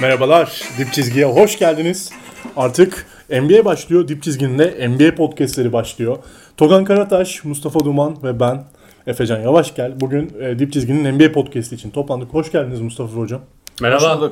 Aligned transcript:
Merhabalar, 0.00 0.62
Dip 0.78 0.92
Çizgi'ye 0.92 1.24
hoş 1.24 1.58
geldiniz. 1.58 2.10
Artık 2.56 3.06
NBA 3.30 3.64
başlıyor, 3.64 4.08
Dip 4.08 4.22
Çizgi'nin 4.22 4.58
de 4.58 4.88
NBA 4.88 5.14
podcastleri 5.14 5.72
başlıyor. 5.72 6.16
Togan 6.56 6.84
Karataş, 6.84 7.44
Mustafa 7.44 7.80
Duman 7.80 8.16
ve 8.22 8.40
ben 8.40 8.64
Efecan 9.06 9.40
Yavaş 9.40 9.74
gel. 9.74 10.00
Bugün 10.00 10.32
e, 10.40 10.58
Dip 10.58 10.72
Çizgi'nin 10.72 11.18
NBA 11.18 11.32
podcast'i 11.32 11.74
için 11.74 11.90
toplandık. 11.90 12.34
Hoş 12.34 12.52
geldiniz 12.52 12.80
Mustafa 12.80 13.16
Hocam. 13.16 13.40
Merhaba. 13.80 14.30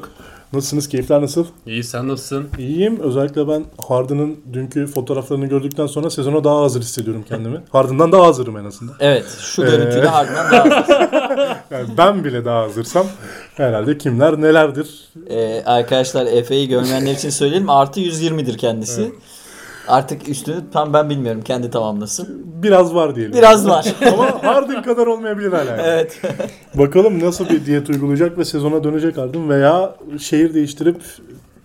Nasılsınız? 0.52 0.88
Keyifler 0.88 1.23
nasıl? 1.23 1.46
İyi 1.66 1.84
sen 1.84 2.09
nasılsın? 2.09 2.48
İyiyim. 2.59 3.00
Özellikle 3.00 3.48
ben 3.48 3.64
Harden'ın 3.88 4.37
dünkü 4.52 4.87
fotoğraflarını 4.87 5.46
gördükten 5.46 5.87
sonra 5.87 6.10
sezona 6.10 6.45
daha 6.45 6.60
hazır 6.60 6.80
hissediyorum 6.80 7.24
kendimi. 7.28 7.60
Harden'dan 7.73 8.12
daha 8.12 8.27
hazırım 8.27 8.56
en 8.56 8.64
azından. 8.64 8.95
Evet 9.00 9.24
şu 9.41 9.62
Ee, 9.62 9.70
görüntüyle 9.70 10.06
harbiden 10.06 10.50
daha 10.50 10.69
Yani 11.70 11.88
ben 11.98 12.24
bile 12.24 12.45
daha 12.45 12.62
hazırsam 12.62 13.06
herhalde 13.58 13.98
kimler 13.98 14.40
nelerdir. 14.40 15.08
Ee, 15.30 15.62
arkadaşlar 15.66 16.26
Efe'yi 16.26 16.68
görmeyenler 16.68 17.12
için 17.12 17.30
söyleyelim 17.30 17.70
artı 17.70 18.00
120'dir 18.00 18.58
kendisi. 18.58 19.12
Artık 19.88 20.28
üstünü 20.28 20.56
tam 20.72 20.92
ben 20.92 21.10
bilmiyorum 21.10 21.42
kendi 21.42 21.70
tamamlasın. 21.70 22.42
Biraz 22.62 22.94
var 22.94 23.14
diyelim. 23.16 23.32
Biraz 23.34 23.68
var. 23.68 23.86
Ama 24.12 24.42
Harden 24.42 24.82
kadar 24.82 25.06
olmayabilir 25.06 25.52
hala. 25.52 25.70
yani. 25.70 25.82
evet. 25.84 26.20
Bakalım 26.74 27.20
nasıl 27.24 27.48
bir 27.48 27.66
diyet 27.66 27.90
uygulayacak 27.90 28.38
ve 28.38 28.44
sezona 28.44 28.84
dönecek 28.84 29.16
Harden 29.16 29.48
veya 29.48 29.95
şehir 30.20 30.54
değiştirip 30.54 30.96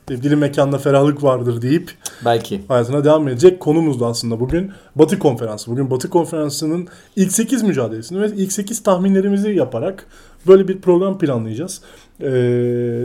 dili 0.07 0.35
mekanda 0.35 0.77
ferahlık 0.77 1.23
vardır 1.23 1.61
deyip 1.61 1.91
Belki. 2.25 2.61
hayatına 2.67 3.03
devam 3.03 3.27
edecek. 3.27 3.59
Konumuz 3.59 3.99
da 3.99 4.07
aslında 4.07 4.39
bugün 4.39 4.71
Batı 4.95 5.19
Konferansı. 5.19 5.71
Bugün 5.71 5.89
Batı 5.89 6.09
Konferansı'nın 6.09 6.87
ilk 7.15 7.31
8 7.31 7.63
mücadelesini 7.63 8.21
ve 8.21 8.27
ilk 8.35 8.53
8 8.53 8.83
tahminlerimizi 8.83 9.51
yaparak 9.51 10.07
böyle 10.47 10.67
bir 10.67 10.81
program 10.81 11.17
planlayacağız. 11.17 11.81
Ee, 12.21 12.27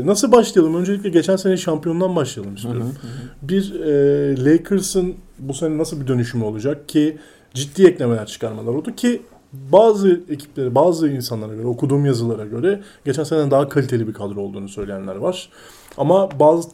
nasıl 0.05 0.33
başlayalım? 0.33 0.75
Öncelikle 0.75 1.09
geçen 1.09 1.37
sene 1.37 1.57
şampiyondan 1.57 2.17
başlayalım 2.17 2.55
istiyorum. 2.55 2.95
Bir 3.43 3.75
e, 3.81 4.45
Lakers'ın 4.45 5.15
bu 5.39 5.55
sene 5.55 5.79
nasıl 5.79 6.01
bir 6.01 6.07
dönüşümü 6.07 6.45
olacak 6.45 6.89
ki 6.89 7.17
ciddi 7.55 7.87
eklemeler 7.87 8.27
çıkarmalar 8.27 8.75
oldu 8.75 8.95
ki 8.95 9.23
bazı 9.53 10.21
ekipleri, 10.31 10.75
bazı 10.75 11.09
insanlara 11.09 11.55
göre, 11.55 11.67
okuduğum 11.67 12.07
yazılara 12.07 12.45
göre 12.45 12.81
geçen 13.05 13.25
sene 13.25 13.51
daha 13.51 13.69
kaliteli 13.69 14.09
bir 14.09 14.13
kadro 14.13 14.41
olduğunu 14.41 14.69
söyleyenler 14.69 15.17
var. 15.17 15.49
Ama 15.99 16.29
bazı 16.41 16.69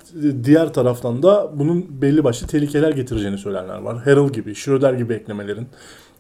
diğer 0.45 0.73
taraftan 0.73 1.23
da 1.23 1.51
bunun 1.55 2.03
belli 2.03 2.25
başlı 2.25 2.47
tehlikeler 2.47 2.91
getireceğini 2.91 3.39
söyleyenler 3.39 3.79
var. 3.79 3.99
Harrell 3.99 4.29
gibi, 4.29 4.55
Schroeder 4.55 4.93
gibi 4.93 5.15
eklemelerin. 5.15 5.67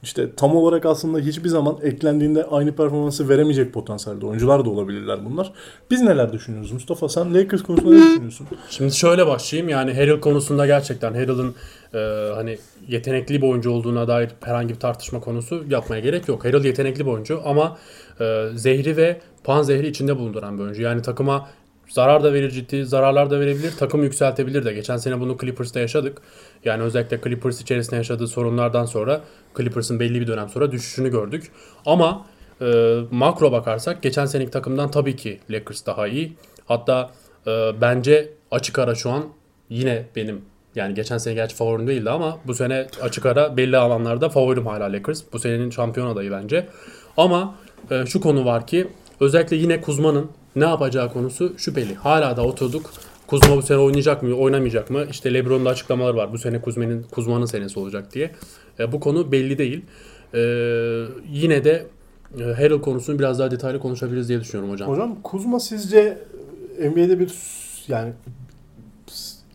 İşte 0.05 0.35
tam 0.37 0.57
olarak 0.57 0.87
aslında 0.87 1.19
hiçbir 1.19 1.49
zaman 1.49 1.79
eklendiğinde 1.83 2.45
aynı 2.45 2.77
performansı 2.77 3.29
veremeyecek 3.29 3.73
potansiyelde 3.73 4.27
oyuncular 4.27 4.65
da 4.65 4.71
olabilirler 4.71 5.25
bunlar. 5.25 5.53
Biz 5.91 6.03
neler 6.03 6.33
düşünüyoruz 6.33 6.73
Mustafa? 6.73 7.09
Sen 7.09 7.35
Lakers 7.35 7.63
konusunda 7.63 7.95
ne 7.95 8.03
düşünüyorsun? 8.03 8.47
Şimdi 8.71 8.95
şöyle 8.95 9.27
başlayayım 9.27 9.69
yani 9.69 9.95
Harrell 9.95 10.21
konusunda 10.21 10.67
gerçekten 10.67 11.13
Harrell'ın 11.13 11.55
e, 11.95 11.99
hani 12.35 12.59
yetenekli 12.89 13.43
bir 13.43 13.49
oyuncu 13.49 13.71
olduğuna 13.71 14.09
dair 14.09 14.31
herhangi 14.41 14.75
bir 14.75 14.81
tartışma 14.81 15.21
konusu 15.21 15.65
yapmaya 15.69 16.01
gerek 16.01 16.29
yok. 16.29 16.45
Harrell 16.45 16.65
yetenekli 16.65 17.07
bir 17.07 17.11
oyuncu 17.11 17.43
ama 17.45 17.77
e, 18.21 18.49
zehri 18.55 18.97
ve 18.97 19.21
pan 19.45 19.63
zehri 19.63 19.89
içinde 19.89 20.19
bulunduran 20.19 20.59
bir 20.59 20.63
oyuncu. 20.63 20.83
Yani 20.83 21.03
takıma 21.03 21.49
zarar 21.89 22.25
da 22.25 22.33
verir 22.33 22.51
ciddi, 22.51 22.85
zararlar 22.85 23.31
da 23.31 23.41
verebilir, 23.41 23.73
takım 23.79 24.03
yükseltebilir 24.03 24.65
de. 24.65 24.73
Geçen 24.73 24.97
sene 24.97 25.21
bunu 25.21 25.37
Clippers'ta 25.41 25.81
yaşadık. 25.81 26.19
Yani 26.65 26.83
özellikle 26.83 27.21
Clippers 27.25 27.61
içerisinde 27.61 27.97
yaşadığı 27.97 28.29
sorunlardan 28.29 28.85
sonra 28.85 29.21
Clippers'ın 29.57 30.01
belli 30.01 30.21
bir 30.21 30.27
dönem 30.27 30.49
sonra 30.49 30.73
düşüşünü 30.73 31.11
gördük. 31.11 31.51
Ama 31.87 32.27
e, 32.61 32.97
makro 33.11 33.53
bakarsak 33.53 34.03
geçen 34.03 34.27
seneki 34.27 34.51
takımdan 34.51 34.91
tabii 34.91 35.17
ki 35.17 35.41
Lakers 35.51 35.87
daha 35.87 36.09
iyi. 36.09 36.33
Hatta 36.65 37.11
e, 37.47 37.71
bence 37.81 38.33
açık 38.51 38.79
ara 38.79 38.95
şu 38.95 39.11
an 39.11 39.25
yine 39.71 40.07
benim 40.17 40.43
yani 40.75 40.95
geçen 40.95 41.19
sene 41.19 41.35
gerçi 41.35 41.57
favorim 41.57 41.87
değildi 41.87 42.11
ama 42.11 42.39
bu 42.47 42.55
sene 42.55 42.87
açık 43.03 43.27
ara 43.27 43.57
belli 43.57 43.77
alanlarda 43.77 44.29
favorim 44.29 44.67
hala 44.67 44.93
Lakers. 44.93 45.23
Bu 45.33 45.39
senenin 45.39 45.71
şampiyon 45.71 46.07
adayı 46.07 46.31
bence. 46.31 46.67
Ama 47.17 47.55
e, 47.91 48.07
şu 48.07 48.21
konu 48.21 48.45
var 48.45 48.67
ki 48.67 48.89
özellikle 49.21 49.57
yine 49.57 49.81
Kuzma'nın 49.81 50.31
ne 50.57 50.65
yapacağı 50.65 51.13
konusu 51.13 51.55
şüpheli. 51.59 51.95
Hala 51.95 52.37
da 52.37 52.43
oturduk. 52.43 52.91
Kuzma 53.27 53.57
bu 53.57 53.63
sene 53.63 53.79
oynayacak 53.79 54.23
mı, 54.23 54.35
oynamayacak 54.35 54.91
mı? 54.91 55.05
İşte 55.11 55.35
LeBron'da 55.35 55.71
açıklamaları 55.71 56.17
var. 56.17 56.33
Bu 56.33 56.39
sene 56.39 56.61
Kuzma'nın 56.61 57.03
Kuzma'nın 57.03 57.47
senesi 57.47 57.79
olacak 57.79 58.15
diye. 58.15 58.31
E, 58.79 58.93
bu 58.93 59.01
konu 59.01 59.33
belli 59.33 59.59
değil. 59.59 59.85
E, 60.35 60.41
yine 61.33 61.65
de 61.65 61.87
e, 62.39 62.43
Harrell 62.43 62.81
konusunu 62.81 63.19
biraz 63.19 63.39
daha 63.39 63.51
detaylı 63.51 63.81
konuşabiliriz 63.81 64.29
diye 64.29 64.41
düşünüyorum 64.41 64.73
hocam. 64.73 64.89
Hocam 64.89 65.23
Kuzma 65.23 65.61
sizce 65.61 66.19
NBA'de 66.81 67.21
bir 67.21 67.33
yani 67.89 68.13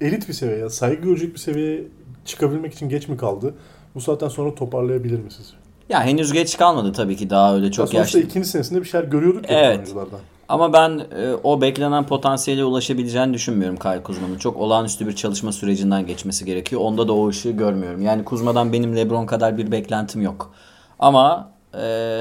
elit 0.02 0.28
bir 0.28 0.34
seviyeye, 0.34 0.70
saygı 0.70 1.02
görecek 1.02 1.34
bir 1.34 1.40
seviyeye 1.40 1.84
çıkabilmek 2.26 2.74
için 2.74 2.90
geç 2.90 3.08
mi 3.08 3.18
kaldı? 3.18 3.54
Bu 3.96 4.02
saatten 4.02 4.28
sonra 4.28 4.56
toparlayabilir 4.56 5.20
mi 5.20 5.32
sizce? 5.32 5.59
Ya 5.90 6.04
henüz 6.04 6.34
geç 6.34 6.58
kalmadı 6.58 6.94
tabii 6.94 7.16
ki 7.18 7.30
daha 7.30 7.56
öyle 7.56 7.72
çok 7.72 7.90
Sonuçta 7.90 7.98
yaşlı. 8.18 8.20
ikinci 8.30 8.48
senesinde 8.50 8.80
bir 8.82 8.86
şeyler 8.86 9.08
görüyorduk 9.08 9.52
ya 9.52 9.60
Evet. 9.60 9.78
oyunculardan. 9.78 10.20
Ama 10.50 10.74
ben 10.74 11.02
e, 11.18 11.34
o 11.44 11.62
beklenen 11.62 12.06
potansiyele 12.08 12.64
ulaşabileceğini 12.64 13.34
düşünmüyorum 13.34 13.78
Kyle 13.78 14.04
Kuzma'nın. 14.04 14.38
Çok 14.38 14.58
olağanüstü 14.58 15.08
bir 15.08 15.16
çalışma 15.16 15.52
sürecinden 15.52 16.08
geçmesi 16.08 16.46
gerekiyor. 16.46 16.82
Onda 16.82 17.08
da 17.08 17.14
o 17.14 17.28
ışığı 17.30 17.52
görmüyorum. 17.52 18.02
Yani 18.02 18.24
Kuzma'dan 18.26 18.74
benim 18.74 18.96
LeBron 18.96 19.26
kadar 19.26 19.58
bir 19.58 19.72
beklentim 19.72 20.22
yok. 20.22 20.52
Ama 21.00 21.52
e, 21.74 21.78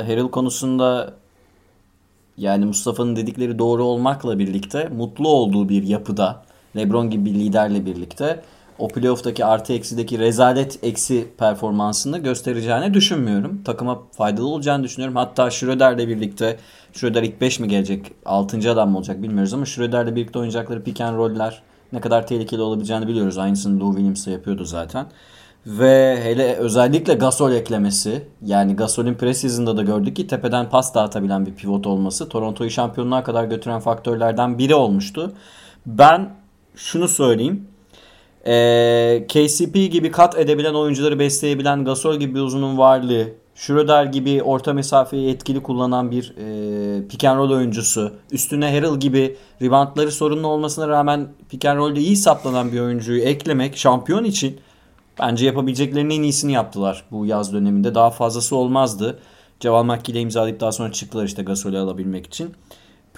Harrell 0.07 0.29
konusunda 0.29 1.15
yani 2.37 2.65
Mustafa'nın 2.65 3.17
dedikleri 3.17 3.59
doğru 3.59 3.85
olmakla 3.85 4.39
birlikte 4.39 4.89
mutlu 4.97 5.29
olduğu 5.29 5.69
bir 5.69 5.83
yapıda 5.83 6.43
LeBron 6.77 7.11
gibi 7.11 7.25
bir 7.25 7.35
liderle 7.35 7.87
birlikte 7.87 8.41
o 8.79 8.89
playoff'taki 8.89 9.45
artı 9.45 9.73
eksideki 9.73 10.19
rezalet 10.19 10.79
eksi 10.83 11.29
performansını 11.39 12.19
göstereceğini 12.19 12.95
düşünmüyorum. 12.95 13.63
Takıma 13.65 14.03
faydalı 14.13 14.47
olacağını 14.47 14.85
düşünüyorum. 14.85 15.17
Hatta 15.17 15.51
Schroeder'le 15.51 16.09
birlikte 16.09 16.57
Schroeder 16.93 17.23
ilk 17.23 17.41
5 17.41 17.61
mi 17.61 17.69
gelecek? 17.69 18.13
6. 18.27 18.71
adam 18.71 18.91
mı 18.91 18.99
olacak 18.99 19.23
bilmiyoruz 19.23 19.55
ama 19.55 19.65
Schroeder'le 19.65 20.17
birlikte 20.17 20.39
oynayacakları 20.39 20.85
pick 20.85 21.01
and 21.01 21.17
roll'ler 21.17 21.63
ne 21.93 22.01
kadar 22.01 22.27
tehlikeli 22.27 22.63
olabileceğini 22.63 23.09
biliyoruz. 23.09 23.39
Aynısını 23.39 23.81
Lou 23.81 23.91
Williams 23.91 24.27
da 24.27 24.31
yapıyordu 24.31 24.65
zaten. 24.65 25.07
Ve 25.67 26.21
hele 26.23 26.55
özellikle 26.55 27.15
Gasol 27.15 27.53
eklemesi 27.53 28.27
yani 28.45 28.77
Gasol'ün 28.77 29.15
preseason'da 29.15 29.77
da 29.77 29.83
gördük 29.83 30.17
ki 30.17 30.27
tepeden 30.27 30.69
pas 30.71 30.95
dağıtabilen 30.95 31.47
bir 31.47 31.55
pivot 31.55 31.87
olması 31.87 32.29
Toronto'yu 32.29 32.71
şampiyonluğa 32.71 33.23
kadar 33.23 33.45
götüren 33.45 33.81
faktörlerden 33.81 34.59
biri 34.59 34.75
olmuştu. 34.75 35.33
Ben 35.87 36.31
şunu 36.77 37.09
söyleyeyim. 37.09 37.68
Ee, 38.49 39.27
KCP 39.29 39.75
gibi 39.75 40.11
kat 40.11 40.39
edebilen 40.39 40.75
oyuncuları 40.75 41.19
besleyebilen 41.19 41.85
Gasol 41.85 42.17
gibi 42.17 42.35
bir 42.35 42.41
uzunun 42.41 42.79
varlığı, 42.79 43.29
Schroeder 43.55 44.05
gibi 44.05 44.43
orta 44.43 44.73
mesafeyi 44.73 45.31
etkili 45.31 45.63
kullanan 45.63 46.11
bir 46.11 46.35
e, 46.37 47.09
pick 47.09 47.25
and 47.25 47.39
roll 47.39 47.51
oyuncusu, 47.51 48.13
üstüne 48.33 48.75
Harrell 48.75 49.01
gibi 49.01 49.37
reboundları 49.63 50.13
sorunlu 50.13 50.47
olmasına 50.47 50.89
rağmen 50.89 51.29
pick 51.51 51.65
and 51.65 51.79
roll'de 51.79 52.01
iyi 52.01 52.17
saplanan 52.17 52.73
bir 52.73 52.81
oyuncuyu 52.81 53.23
eklemek 53.23 53.77
şampiyon 53.77 54.25
için 54.25 54.61
bence 55.21 55.47
yapabileceklerinin 55.47 56.19
en 56.19 56.23
iyisini 56.23 56.53
yaptılar 56.53 57.05
bu 57.11 57.27
yaz 57.27 57.53
döneminde. 57.53 57.95
Daha 57.95 58.11
fazlası 58.11 58.57
olmazdı. 58.57 59.19
Ceval 59.61 59.85
McGee 59.85 60.13
ile 60.13 60.21
imzalayıp 60.21 60.61
daha 60.61 60.73
sonra 60.73 60.93
çıktılar 60.93 61.25
işte 61.25 61.43
Gasol'ü 61.43 61.79
alabilmek 61.79 62.27
için. 62.27 62.55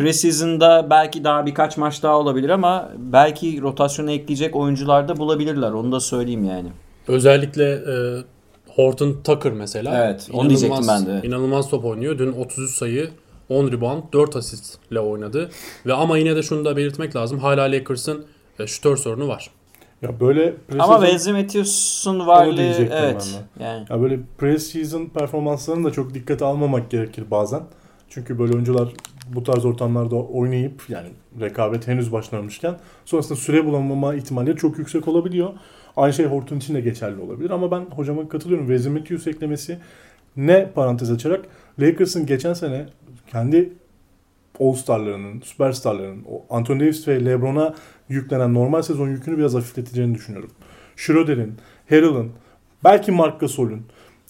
Preseason'da 0.01 0.87
belki 0.91 1.25
daha 1.25 1.47
birkaç 1.47 1.77
maç 1.77 2.03
daha 2.03 2.19
olabilir 2.19 2.49
ama 2.49 2.91
belki 2.99 3.63
rotasyona 3.63 4.13
ekleyecek 4.13 4.57
oyuncular 4.57 5.09
da 5.09 5.17
bulabilirler. 5.17 5.71
Onu 5.71 5.93
da 5.93 6.01
söyleyeyim 6.01 6.45
yani. 6.45 6.69
Özellikle 7.09 7.73
e, 7.73 7.95
Horton 8.75 9.17
Tucker 9.25 9.53
mesela. 9.53 10.05
Evet, 10.07 10.29
onu 10.33 10.49
diyecektim 10.49 10.85
ben 10.89 11.07
de. 11.07 11.27
İnanılmaz 11.27 11.71
top 11.71 11.85
oynuyor. 11.85 12.19
Dün 12.19 12.33
33 12.33 12.71
sayı, 12.71 13.11
10 13.49 13.73
rebound, 13.73 14.03
4 14.13 14.37
asistle 14.37 15.01
oynadı. 15.01 15.51
Ve 15.87 15.93
ama 15.93 16.19
yine 16.19 16.37
de 16.37 16.43
şunu 16.43 16.65
da 16.65 16.77
belirtmek 16.77 17.17
lazım. 17.17 17.39
Hala 17.39 17.63
Lakers'ın 17.63 18.25
e, 18.59 18.67
şutör 18.67 18.97
sorunu 18.97 19.29
var. 19.29 19.51
Ya 20.03 20.21
böyle 20.21 20.55
Ama 20.79 20.95
preseason- 20.95 21.07
Wesley 21.07 21.43
Matthews'un 21.43 22.27
varlığı 22.27 22.63
evet. 22.63 23.41
Yani 23.61 23.85
Ya 23.91 24.03
böyle 24.03 24.21
pre-season 24.39 25.09
performanslarını 25.09 25.85
da 25.85 25.91
çok 25.91 26.15
dikkate 26.15 26.45
almamak 26.45 26.91
gerekir 26.91 27.25
bazen. 27.31 27.63
Çünkü 28.09 28.39
böyle 28.39 28.53
oyuncular 28.53 28.89
bu 29.35 29.43
tarz 29.43 29.65
ortamlarda 29.65 30.17
oynayıp 30.17 30.83
yani 30.89 31.09
rekabet 31.41 31.89
henüz 31.89 32.13
başlamamışken 32.13 32.77
sonrasında 33.05 33.39
süre 33.39 33.67
bulamama 33.67 34.15
ihtimalleri 34.15 34.57
çok 34.57 34.79
yüksek 34.79 35.09
olabiliyor. 35.09 35.53
Aynı 35.97 36.13
şey 36.13 36.27
Horton 36.27 36.57
için 36.57 36.75
de 36.75 36.81
geçerli 36.81 37.21
olabilir 37.21 37.51
ama 37.51 37.71
ben 37.71 37.81
hocama 37.81 38.29
katılıyorum. 38.29 38.67
Wesley 38.67 38.93
Matthews 38.93 39.27
eklemesi 39.27 39.79
ne 40.37 40.71
parantez 40.75 41.11
açarak 41.11 41.45
Lakers'ın 41.79 42.27
geçen 42.27 42.55
sene 42.55 42.87
kendi 43.31 43.73
All-Star'larının, 44.61 45.41
Süperstar'larının, 45.41 46.25
Anthony 46.51 46.81
Davis 46.81 47.09
ve 47.09 47.25
LeBron'a 47.25 47.75
yüklenen 48.09 48.55
normal 48.55 48.83
sezon 48.83 49.09
yükünü 49.09 49.39
biraz 49.39 49.55
hafifleteceğini 49.55 50.15
düşünüyorum. 50.15 50.51
Schroeder'in, 50.97 51.55
Harrell'ın, 51.89 52.31
belki 52.85 53.13
Marc 53.13 53.39
Gasol'ün 53.39 53.83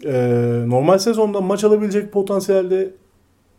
e, 0.04 0.12
normal 0.66 0.98
sezonda 0.98 1.40
maç 1.40 1.64
alabilecek 1.64 2.12
potansiyelde 2.12 2.90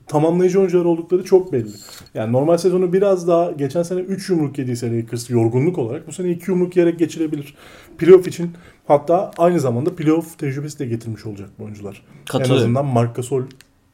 tamamlayıcı 0.08 0.60
oyuncular 0.60 0.86
oldukları 0.86 1.24
çok 1.24 1.54
belli. 1.54 1.72
Yani 2.14 2.34
normal 2.34 2.58
sezonu 2.58 2.94
biraz 2.94 3.28
daha 3.28 3.52
geçen 3.52 3.84
sene 3.84 4.00
3 4.00 4.30
yumruk 4.30 4.58
yediyse 4.58 4.98
Lakers 4.98 5.30
yorgunluk 5.30 5.78
olarak 5.78 6.08
bu 6.08 6.12
sene 6.12 6.30
2 6.30 6.52
yumruk 6.52 6.76
yiyerek 6.78 7.00
geçirebilir. 7.00 7.56
Playoff 7.98 8.28
için 8.28 8.52
hatta 8.88 9.32
aynı 9.38 9.60
zamanda 9.60 9.96
playoff 9.96 10.40
tecrübesi 10.40 10.80
de 10.80 10.86
getirmiş 10.86 11.26
olacak 11.26 11.50
bu 11.60 11.64
oyuncular. 11.64 12.04
En 12.20 12.26
Katılıyorum. 12.26 12.64
azından 12.64 12.86
Marc 12.86 13.14
Gasol 13.14 13.44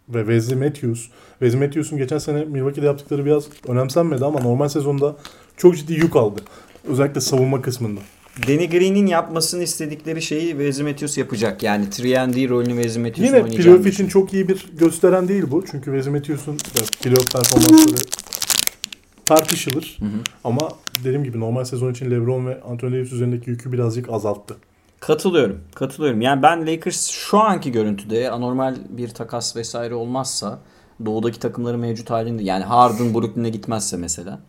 ve 0.10 0.20
Wesley 0.20 0.58
Matthews. 0.60 1.08
Wesley 1.40 1.62
Matthews'un 1.62 1.98
geçen 1.98 2.18
sene 2.18 2.46
Milwaukee'de 2.46 2.86
yaptıkları 2.86 3.26
biraz 3.26 3.48
önemsenmedi 3.68 4.26
ama 4.26 4.40
normal 4.40 4.70
sezonda 4.70 5.16
çok 5.58 5.78
ciddi 5.78 5.94
yük 5.94 6.16
aldı. 6.16 6.42
Özellikle 6.88 7.22
savunma 7.22 7.62
kısmında. 7.62 8.00
Danny 8.48 8.70
Green'in 8.70 9.06
yapmasını 9.06 9.64
istedikleri 9.64 10.22
şeyi 10.22 10.54
Matthews 10.84 11.18
yapacak. 11.18 11.64
Yani 11.64 11.86
3D 11.86 12.50
rolünü 12.50 12.74
Wesley 12.74 13.04
Matthews'un 13.04 13.24
Yine 13.24 13.44
oynayacağını 13.44 13.64
playoff 13.64 13.88
için 13.94 14.08
çok 14.08 14.34
iyi 14.34 14.48
bir 14.48 14.66
gösteren 14.80 15.28
değil 15.28 15.44
bu. 15.52 15.66
Çünkü 15.72 15.92
da 16.58 16.82
playoff 17.02 17.32
performansları 17.32 17.96
tartışılır. 19.26 19.98
Hı 20.00 20.06
hı. 20.06 20.20
Ama 20.44 20.70
dediğim 21.00 21.24
gibi 21.24 21.40
normal 21.40 21.64
sezon 21.64 21.92
için 21.92 22.12
LeBron 22.12 22.48
ve 22.48 22.62
Anthony 22.62 22.94
Davis 22.94 23.12
üzerindeki 23.12 23.50
yükü 23.50 23.72
birazcık 23.72 24.10
azalttı. 24.10 24.56
Katılıyorum. 25.00 25.60
Katılıyorum. 25.76 26.22
Yani 26.22 26.44
ben 26.44 26.68
Lakers 26.68 27.10
şu 27.10 27.40
anki 27.40 27.72
görüntüde 27.72 28.32
anormal 28.32 28.76
bir 28.90 29.10
takas 29.10 29.56
vesaire 29.56 29.96
olmazsa 29.96 30.60
doğudaki 31.06 31.40
takımları 31.40 31.78
mevcut 31.78 32.10
halinde 32.10 32.44
yani 32.44 32.64
Harden 32.64 33.14
Brooklyn'e 33.14 33.50
gitmezse 33.50 33.98
mesela 33.98 34.40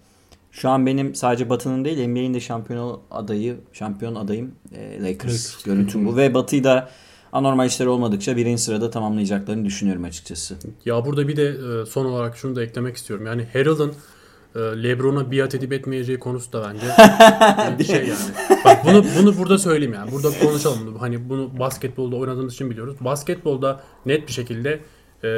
şu 0.51 0.69
an 0.69 0.87
benim 0.87 1.15
sadece 1.15 1.51
Batı'nın 1.51 1.85
değil 1.85 2.09
NBA'in 2.09 2.35
de 2.35 2.41
şampiyon 2.41 3.01
adayı, 3.11 3.57
şampiyon 3.73 4.15
adayım 4.15 4.55
e, 4.73 5.03
Lakers. 5.03 5.13
Lakers. 5.13 5.63
Görüntüm 5.63 6.07
bu 6.07 6.17
ve 6.17 6.35
Batı'yı 6.35 6.65
da 6.65 6.91
anormal 7.33 7.67
işler 7.67 7.87
olmadıkça 7.87 8.37
birinci 8.37 8.63
sırada 8.63 8.91
tamamlayacaklarını 8.91 9.65
düşünüyorum 9.65 10.05
açıkçası. 10.05 10.55
Ya 10.85 11.05
burada 11.05 11.29
bir 11.29 11.37
de 11.37 11.49
e, 11.49 11.87
son 11.87 12.05
olarak 12.05 12.37
şunu 12.37 12.57
da 12.57 12.63
eklemek 12.63 12.97
istiyorum. 12.97 13.27
Yani 13.27 13.47
Harold'ın 13.53 13.93
e, 14.55 14.59
LeBron'a 14.59 15.33
biat 15.33 15.55
edip 15.55 15.73
etmeyeceği 15.73 16.19
konusu 16.19 16.53
da 16.53 16.71
bence 16.71 16.87
bir 17.79 17.85
şey 17.85 18.09
yani. 18.09 18.61
Bak 18.65 18.85
bunu 18.85 19.05
bunu 19.19 19.39
burada 19.39 19.59
söyleyeyim 19.59 19.95
yani. 19.95 20.13
Burada 20.13 20.31
konuşalım. 20.43 20.97
Hani 20.99 21.29
bunu 21.29 21.59
basketbolda 21.59 22.17
oynadığımız 22.17 22.55
için 22.55 22.71
biliyoruz. 22.71 22.97
Basketbolda 23.01 23.81
net 24.07 24.29
bir 24.29 24.33
şekilde 24.33 24.81
e, 25.25 25.29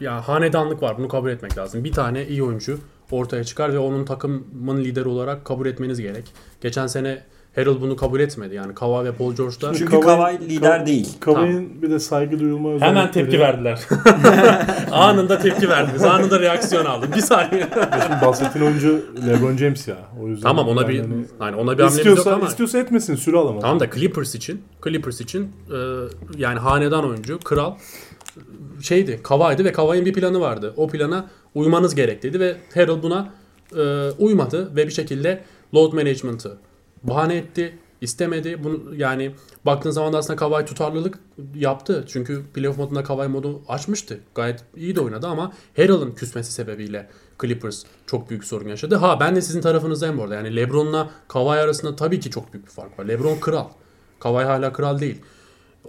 ya 0.00 0.28
hanedanlık 0.28 0.82
var. 0.82 0.98
Bunu 0.98 1.08
kabul 1.08 1.30
etmek 1.30 1.58
lazım. 1.58 1.84
Bir 1.84 1.92
tane 1.92 2.26
iyi 2.26 2.42
oyuncu 2.42 2.78
ortaya 3.10 3.44
çıkar 3.44 3.72
ve 3.72 3.78
onun 3.78 4.04
takımın 4.04 4.84
lideri 4.84 5.08
olarak 5.08 5.44
kabul 5.44 5.66
etmeniz 5.66 6.00
gerek. 6.00 6.24
Geçen 6.60 6.86
sene 6.86 7.22
Harold 7.56 7.80
bunu 7.80 7.96
kabul 7.96 8.20
etmedi. 8.20 8.54
Yani 8.54 8.74
Kawhi 8.74 9.04
ve 9.04 9.12
Paul 9.12 9.34
George 9.34 9.60
da 9.60 9.74
Çünkü 9.74 10.00
Kawhi 10.00 10.48
lider 10.48 10.86
değil. 10.86 11.08
Kavay'ın 11.20 11.82
bir 11.82 11.90
de 11.90 11.98
saygı 11.98 12.38
duyulma 12.38 12.68
Hemen 12.68 12.80
özellikleri- 12.80 13.10
tepki 13.12 13.40
verdiler. 13.40 13.80
Anında 14.92 15.38
tepki 15.38 15.68
verdiniz. 15.68 16.02
Anında 16.02 16.40
reaksiyon 16.40 16.84
aldım. 16.84 17.08
Bir 17.16 17.20
saniye. 17.20 17.68
Şimdi 18.06 18.26
bahsettiğin 18.26 18.66
oyuncu 18.66 19.04
LeBron 19.26 19.56
James 19.56 19.88
ya. 19.88 19.96
O 20.22 20.28
yüzden 20.28 20.48
tamam 20.48 20.68
ona 20.68 20.80
yani 20.80 20.92
bir 20.92 21.00
hani 21.00 21.24
hani 21.38 21.56
ona 21.56 21.78
bir 21.78 21.82
hamlemiz 21.82 22.06
yok 22.06 22.18
istiyorsa, 22.18 22.34
ama. 22.34 22.46
istiyorsa 22.46 22.78
etmesin 22.78 23.14
süre 23.16 23.36
alamaz. 23.36 23.62
Tamam 23.62 23.80
da 23.80 23.90
Clippers 23.90 24.34
için 24.34 24.62
Clippers 24.84 25.20
için 25.20 25.42
e, 25.42 25.78
yani 26.36 26.58
hanedan 26.58 27.08
oyuncu, 27.08 27.38
kral 27.38 27.74
şeydi, 28.82 29.20
Kawhi'di 29.22 29.64
ve 29.64 29.72
Kawhi'nin 29.72 30.04
bir 30.04 30.12
planı 30.12 30.40
vardı. 30.40 30.74
O 30.76 30.88
plana 30.88 31.26
uymanız 31.56 31.94
gerek 31.94 32.22
dedi 32.22 32.40
ve 32.40 32.56
Harold 32.74 33.02
buna 33.02 33.32
e, 33.76 34.10
uymadı 34.10 34.76
ve 34.76 34.86
bir 34.86 34.92
şekilde 34.92 35.44
load 35.74 35.92
management'ı 35.92 36.56
bahane 37.02 37.36
etti. 37.36 37.78
istemedi. 38.00 38.64
Bunu 38.64 38.94
yani 38.94 39.34
baktığın 39.66 39.90
zaman 39.90 40.12
da 40.12 40.18
aslında 40.18 40.36
Kawhi 40.36 40.64
tutarlılık 40.64 41.18
yaptı. 41.54 42.04
Çünkü 42.08 42.42
playoff 42.54 42.78
modunda 42.78 43.02
Kawhi 43.02 43.28
modu 43.28 43.62
açmıştı. 43.68 44.20
Gayet 44.34 44.64
iyi 44.76 44.96
de 44.96 45.00
oynadı 45.00 45.26
ama 45.26 45.52
Harrell'ın 45.76 46.10
küsmesi 46.10 46.52
sebebiyle 46.52 47.08
Clippers 47.42 47.84
çok 48.06 48.30
büyük 48.30 48.44
sorun 48.44 48.68
yaşadı. 48.68 48.94
Ha 48.96 49.20
ben 49.20 49.36
de 49.36 49.40
sizin 49.40 49.60
tarafınızdayım 49.60 50.18
bu 50.18 50.22
arada. 50.22 50.34
Yani 50.34 50.56
LeBron'la 50.56 51.10
Kawhi 51.28 51.60
arasında 51.60 51.96
tabii 51.96 52.20
ki 52.20 52.30
çok 52.30 52.52
büyük 52.52 52.66
bir 52.66 52.72
fark 52.72 52.98
var. 52.98 53.04
LeBron 53.04 53.36
kral. 53.40 53.68
Kawhi 54.20 54.44
hala 54.44 54.72
kral 54.72 55.00
değil. 55.00 55.18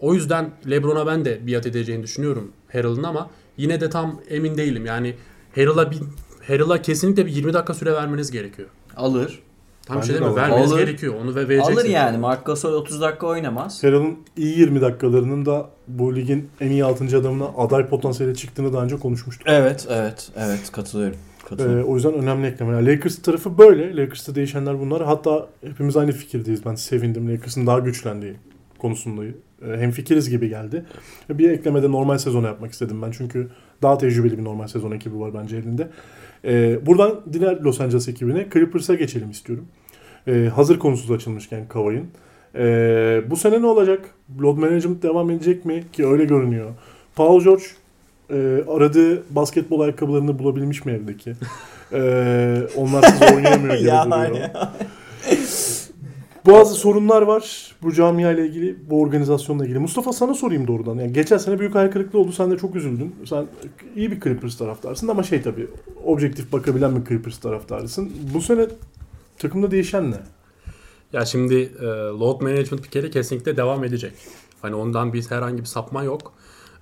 O 0.01 0.13
yüzden 0.13 0.51
LeBron'a 0.69 1.07
ben 1.07 1.25
de 1.25 1.47
biat 1.47 1.65
edeceğini 1.67 2.03
düşünüyorum 2.03 2.51
Harrell'ın 2.71 3.03
ama 3.03 3.29
yine 3.57 3.81
de 3.81 3.89
tam 3.89 4.21
emin 4.29 4.57
değilim. 4.57 4.85
Yani 4.85 5.15
Harrell'a 5.57 5.91
bir 5.91 5.99
Harrell'a 6.47 6.81
kesinlikle 6.81 7.25
bir 7.25 7.31
20 7.31 7.53
dakika 7.53 7.73
süre 7.73 7.93
vermeniz 7.93 8.31
gerekiyor. 8.31 8.67
Alır. 8.95 9.39
Tam 9.85 9.97
Bence 9.97 10.07
şey 10.07 10.15
de 10.15 10.19
değil 10.19 10.31
mi? 10.31 10.37
Vermeniz 10.37 10.71
Alır. 10.71 10.79
gerekiyor. 10.79 11.13
Onu 11.23 11.35
ve 11.35 11.49
vereceksin. 11.49 11.73
Alır 11.73 11.85
yani. 11.85 12.17
Marc 12.17 12.41
Gasol 12.45 12.73
30 12.73 13.01
dakika 13.01 13.27
oynamaz. 13.27 13.81
Ferrell'ın 13.81 14.17
iyi 14.37 14.59
20 14.59 14.81
dakikalarının 14.81 15.45
da 15.45 15.69
bu 15.87 16.15
ligin 16.15 16.49
en 16.61 16.69
iyi 16.71 16.85
6. 16.85 17.17
adamına 17.17 17.45
aday 17.57 17.87
potansiyeli 17.87 18.35
çıktığını 18.35 18.73
daha 18.73 18.83
önce 18.83 18.97
konuşmuştuk. 18.97 19.47
Evet, 19.49 19.87
evet, 19.89 20.29
evet 20.37 20.71
katılıyorum. 20.71 21.17
Ee, 21.17 21.49
Katılıyorum. 21.49 21.89
o 21.89 21.95
yüzden 21.95 22.13
önemli 22.13 22.47
eklemeler. 22.47 22.95
Lakers 22.95 23.21
tarafı 23.21 23.57
böyle. 23.57 23.97
Lakers'ta 23.97 24.35
değişenler 24.35 24.79
bunlar. 24.79 25.05
Hatta 25.05 25.47
hepimiz 25.65 25.97
aynı 25.97 26.11
fikirdeyiz. 26.11 26.65
Ben 26.65 26.75
sevindim. 26.75 27.33
Lakers'ın 27.33 27.67
daha 27.67 27.79
güçlendiği 27.79 28.33
konusunda 28.79 29.21
hem 29.61 29.91
fikiriz 29.91 30.29
gibi 30.29 30.49
geldi. 30.49 30.85
Bir 31.29 31.49
eklemede 31.49 31.91
normal 31.91 32.17
sezonu 32.17 32.45
yapmak 32.45 32.71
istedim 32.71 33.01
ben. 33.01 33.11
Çünkü 33.11 33.47
daha 33.81 33.97
tecrübeli 33.97 34.37
bir 34.37 34.43
normal 34.43 34.67
sezon 34.67 34.91
ekibi 34.91 35.19
var 35.19 35.31
bence 35.33 35.57
elinde. 35.57 35.87
Ee, 36.45 36.85
buradan 36.85 37.19
diğer 37.33 37.59
Los 37.61 37.81
Angeles 37.81 38.07
ekibine 38.07 38.47
Clippers'a 38.53 38.95
geçelim 38.95 39.31
istiyorum. 39.31 39.65
Ee, 40.27 40.49
hazır 40.55 40.79
konusuz 40.79 41.11
açılmışken 41.11 41.67
Kavay'ın. 41.67 42.07
Ee, 42.55 43.21
bu 43.29 43.35
sene 43.37 43.61
ne 43.61 43.65
olacak? 43.65 44.09
Load 44.41 44.57
management 44.57 45.03
devam 45.03 45.29
edecek 45.29 45.65
mi? 45.65 45.83
Ki 45.93 46.07
öyle 46.07 46.25
görünüyor. 46.25 46.69
Paul 47.15 47.43
George 47.43 47.63
e, 48.29 48.35
aradığı 48.67 49.23
basketbol 49.35 49.79
ayakkabılarını 49.79 50.39
bulabilmiş 50.39 50.85
mi 50.85 50.91
evdeki? 50.91 51.33
Ee, 51.93 52.61
onlarsız 52.77 53.21
oynayamıyor 53.35 53.75
gibi 53.79 53.87
duruyor. 54.31 54.49
ya. 54.53 54.73
Bazı 56.47 56.75
sorunlar 56.75 57.21
var 57.21 57.75
bu 57.81 57.93
camia 57.93 58.31
ile 58.31 58.47
ilgili, 58.47 58.89
bu 58.89 59.01
organizasyonla 59.01 59.65
ilgili. 59.65 59.79
Mustafa 59.79 60.13
sana 60.13 60.33
sorayım 60.33 60.67
doğrudan. 60.67 60.95
Yani 60.95 61.13
geçen 61.13 61.37
sene 61.37 61.59
büyük 61.59 61.75
hayal 61.75 61.91
kırıklığı 61.91 62.19
oldu. 62.19 62.31
Sen 62.31 62.51
de 62.51 62.57
çok 62.57 62.75
üzüldün. 62.75 63.15
Sen 63.25 63.47
iyi 63.95 64.11
bir 64.11 64.21
Clippers 64.21 64.57
taraftarsın 64.57 65.07
ama 65.07 65.23
şey 65.23 65.41
tabii 65.41 65.67
objektif 66.05 66.51
bakabilen 66.51 66.95
bir 66.95 67.09
Clippers 67.09 67.37
taraftarısın. 67.37 68.11
Bu 68.33 68.41
sene 68.41 68.67
takımda 69.37 69.71
değişen 69.71 70.11
ne? 70.11 70.17
Ya 71.13 71.25
şimdi 71.25 71.55
e, 71.55 71.85
load 72.19 72.41
management 72.41 72.83
bir 72.83 72.89
kere 72.89 73.09
kesinlikle 73.09 73.57
devam 73.57 73.83
edecek. 73.83 74.13
Hani 74.61 74.75
ondan 74.75 75.13
biz 75.13 75.31
herhangi 75.31 75.57
bir 75.57 75.65
sapma 75.65 76.03
yok. 76.03 76.33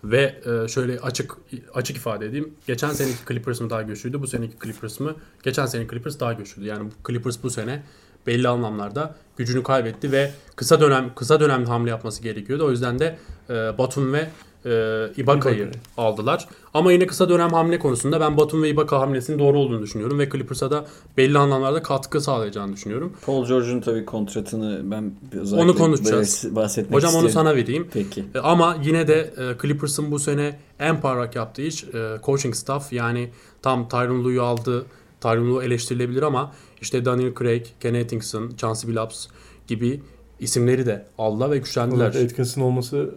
Ve 0.04 0.36
e, 0.46 0.68
şöyle 0.68 1.00
açık 1.00 1.38
açık 1.74 1.98
ifade 1.98 2.26
edeyim. 2.26 2.54
Geçen 2.68 2.90
seneki 2.90 3.18
Clippers 3.28 3.62
mı 3.62 3.70
daha 3.70 3.82
güçlüydü? 3.82 4.22
Bu 4.22 4.28
seneki 4.28 4.54
Clippers 4.64 5.00
mı? 5.00 5.16
Geçen 5.44 5.66
seneki 5.66 5.90
Clippers 5.90 6.20
daha 6.20 6.34
güçlüydü. 6.34 6.70
Yani 6.70 6.90
Clippers 7.08 7.44
bu 7.44 7.50
sene 7.50 7.84
belli 8.28 8.48
anlamlarda 8.48 9.16
gücünü 9.38 9.64
kaybetti 9.64 10.12
ve 10.12 10.32
kısa 10.56 10.82
dönem 10.82 11.12
kısa 11.16 11.40
dönemde 11.40 11.68
hamle 11.70 11.90
yapması 11.90 12.24
gerekiyordu. 12.24 12.66
O 12.66 12.72
yüzden 12.72 13.00
de 13.00 13.18
e, 13.50 13.54
Batum 13.78 14.14
ve 14.14 14.20
e, 14.66 14.70
Ibaka'yı 15.18 15.56
Ibaka'yı. 15.56 15.72
aldılar. 15.98 16.48
Ama 16.74 16.92
yine 16.92 17.08
kısa 17.08 17.30
dönem 17.30 17.50
hamle 17.50 17.80
konusunda 17.80 18.20
ben 18.20 18.38
Batum 18.38 18.64
ve 18.64 18.70
Ibaka 18.70 19.00
hamlesinin 19.00 19.40
doğru 19.40 19.60
olduğunu 19.60 19.82
düşünüyorum 19.82 20.20
ve 20.20 20.30
Clippers'a 20.30 20.72
da 20.72 20.86
belli 21.18 21.38
anlamlarda 21.38 21.84
katkı 21.84 22.22
sağlayacağını 22.22 22.74
düşünüyorum. 22.74 23.14
Paul 23.26 23.48
George'un 23.48 23.82
tabii 23.82 24.06
kontratını 24.06 24.82
ben 24.92 25.12
özellikle 25.42 25.64
Onu 25.72 25.76
konuşacağız. 25.78 26.48
bahsetmek 26.56 26.94
Hocam 26.96 27.10
onu 27.16 27.28
isterim. 27.28 27.34
sana 27.34 27.56
vereyim. 27.56 27.88
Peki. 27.94 28.24
E, 28.36 28.40
Ama 28.40 28.78
yine 28.84 29.08
de 29.08 29.20
e, 29.38 29.62
Clippers'ın 29.62 30.12
bu 30.12 30.20
sene 30.20 30.60
en 30.80 31.02
parlak 31.02 31.36
yaptığı 31.36 31.62
iş 31.62 31.84
e, 31.84 32.18
coaching 32.24 32.56
staff. 32.56 32.94
Yani 32.94 33.30
tam 33.62 33.90
Tyronn 33.90 34.24
Lue'yu 34.24 34.44
aldı. 34.44 34.86
Tyronn 35.22 35.50
Lue 35.56 35.66
eleştirilebilir 35.66 36.22
ama 36.22 36.52
işte 36.86 37.06
Daniel 37.06 37.34
Craig, 37.40 37.66
Ken 37.80 37.94
Atkinson, 37.94 38.52
Chauncey 38.58 38.90
Billups 38.92 39.28
gibi 39.68 40.02
isimleri 40.40 40.86
de 40.86 41.06
aldılar 41.18 41.52
ve 41.52 41.58
güçlendiler. 41.58 42.12
Evet, 42.16 42.32
Atkins'in 42.32 42.62
olması 42.62 43.10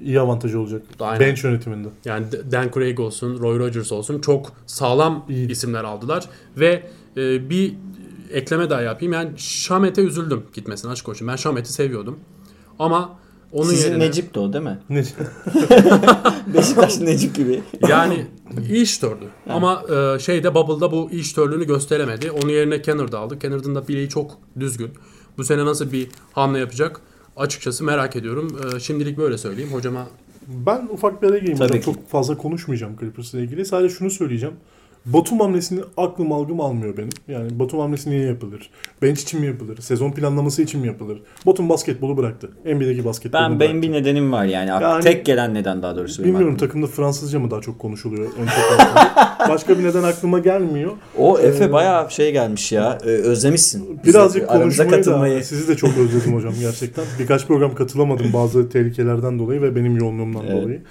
e, 0.00 0.04
iyi 0.04 0.20
avantajı 0.20 0.60
olacak. 0.60 0.82
Aynen. 1.00 1.20
Bench 1.20 1.44
yönetiminde. 1.44 1.88
Yani 2.04 2.26
Dan 2.52 2.70
Craig 2.74 3.00
olsun, 3.00 3.38
Roy 3.38 3.58
Rogers 3.58 3.92
olsun 3.92 4.20
çok 4.20 4.52
sağlam 4.66 5.24
İyi. 5.28 5.50
isimler 5.50 5.84
aldılar 5.84 6.28
ve 6.56 6.82
e, 7.16 7.50
bir 7.50 7.74
ekleme 8.32 8.70
daha 8.70 8.80
yapayım. 8.80 9.12
Yani 9.12 9.30
Şamet'e 9.36 10.02
üzüldüm 10.02 10.42
gitmesine 10.54 10.90
açık 10.90 11.06
konuşayım. 11.06 11.32
Ben 11.32 11.36
Şamet'i 11.36 11.72
seviyordum. 11.72 12.18
Ama 12.78 13.18
onun 13.52 13.70
Sizin 13.70 13.88
yerine 13.90 14.04
Necip 14.08 14.34
de 14.34 14.40
o 14.40 14.52
değil 14.52 14.64
mi? 14.64 14.78
Ne? 14.90 15.04
Beşiktaş 16.54 17.00
Necip 17.00 17.34
gibi. 17.34 17.62
Yani 17.88 18.26
iyi 18.68 18.82
iştördü. 18.82 19.24
Ama 19.48 19.82
e, 19.94 20.18
şeyde 20.18 20.54
Bubble'da 20.54 20.92
bu 20.92 21.10
iyi 21.12 21.20
iştörlüğünü 21.20 21.66
gösteremedi. 21.66 22.30
Onun 22.30 22.48
yerine 22.48 22.82
Kennard'ı 22.82 23.18
aldı. 23.18 23.38
Kennard'ın 23.38 23.74
da 23.74 23.88
bileği 23.88 24.08
çok 24.08 24.38
düzgün. 24.60 24.90
Bu 25.38 25.44
sene 25.44 25.64
nasıl 25.64 25.92
bir 25.92 26.08
hamle 26.32 26.58
yapacak? 26.58 27.00
Açıkçası 27.36 27.84
merak 27.84 28.16
ediyorum. 28.16 28.60
E, 28.76 28.80
şimdilik 28.80 29.18
böyle 29.18 29.38
söyleyeyim. 29.38 29.72
Hocama 29.72 30.06
Ben 30.46 30.88
ufak 30.92 31.22
bir 31.22 31.28
araya 31.28 31.38
gireyim. 31.38 31.80
Çok 31.80 32.08
fazla 32.08 32.36
konuşmayacağım 32.36 32.96
Clippers'la 33.00 33.40
ilgili. 33.40 33.64
Sadece 33.64 33.94
şunu 33.94 34.10
söyleyeceğim. 34.10 34.54
Batum 35.06 35.40
hamlesini 35.40 35.80
aklım 35.96 36.32
algım 36.32 36.60
almıyor 36.60 36.96
benim. 36.96 37.08
Yani 37.28 37.58
Batum 37.58 37.80
hamlesi 37.80 38.10
niye 38.10 38.22
yapılır? 38.26 38.70
Bench 39.02 39.20
için 39.20 39.40
mi 39.40 39.46
yapılır? 39.46 39.76
Sezon 39.80 40.10
planlaması 40.12 40.62
için 40.62 40.80
mi 40.80 40.86
yapılır? 40.86 41.22
Batum 41.46 41.68
basketbolu 41.68 42.16
bıraktı. 42.16 42.50
NBA'deki 42.64 43.04
basketbolu 43.04 43.42
Ben 43.42 43.50
bıraktı. 43.50 43.60
benim 43.68 43.82
bir 43.82 43.92
nedenim 43.92 44.32
var 44.32 44.44
yani. 44.44 44.68
Yani- 44.70 45.02
Tek 45.04 45.24
gelen 45.26 45.54
neden 45.54 45.82
daha 45.82 45.96
doğrusu. 45.96 46.24
Bilmiyorum 46.24 46.56
takımda 46.56 46.86
Fransızca 46.86 47.38
mı 47.40 47.50
daha 47.50 47.60
çok 47.60 47.78
konuşuluyor? 47.78 48.28
Başka 49.48 49.78
bir 49.78 49.84
neden 49.84 50.02
aklıma 50.02 50.38
gelmiyor. 50.38 50.92
O 51.18 51.38
Efe 51.38 51.64
Ee, 51.64 51.72
bayağı 51.72 52.10
şey 52.10 52.32
gelmiş 52.32 52.72
ya. 52.72 52.98
Ee, 53.02 53.06
özlemişsin. 53.08 54.00
Birazcık 54.04 54.48
konuşmayı 54.48 54.90
katılmayı. 54.90 55.38
da 55.38 55.42
sizi 55.42 55.68
de 55.68 55.76
çok 55.76 55.90
özledim 55.98 56.34
hocam 56.34 56.52
gerçekten. 56.60 57.04
Birkaç 57.18 57.46
program 57.46 57.74
katılamadım 57.74 58.26
bazı 58.34 58.68
tehlikelerden 58.68 59.38
dolayı 59.38 59.62
ve 59.62 59.76
benim 59.76 59.96
yoğunluğumdan 59.96 60.42
Evet. 60.46 60.62
dolayı. 60.62 60.82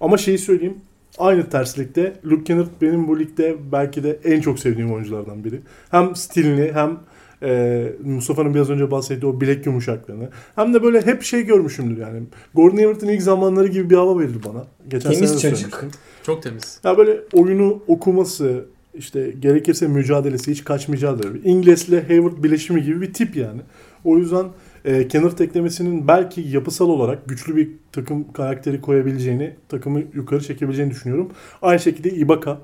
Ama 0.00 0.16
şeyi 0.18 0.38
söyleyeyim. 0.38 0.76
Aynı 1.22 1.50
terslikte 1.50 2.12
Luke 2.24 2.44
Kennard 2.44 2.66
benim 2.80 3.08
bu 3.08 3.20
ligde 3.20 3.56
belki 3.72 4.04
de 4.04 4.18
en 4.24 4.40
çok 4.40 4.58
sevdiğim 4.58 4.92
oyunculardan 4.92 5.44
biri. 5.44 5.60
Hem 5.90 6.16
stilini 6.16 6.72
hem 6.72 6.98
e, 7.42 7.92
Mustafa'nın 8.04 8.54
biraz 8.54 8.70
önce 8.70 8.90
bahsettiği 8.90 9.32
o 9.32 9.40
bilek 9.40 9.66
yumuşaklığını. 9.66 10.28
Hem 10.54 10.74
de 10.74 10.82
böyle 10.82 11.06
hep 11.06 11.22
şey 11.22 11.42
görmüşümdür 11.42 12.00
yani. 12.00 12.22
Gordon 12.54 12.76
Hayward'ın 12.76 13.08
ilk 13.08 13.22
zamanları 13.22 13.68
gibi 13.68 13.90
bir 13.90 13.96
hava 13.96 14.18
verir 14.20 14.36
bana. 14.48 14.64
Geçen 14.88 15.12
Temiz 15.12 15.30
sene 15.30 15.40
çocuk. 15.40 15.74
söylemiştim. 15.74 16.00
Çok 16.22 16.42
temiz. 16.42 16.80
Ya 16.84 16.98
böyle 16.98 17.20
oyunu 17.32 17.82
okuması, 17.88 18.64
işte 18.94 19.34
gerekirse 19.40 19.88
mücadelesi 19.88 20.50
hiç 20.50 20.64
kaçmayacağı 20.64 21.18
bir 21.18 21.44
İngiliz'le 21.44 22.08
Hayward 22.08 22.44
bileşimi 22.44 22.82
gibi 22.82 23.00
bir 23.00 23.12
tip 23.12 23.36
yani. 23.36 23.60
O 24.04 24.18
yüzden 24.18 24.46
e, 24.84 25.08
Kennard 25.08 25.38
eklemesinin 25.38 26.08
belki 26.08 26.40
yapısal 26.40 26.88
olarak 26.88 27.28
güçlü 27.28 27.56
bir 27.56 27.70
takım 27.92 28.32
karakteri 28.32 28.80
koyabileceğini, 28.80 29.54
takımı 29.68 30.02
yukarı 30.14 30.40
çekebileceğini 30.40 30.90
düşünüyorum. 30.90 31.30
Aynı 31.62 31.80
şekilde 31.80 32.10
Ibaka. 32.10 32.58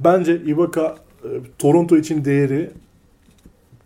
Bence 0.00 0.36
Ibaka 0.36 0.96
e, 1.24 1.28
Toronto 1.58 1.96
için 1.96 2.24
değeri 2.24 2.70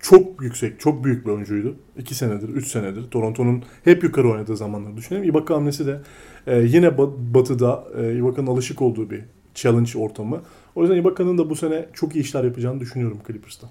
çok 0.01 0.43
yüksek, 0.43 0.81
çok 0.81 1.05
büyük 1.05 1.27
bir 1.27 1.31
oyuncuydu. 1.31 1.77
2 1.99 2.15
senedir, 2.15 2.49
3 2.49 2.69
senedir. 2.69 3.11
Toronto'nun 3.11 3.63
hep 3.85 4.03
yukarı 4.03 4.31
oynadığı 4.31 4.57
zamanları 4.57 4.97
düşünelim. 4.97 5.25
Ibaka 5.25 5.55
hamlesi 5.55 5.87
de 5.87 6.01
e, 6.47 6.59
yine 6.59 6.87
ba- 6.87 7.35
batıda 7.35 7.85
e, 7.99 8.17
Ibaka'nın 8.17 8.47
alışık 8.47 8.83
olduğu 8.83 9.11
bir 9.11 9.25
challenge 9.55 9.99
ortamı. 9.99 10.41
O 10.75 10.83
yüzden 10.83 10.97
Ibaka'nın 10.97 11.39
da 11.39 11.51
bu 11.51 11.57
sene 11.57 11.87
çok 11.93 12.17
iyi 12.17 12.21
işler 12.21 12.45
yapacağını 12.45 12.81
düşünüyorum 12.81 13.19
Clippers'ta. 13.27 13.69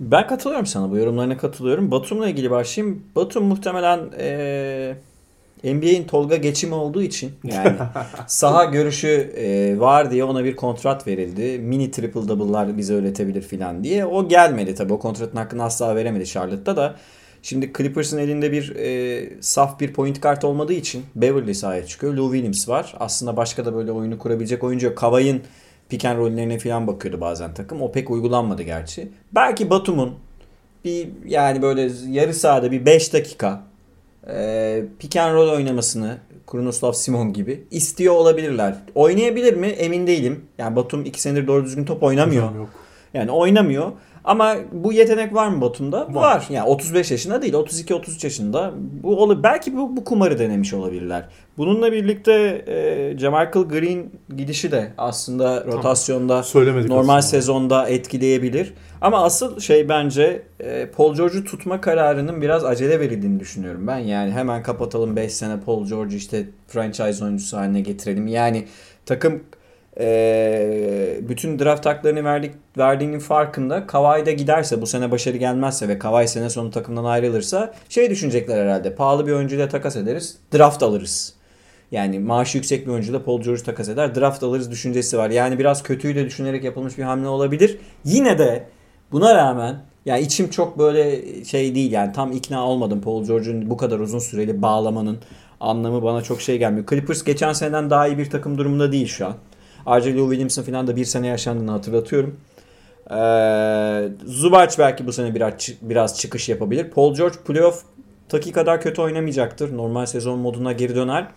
Ben 0.00 0.26
katılıyorum 0.26 0.66
sana 0.66 0.90
bu 0.90 0.96
yorumlarına 0.96 1.36
katılıyorum. 1.36 1.90
Batum'la 1.90 2.28
ilgili 2.28 2.50
başlayayım. 2.50 3.02
Batum 3.16 3.44
muhtemelen 3.44 4.00
eee 4.18 4.96
NBA'in 5.64 6.04
Tolga 6.04 6.36
geçimi 6.36 6.74
olduğu 6.74 7.02
için 7.02 7.32
yani 7.44 7.76
saha 8.26 8.64
görüşü 8.64 9.34
eee, 9.36 9.80
var 9.80 10.10
diye 10.10 10.24
ona 10.24 10.44
bir 10.44 10.56
kontrat 10.56 11.06
verildi. 11.06 11.58
Mini 11.58 11.90
triple 11.90 12.28
double'lar 12.28 12.76
bize 12.78 12.94
öğretebilir 12.94 13.42
filan 13.42 13.84
diye. 13.84 14.06
O 14.06 14.28
gelmedi 14.28 14.74
tabii. 14.74 14.92
O 14.92 14.98
kontratın 14.98 15.36
hakkını 15.36 15.64
asla 15.64 15.96
veremedi 15.96 16.26
Charlotte'da 16.26 16.76
da. 16.76 16.94
Şimdi 17.42 17.72
Clippers'ın 17.78 18.18
elinde 18.18 18.52
bir 18.52 18.74
eee, 18.74 19.30
saf 19.40 19.80
bir 19.80 19.92
point 19.92 20.20
kart 20.20 20.44
olmadığı 20.44 20.72
için 20.72 21.02
Beverly 21.16 21.54
sahaya 21.54 21.86
çıkıyor. 21.86 22.14
Lou 22.14 22.32
Williams 22.32 22.68
var. 22.68 22.94
Aslında 23.00 23.36
başka 23.36 23.64
da 23.64 23.74
böyle 23.74 23.92
oyunu 23.92 24.18
kurabilecek 24.18 24.64
oyuncu 24.64 24.86
yok. 24.86 24.96
Kavay'ın 24.96 25.40
pick 25.88 26.04
and 26.04 26.18
roll'lerine 26.18 26.58
falan 26.58 26.86
bakıyordu 26.86 27.20
bazen 27.20 27.54
takım. 27.54 27.82
O 27.82 27.92
pek 27.92 28.10
uygulanmadı 28.10 28.62
gerçi. 28.62 29.08
Belki 29.32 29.70
Batum'un 29.70 30.14
bir 30.84 31.08
yani 31.26 31.62
böyle 31.62 31.90
yarı 32.08 32.34
sahada 32.34 32.72
bir 32.72 32.86
5 32.86 33.12
dakika 33.12 33.62
e, 34.28 34.84
pick 34.98 35.16
and 35.16 35.34
roll 35.34 35.48
oynamasını 35.48 36.18
Krunoslav 36.46 36.92
Simon 36.92 37.32
gibi 37.32 37.64
istiyor 37.70 38.14
olabilirler. 38.14 38.74
Oynayabilir 38.94 39.54
mi? 39.54 39.66
Emin 39.66 40.06
değilim. 40.06 40.44
Yani 40.58 40.76
Batum 40.76 41.04
2 41.04 41.20
senedir 41.20 41.46
doğru 41.46 41.64
düzgün 41.64 41.84
top 41.84 42.02
oynamıyor. 42.02 42.54
Yok. 42.54 42.68
Yani 43.14 43.30
oynamıyor. 43.30 43.92
Ama 44.28 44.56
bu 44.72 44.92
yetenek 44.92 45.34
var 45.34 45.48
mı 45.48 45.60
Batum'da? 45.60 46.00
Var. 46.00 46.14
Var. 46.14 46.46
Yani 46.50 46.68
35 46.68 47.10
yaşında 47.10 47.42
değil, 47.42 47.54
32-33 47.54 48.26
yaşında. 48.26 48.72
Bu 49.02 49.22
ol 49.22 49.42
belki 49.42 49.76
bu, 49.76 49.96
bu 49.96 50.04
kumarı 50.04 50.38
denemiş 50.38 50.74
olabilirler. 50.74 51.28
Bununla 51.58 51.92
birlikte 51.92 52.64
e, 52.66 53.18
Jamarcus 53.18 53.68
Green 53.68 54.10
gidişi 54.36 54.72
de 54.72 54.92
aslında 54.98 55.64
rotasyonda 55.64 56.42
Söylemedik 56.42 56.90
normal 56.90 57.16
aslında. 57.16 57.22
sezonda 57.22 57.88
etkileyebilir. 57.88 58.74
Ama 59.00 59.22
asıl 59.24 59.60
şey 59.60 59.88
bence 59.88 60.42
e, 60.60 60.86
Paul 60.86 61.14
George'u 61.14 61.44
tutma 61.44 61.80
kararının 61.80 62.42
biraz 62.42 62.64
acele 62.64 63.00
verildiğini 63.00 63.40
düşünüyorum 63.40 63.86
ben. 63.86 63.98
Yani 63.98 64.30
hemen 64.30 64.62
kapatalım 64.62 65.16
5 65.16 65.32
sene 65.32 65.60
Paul 65.60 65.86
George'u 65.86 66.16
işte 66.16 66.46
franchise 66.66 67.24
oyuncusu 67.24 67.56
haline 67.56 67.80
getirelim. 67.80 68.26
Yani 68.26 68.64
takım 69.06 69.42
e, 69.98 71.20
bütün 71.28 71.58
draft 71.58 71.86
haklarını 71.86 72.24
verdik, 72.24 72.54
verdiğinin 72.78 73.18
farkında. 73.18 73.86
Kawhi 73.86 74.26
da 74.26 74.30
giderse 74.30 74.82
bu 74.82 74.86
sene 74.86 75.10
başarı 75.10 75.36
gelmezse 75.36 75.88
ve 75.88 75.98
Kawhi 75.98 76.28
sene 76.28 76.50
sonu 76.50 76.70
takımdan 76.70 77.04
ayrılırsa 77.04 77.74
şey 77.88 78.10
düşünecekler 78.10 78.58
herhalde. 78.64 78.94
Pahalı 78.94 79.26
bir 79.26 79.32
oyuncuyla 79.32 79.68
takas 79.68 79.96
ederiz. 79.96 80.38
Draft 80.54 80.82
alırız. 80.82 81.34
Yani 81.90 82.18
maaşı 82.18 82.58
yüksek 82.58 82.86
bir 82.86 82.92
oyuncuyla 82.92 83.22
Paul 83.22 83.42
George 83.42 83.62
takas 83.62 83.88
eder. 83.88 84.14
Draft 84.14 84.42
alırız 84.42 84.70
düşüncesi 84.70 85.18
var. 85.18 85.30
Yani 85.30 85.58
biraz 85.58 85.82
kötüyle 85.82 86.26
düşünerek 86.26 86.64
yapılmış 86.64 86.98
bir 86.98 87.02
hamle 87.02 87.28
olabilir. 87.28 87.78
Yine 88.04 88.38
de 88.38 88.64
buna 89.12 89.34
rağmen 89.34 89.76
yani 90.06 90.20
içim 90.20 90.50
çok 90.50 90.78
böyle 90.78 91.24
şey 91.44 91.74
değil 91.74 91.92
yani 91.92 92.12
tam 92.12 92.32
ikna 92.32 92.66
olmadım 92.66 93.00
Paul 93.00 93.24
George'un 93.24 93.70
bu 93.70 93.76
kadar 93.76 93.98
uzun 93.98 94.18
süreli 94.18 94.62
bağlamanın 94.62 95.18
anlamı 95.60 96.02
bana 96.02 96.22
çok 96.22 96.40
şey 96.40 96.58
gelmiyor. 96.58 96.86
Clippers 96.90 97.24
geçen 97.24 97.52
seneden 97.52 97.90
daha 97.90 98.08
iyi 98.08 98.18
bir 98.18 98.30
takım 98.30 98.58
durumunda 98.58 98.92
değil 98.92 99.06
şu 99.06 99.26
an. 99.26 99.34
Ayrıca 99.86 100.16
Lou 100.16 100.30
Williams'ın 100.30 100.62
falan 100.62 100.86
da 100.86 100.96
bir 100.96 101.04
sene 101.04 101.26
yaşandığını 101.26 101.70
hatırlatıyorum. 101.70 102.36
Ee, 103.10 104.08
Zubac 104.26 104.78
belki 104.78 105.06
bu 105.06 105.12
sene 105.12 105.34
biraz, 105.34 105.52
biraz 105.82 106.18
çıkış 106.20 106.48
yapabilir. 106.48 106.90
Paul 106.90 107.14
George 107.14 107.36
playoff 107.46 107.82
taki 108.28 108.52
kadar 108.52 108.80
kötü 108.80 109.02
oynamayacaktır. 109.02 109.76
Normal 109.76 110.06
sezon 110.06 110.38
moduna 110.38 110.72
geri 110.72 110.94
döner. 110.94 111.28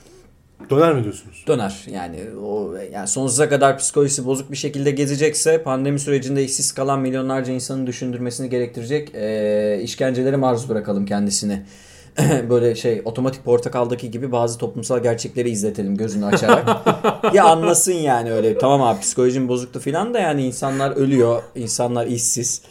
Döner 0.69 0.93
mi 0.93 1.03
diyorsunuz? 1.03 1.43
Döner. 1.47 1.85
Yani 1.91 2.19
o 2.43 2.73
yani 2.93 3.07
sonsuza 3.07 3.49
kadar 3.49 3.77
psikolojisi 3.77 4.25
bozuk 4.25 4.51
bir 4.51 4.57
şekilde 4.57 4.91
gezecekse 4.91 5.63
pandemi 5.63 5.99
sürecinde 5.99 6.43
işsiz 6.43 6.71
kalan 6.71 6.99
milyonlarca 6.99 7.53
insanın 7.53 7.87
düşündürmesini 7.87 8.49
gerektirecek 8.49 9.15
e, 9.15 9.79
işkencelere 9.83 10.35
maruz 10.35 10.69
bırakalım 10.69 11.05
kendisini. 11.05 11.63
Böyle 12.49 12.75
şey 12.75 13.01
otomatik 13.05 13.45
portakaldaki 13.45 14.11
gibi 14.11 14.31
bazı 14.31 14.57
toplumsal 14.57 15.03
gerçekleri 15.03 15.49
izletelim 15.49 15.97
gözünü 15.97 16.25
açarak. 16.25 16.67
ya 17.33 17.45
anlasın 17.45 17.93
yani 17.93 18.33
öyle 18.33 18.57
tamam 18.57 18.81
abi 18.81 18.99
psikolojim 18.99 19.47
bozuktu 19.47 19.79
filan 19.79 20.13
da 20.13 20.19
yani 20.19 20.45
insanlar 20.45 20.91
ölüyor, 20.91 21.43
insanlar 21.55 22.07
işsiz. 22.07 22.61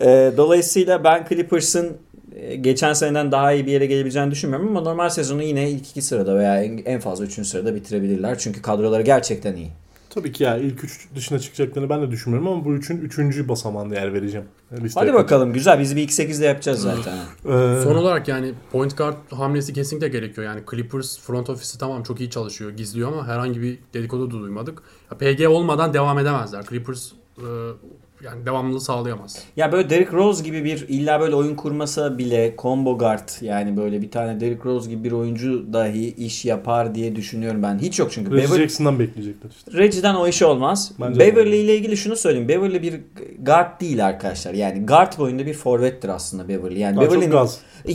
E, 0.00 0.32
dolayısıyla 0.36 1.04
ben 1.04 1.26
Clippers'ın 1.28 1.96
e, 2.36 2.56
geçen 2.56 2.92
seneden 2.92 3.32
daha 3.32 3.52
iyi 3.52 3.66
bir 3.66 3.72
yere 3.72 3.86
gelebileceğini 3.86 4.30
düşünmüyorum 4.30 4.68
ama 4.68 4.80
normal 4.80 5.08
sezonu 5.08 5.42
yine 5.42 5.70
ilk 5.70 5.90
iki 5.90 6.02
sırada 6.02 6.38
veya 6.38 6.64
en 6.64 7.00
fazla 7.00 7.24
üçüncü 7.24 7.48
sırada 7.48 7.74
bitirebilirler. 7.74 8.38
Çünkü 8.38 8.62
kadroları 8.62 9.02
gerçekten 9.02 9.56
iyi. 9.56 9.70
Tabii 10.14 10.32
ki 10.32 10.44
ya 10.44 10.56
ilk 10.56 10.84
üç 10.84 11.08
dışına 11.14 11.38
çıkacaklarını 11.38 11.90
ben 11.90 12.02
de 12.02 12.10
düşünmüyorum 12.10 12.48
ama 12.48 12.64
bu 12.64 12.74
üçün 12.74 12.98
üçüncü 13.00 13.48
basamağında 13.48 13.94
yer 13.94 14.14
vereceğim. 14.14 14.46
Liste 14.72 15.00
Hadi 15.00 15.06
yapacağım. 15.08 15.24
bakalım 15.24 15.52
güzel 15.52 15.80
biz 15.80 15.96
bir 15.96 16.02
ilk 16.02 16.12
sekizde 16.12 16.46
yapacağız 16.46 16.80
zaten. 16.80 17.16
Ee, 17.44 17.82
Son 17.84 17.96
olarak 17.96 18.28
yani 18.28 18.54
point 18.72 18.96
guard 18.98 19.16
hamlesi 19.30 19.72
kesinlikle 19.72 20.08
gerekiyor. 20.08 20.46
Yani 20.46 20.62
Clippers 20.70 21.18
front 21.18 21.50
ofisi 21.50 21.78
tamam 21.78 22.02
çok 22.02 22.20
iyi 22.20 22.30
çalışıyor, 22.30 22.70
gizliyor 22.70 23.12
ama 23.12 23.26
herhangi 23.26 23.62
bir 23.62 23.78
dedikodu 23.94 24.30
da 24.30 24.40
duymadık. 24.40 24.82
Ya 25.10 25.18
PG 25.18 25.48
olmadan 25.48 25.94
devam 25.94 26.18
edemezler. 26.18 26.64
Clippers 26.70 27.12
e, 27.38 27.46
yani 28.24 28.46
devamlılığı 28.46 28.80
sağlayamaz. 28.80 29.38
ya 29.56 29.72
böyle 29.72 29.90
Derrick 29.90 30.12
Rose 30.12 30.44
gibi 30.44 30.64
bir 30.64 30.88
illa 30.88 31.20
böyle 31.20 31.34
oyun 31.34 31.54
kurmasa 31.54 32.18
bile 32.18 32.54
combo 32.58 32.98
guard 32.98 33.28
yani 33.40 33.76
böyle 33.76 34.02
bir 34.02 34.10
tane 34.10 34.40
Derrick 34.40 34.64
Rose 34.64 34.90
gibi 34.90 35.04
bir 35.04 35.12
oyuncu 35.12 35.72
dahi 35.72 36.14
iş 36.14 36.44
yapar 36.44 36.94
diye 36.94 37.16
düşünüyorum 37.16 37.62
ben. 37.62 37.78
Hiç 37.78 37.98
yok 37.98 38.12
çünkü. 38.12 38.30
Reggie 38.32 38.48
Bever- 38.48 38.58
Jackson'dan 38.58 38.98
bekleyecekler 38.98 39.50
işte. 39.50 39.72
Reggie'den 39.72 40.14
o 40.14 40.28
iş 40.28 40.42
olmaz. 40.42 40.92
Bence 41.00 41.20
Beverly 41.20 41.64
ile 41.64 41.76
ilgili 41.76 41.96
şunu 41.96 42.16
söyleyeyim. 42.16 42.48
Beverly 42.48 42.82
bir 42.82 43.00
guard 43.42 43.80
değil 43.80 44.06
arkadaşlar. 44.06 44.54
Yani 44.54 44.86
guard 44.86 45.18
boyunda 45.18 45.46
bir 45.46 45.54
forvettir 45.54 46.08
aslında 46.08 46.48
Beverly. 46.48 46.78
Yani 46.78 47.00
Beverly'nin. 47.00 47.36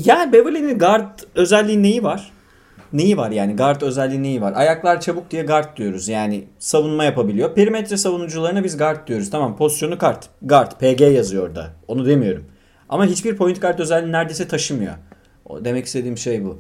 Yani 0.06 0.34
Beverly'nin 0.34 0.80
guard 0.80 1.20
özelliği 1.36 1.84
neyi 1.84 2.04
var? 2.04 2.32
Neyi 2.94 3.18
var 3.18 3.32
yani? 3.32 3.56
Guard 3.56 3.82
özelliği 3.82 4.24
neyi 4.24 4.42
var? 4.42 4.54
Ayaklar 4.56 5.02
çabuk 5.02 5.32
diye 5.32 5.44
guard 5.44 5.78
diyoruz. 5.78 6.08
Yani 6.08 6.44
savunma 6.60 7.04
yapabiliyor. 7.04 7.56
Perimetre 7.56 7.98
savunucularına 7.98 8.64
biz 8.64 8.78
guard 8.78 9.08
diyoruz. 9.08 9.30
Tamam 9.30 9.58
pozisyonu 9.58 9.98
guard. 9.98 10.24
Guard. 10.42 10.72
PG 10.80 11.02
yazıyor 11.02 11.48
orada. 11.48 11.74
Onu 11.88 12.06
demiyorum. 12.06 12.44
Ama 12.90 13.06
hiçbir 13.06 13.38
point 13.38 13.62
guard 13.62 13.80
özelliğini 13.80 14.12
neredeyse 14.12 14.48
taşımıyor. 14.48 14.94
O 15.46 15.66
demek 15.66 15.86
istediğim 15.86 16.18
şey 16.18 16.46
bu. 16.46 16.58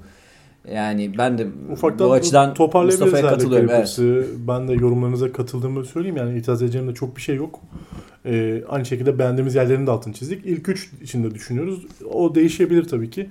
Yani 0.73 1.17
ben 1.17 1.37
de 1.37 1.47
Ufaktan 1.71 2.09
bu 2.09 2.13
açıdan 2.13 2.55
Mustafa'ya 2.59 3.27
katılıyorum. 3.27 3.69
Evet. 3.69 3.99
Ben 4.47 4.67
de 4.67 4.73
yorumlarınıza 4.73 5.31
katıldığımı 5.31 5.85
söyleyeyim. 5.85 6.17
Yani 6.17 6.39
itiraz 6.39 6.61
edeceğim 6.61 6.87
de 6.87 6.93
çok 6.93 7.15
bir 7.17 7.21
şey 7.21 7.35
yok. 7.35 7.59
Ee, 8.25 8.63
aynı 8.69 8.85
şekilde 8.85 9.19
beğendiğimiz 9.19 9.55
yerlerini 9.55 9.87
de 9.87 9.91
altını 9.91 10.13
çizdik. 10.13 10.45
İlk 10.45 10.69
üç 10.69 10.91
içinde 11.01 11.33
düşünüyoruz. 11.33 11.85
O 12.13 12.35
değişebilir 12.35 12.87
tabii 12.87 13.09
ki. 13.09 13.29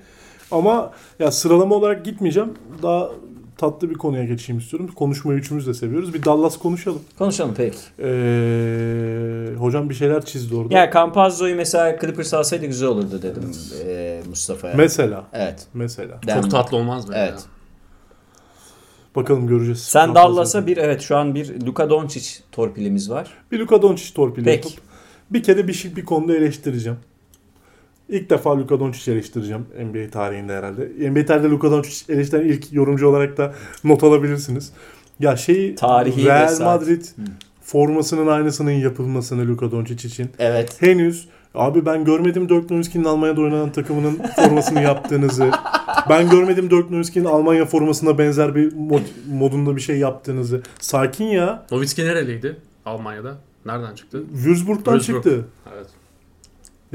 Ama 0.50 0.92
ya 1.18 1.30
sıralama 1.30 1.74
olarak 1.74 2.04
gitmeyeceğim. 2.04 2.52
Daha 2.82 3.10
tatlı 3.58 3.90
bir 3.90 3.94
konuya 3.94 4.24
geçeyim 4.24 4.58
istiyorum. 4.60 4.90
Konuşmayı 4.94 5.38
üçümüz 5.38 5.66
de 5.66 5.74
seviyoruz. 5.74 6.14
Bir 6.14 6.24
Dallas 6.24 6.58
konuşalım. 6.58 7.02
Konuşalım 7.18 7.54
peki. 7.56 7.78
Ee, 7.98 9.54
hocam 9.58 9.88
bir 9.90 9.94
şeyler 9.94 10.24
çizdi 10.24 10.54
orada. 10.56 10.74
Ya 10.74 10.90
Campazzo'yu 10.90 11.56
mesela 11.56 11.98
Clippers 12.00 12.34
alsaydı 12.34 12.66
güzel 12.66 12.88
olurdu 12.88 13.22
dedim 13.22 13.52
e, 13.86 14.22
Mustafa'ya. 14.28 14.74
Mesela. 14.76 15.24
evet. 15.32 15.66
Mesela. 15.74 16.20
Ben- 16.26 16.40
Çok 16.40 16.50
tatlı 16.50 16.76
olmaz 16.76 17.08
mı? 17.08 17.14
Evet. 17.16 17.30
ya? 17.30 17.38
Bakalım 19.16 19.46
göreceğiz. 19.46 19.82
Sen. 19.82 20.14
Dallas'a 20.14 20.66
bir 20.66 20.76
evet 20.76 21.00
şu 21.00 21.16
an 21.16 21.34
bir 21.34 21.66
Luka 21.66 21.90
Doncic 21.90 22.30
torpilimiz 22.52 23.10
var. 23.10 23.30
Bir 23.52 23.58
Luka 23.58 23.82
Doncic 23.82 24.14
torpili 24.14 24.44
Peki. 24.44 24.68
yapıp 24.68 24.84
bir 25.30 25.42
kere 25.42 25.68
bir 25.68 25.72
şey 25.72 25.96
bir 25.96 26.04
konuda 26.04 26.36
eleştireceğim. 26.36 26.98
İlk 28.08 28.30
defa 28.30 28.58
Luka 28.58 28.80
Doncic 28.80 29.12
eleştireceğim 29.12 29.66
NBA 29.84 30.10
tarihinde 30.10 30.52
herhalde. 30.52 31.10
NBA 31.10 31.26
tarihinde 31.26 31.48
Luka 31.50 31.70
Doncic 31.70 32.12
eleştiren 32.14 32.44
ilk 32.44 32.72
yorumcu 32.72 33.08
olarak 33.08 33.36
da 33.36 33.54
not 33.84 34.04
alabilirsiniz. 34.04 34.72
Ya 35.20 35.36
şey 35.36 35.74
Tarihi 35.74 36.24
Real 36.26 36.42
vesaire. 36.44 36.64
Madrid 36.64 37.04
formasının 37.62 38.26
aynısının 38.26 38.70
yapılmasını 38.70 39.48
Luka 39.48 39.70
Doncic 39.70 40.08
için 40.08 40.30
Evet. 40.38 40.76
henüz 40.82 41.28
abi 41.54 41.86
ben 41.86 42.04
görmedim 42.04 42.48
Dirk 42.48 42.70
Nowitzki'nin 42.70 43.04
Almanya'da 43.04 43.40
oynanan 43.40 43.72
takımının 43.72 44.18
formasını 44.36 44.82
yaptığınızı. 44.82 45.50
Ben 46.08 46.30
görmedim 46.30 46.70
Dirk 46.70 46.90
Nowitzki'nin 46.90 47.24
Almanya 47.24 47.64
formasına 47.66 48.18
benzer 48.18 48.54
bir 48.54 48.72
mod, 48.74 49.00
modunda 49.30 49.76
bir 49.76 49.80
şey 49.80 49.98
yaptığınızı. 49.98 50.62
Sakin 50.78 51.24
ya. 51.24 51.66
Nowitzki 51.70 52.04
nereliydi? 52.04 52.56
Almanya'da. 52.84 53.34
Nereden 53.66 53.94
çıktı? 53.94 54.22
Würzburg'dan 54.32 54.94
Würzburg. 54.98 55.04
çıktı. 55.14 55.44
Evet. 55.76 55.86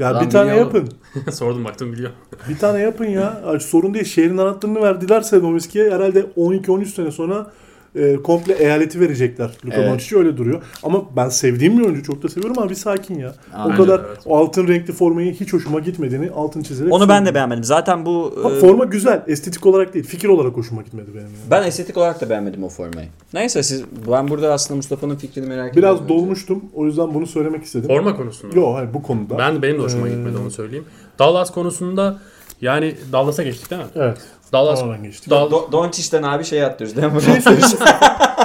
Ya 0.02 0.08
Adam 0.08 0.26
bir 0.26 0.30
tane 0.30 0.50
biliyor 0.50 0.64
yapın. 0.64 0.88
Sordum 1.30 1.64
baktım 1.64 1.92
biliyor. 1.92 2.10
Bir 2.48 2.58
tane 2.58 2.78
yapın 2.78 3.04
ya. 3.04 3.42
Sorun 3.60 3.94
değil. 3.94 4.04
Şehrin 4.04 4.38
anahtarını 4.38 4.82
verdilerse 4.82 5.38
Nowitzki'ye 5.38 5.90
herhalde 5.90 6.26
12-13 6.36 6.84
sene 6.86 7.10
sonra 7.10 7.46
e, 7.96 8.16
komple 8.16 8.52
eyaleti 8.52 9.00
verecekler. 9.00 9.50
Luka 9.66 9.76
Evet. 9.76 9.92
Doncic 9.92 10.16
öyle 10.16 10.36
duruyor. 10.36 10.62
Ama 10.82 11.04
ben 11.16 11.28
sevdiğim 11.28 11.78
bir 11.78 11.84
oyuncu. 11.84 12.02
Çok 12.02 12.22
da 12.22 12.28
seviyorum 12.28 12.58
ama 12.58 12.70
bir 12.70 12.74
sakin 12.74 13.18
ya. 13.18 13.34
Aynen, 13.54 13.74
o 13.74 13.76
kadar 13.76 14.00
evet. 14.08 14.18
o 14.26 14.36
altın 14.36 14.68
renkli 14.68 14.92
formayı 14.92 15.34
hiç 15.34 15.52
hoşuma 15.52 15.80
gitmediğini 15.80 16.30
altın 16.30 16.62
çizerek 16.62 16.92
Onu 16.92 17.08
ben 17.08 17.26
de 17.26 17.34
beğenmedim. 17.34 17.64
Zaten 17.64 18.06
bu 18.06 18.34
Ha, 18.42 18.50
e, 18.50 18.60
forma 18.60 18.84
güzel. 18.84 19.22
Estetik 19.26 19.66
olarak 19.66 19.94
değil. 19.94 20.04
Fikir 20.04 20.28
olarak 20.28 20.56
hoşuma 20.56 20.82
gitmedi 20.82 21.06
benim. 21.14 21.26
yani. 21.26 21.36
ben 21.50 21.62
estetik 21.62 21.96
olarak 21.96 22.20
da 22.20 22.30
beğenmedim 22.30 22.64
o 22.64 22.68
formayı. 22.68 23.08
Neyse 23.34 23.62
siz 23.62 23.84
ben 24.10 24.28
burada 24.28 24.52
aslında 24.52 24.76
Mustafa'nın 24.76 25.16
fikrini 25.16 25.46
merak 25.46 25.76
Biraz 25.76 25.96
ediyorum. 26.00 26.08
dolmuştum. 26.22 26.64
O 26.74 26.86
yüzden 26.86 27.14
bunu 27.14 27.26
söylemek 27.26 27.64
istedim. 27.64 27.88
Forma 27.88 28.16
konusunda. 28.16 28.56
Yok 28.56 28.76
hayır 28.76 28.94
bu 28.94 29.02
konuda. 29.02 29.38
Ben 29.38 29.62
benim 29.62 29.78
de 29.78 29.82
hoşuma 29.82 30.08
Ee, 30.08 30.10
gitmedi 30.10 30.36
onu 30.42 30.50
söyleyeyim. 30.50 30.84
Dallas 31.18 31.50
konusunda 31.50 32.18
yani 32.62 32.94
Dallas'a 33.12 33.42
geçtik 33.42 33.70
değil 33.70 33.82
mi? 33.82 33.88
Evet. 33.96 34.18
Dallas 34.52 34.80
Tamamen 34.80 35.02
geçtik. 35.02 35.30
Dal- 35.30 35.50
Do- 35.50 35.72
Doncic'ten 35.72 36.22
abi 36.22 36.44
şey 36.44 36.64
atlıyoruz 36.64 36.96
değil 36.96 37.12
mi? 37.12 37.22
Şey. 37.22 37.34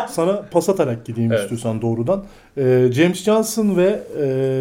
Sana 0.09 0.41
pas 0.51 0.69
atarak 0.69 1.05
gideyim 1.05 1.31
Evet. 1.31 1.41
istiyorsan 1.41 1.81
doğrudan. 1.81 2.23
Ee, 2.57 2.89
James 2.91 3.23
Johnson 3.23 3.77
ve 3.77 3.99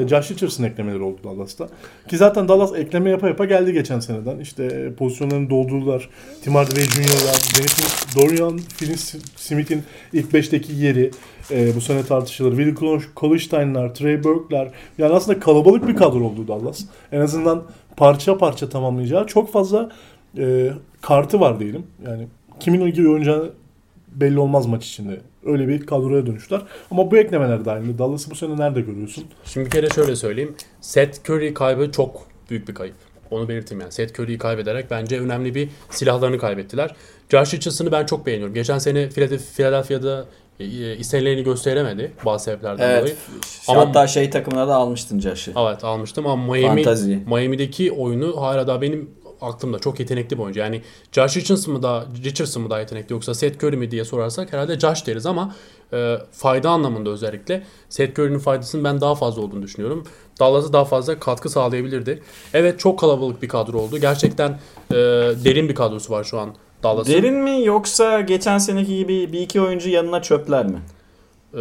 e, 0.05 0.09
Josh 0.09 0.31
Richardson 0.31 0.65
eklemeleri 0.65 1.03
oldu 1.03 1.19
Dallas'ta. 1.25 1.67
Ki 2.09 2.17
zaten 2.17 2.49
Dallas 2.49 2.75
ekleme 2.75 3.11
yapa 3.11 3.29
yapa 3.29 3.45
geldi 3.45 3.73
geçen 3.73 4.01
seneden. 4.01 4.39
İşte 4.39 4.65
e, 4.65 4.93
pozisyonlarını 4.95 5.51
doldurdular. 5.51 6.09
Tim 6.43 6.55
Hardaway 6.55 6.85
Jr.'lar, 6.85 7.43
Dennis 7.59 8.07
Dorian 8.17 8.59
Finney-Smith'in 8.77 9.83
ilk 10.13 10.33
5'teki 10.33 10.73
yeri 10.73 11.11
e, 11.51 11.77
bu 11.77 11.81
sene 11.81 12.03
tartışılır. 12.05 12.57
Will 12.57 13.05
Kolstein'lar, 13.15 13.95
Trey 13.95 14.25
Burke'lar. 14.25 14.69
Yani 14.99 15.15
aslında 15.15 15.41
kalabalık 15.41 15.89
bir 15.89 15.97
kadro 15.97 16.25
oldu 16.25 16.49
Dallas. 16.49 16.81
En 17.13 17.21
azından 17.21 17.63
parça 17.97 18.39
parça 18.39 18.69
tamamlayacağı 18.69 19.27
çok 19.27 19.53
fazla 19.53 19.91
e, 20.39 20.71
kartı 21.03 21.41
var 21.41 21.61
diyelim. 21.61 21.87
Yani 22.07 22.29
kimin 22.61 22.93
gibi 22.93 23.09
oynayacağını 23.09 23.51
belli 24.09 24.39
olmaz 24.39 24.67
maç 24.67 24.87
içinde. 24.87 25.21
Öyle 25.45 25.69
bir 25.69 25.87
kadroya 25.87 26.27
dönüştüler. 26.27 26.63
Ama 26.91 27.11
bu 27.11 27.17
eklemeler 27.17 27.65
dahilinde 27.65 27.99
Dallas'ı 27.99 28.31
bu 28.31 28.35
sene 28.35 28.57
nerede 28.57 28.81
görüyorsun? 28.81 29.25
Şimdi 29.45 29.67
bir 29.67 29.71
kere 29.71 29.89
şöyle 29.91 30.17
söyleyeyim. 30.17 30.55
Seth 30.81 31.31
Curry 31.31 31.55
kaybı 31.55 31.93
çok 31.93 32.27
büyük 32.51 32.69
bir 32.69 32.75
kayıp. 32.75 32.95
Onu 33.31 33.49
belirteyim 33.49 33.81
yani. 33.81 33.93
Seth 33.93 34.21
Curry'yi 34.21 34.39
kaybederek 34.39 34.91
bence 34.91 35.21
önemli 35.21 35.55
bir 35.55 35.69
silahlarını 35.91 36.39
kaybettiler. 36.39 36.95
Josh 37.29 37.55
Richardson'ı 37.55 37.93
ben 37.93 38.07
çok 38.07 38.27
beğeniyorum. 38.27 38.55
Geçen 38.55 38.79
sene 38.79 39.05
Philadelphia- 39.09 39.55
Philadelphia'da 39.57 40.27
istenilerini 40.99 41.43
gösteremedi 41.45 42.13
bazı 42.27 42.45
sebeplerden 42.45 42.79
dolayı. 43.01 43.15
evet. 43.17 43.17
Ama- 43.69 43.81
Hatta 43.81 44.07
şey 44.07 44.31
takımına 44.31 44.69
da 44.69 44.75
almıştın 44.75 45.21
Josh'ı. 45.21 45.53
Evet 45.59 45.85
almıştım 45.85 46.27
ama 46.27 46.53
Miami, 46.53 46.83
Fantazi. 46.85 47.17
Miami'deki 47.27 47.93
oyunu 47.93 48.41
hala 48.41 48.67
daha 48.67 48.83
benim 48.83 49.11
aklımda. 49.41 49.79
Çok 49.79 50.01
yetenekli 50.01 50.39
bir 50.39 50.43
oyuncu. 50.43 50.61
Yani 50.61 50.83
Josh 51.13 51.37
Richardson 51.37 51.75
mı 51.75 51.83
daha, 51.83 52.05
Richardson 52.25 52.63
mı 52.63 52.71
daha 52.71 52.81
yetenekli 52.81 53.13
yoksa 53.13 53.35
Seth 53.35 53.65
Curry 53.65 53.77
mi 53.77 53.91
diye 53.91 54.05
sorarsak 54.05 54.53
herhalde 54.53 54.79
Josh 54.81 55.07
deriz 55.07 55.27
ama 55.27 55.55
e, 55.93 56.17
fayda 56.33 56.71
anlamında 56.71 57.11
özellikle 57.11 57.63
Seth 57.89 58.19
Curry'nin 58.19 58.39
faydasının 58.39 58.85
ben 58.85 59.01
daha 59.01 59.15
fazla 59.15 59.43
olduğunu 59.43 59.63
düşünüyorum. 59.63 60.05
Dallas'a 60.41 60.73
daha 60.73 60.85
fazla 60.85 61.21
katkı 61.21 61.49
sağlayabilirdi. 61.51 62.23
Evet 62.55 62.81
çok 62.81 62.99
kalabalık 62.99 63.43
bir 63.43 63.49
kadro 63.49 63.79
oldu. 63.79 63.99
Gerçekten 63.99 64.51
e, 64.91 64.95
derin 65.45 65.69
bir 65.69 65.75
kadrosu 65.75 66.13
var 66.13 66.25
şu 66.25 66.41
an 66.41 66.55
Dallas'ın. 66.83 67.13
Derin 67.13 67.35
mi 67.35 67.65
yoksa 67.65 68.21
geçen 68.21 68.59
seneki 68.59 68.97
gibi 68.97 69.33
bir 69.33 69.41
iki 69.41 69.61
oyuncu 69.61 69.91
yanına 69.91 70.23
çöpler 70.23 70.67
mi? 70.67 70.79
E, 71.55 71.61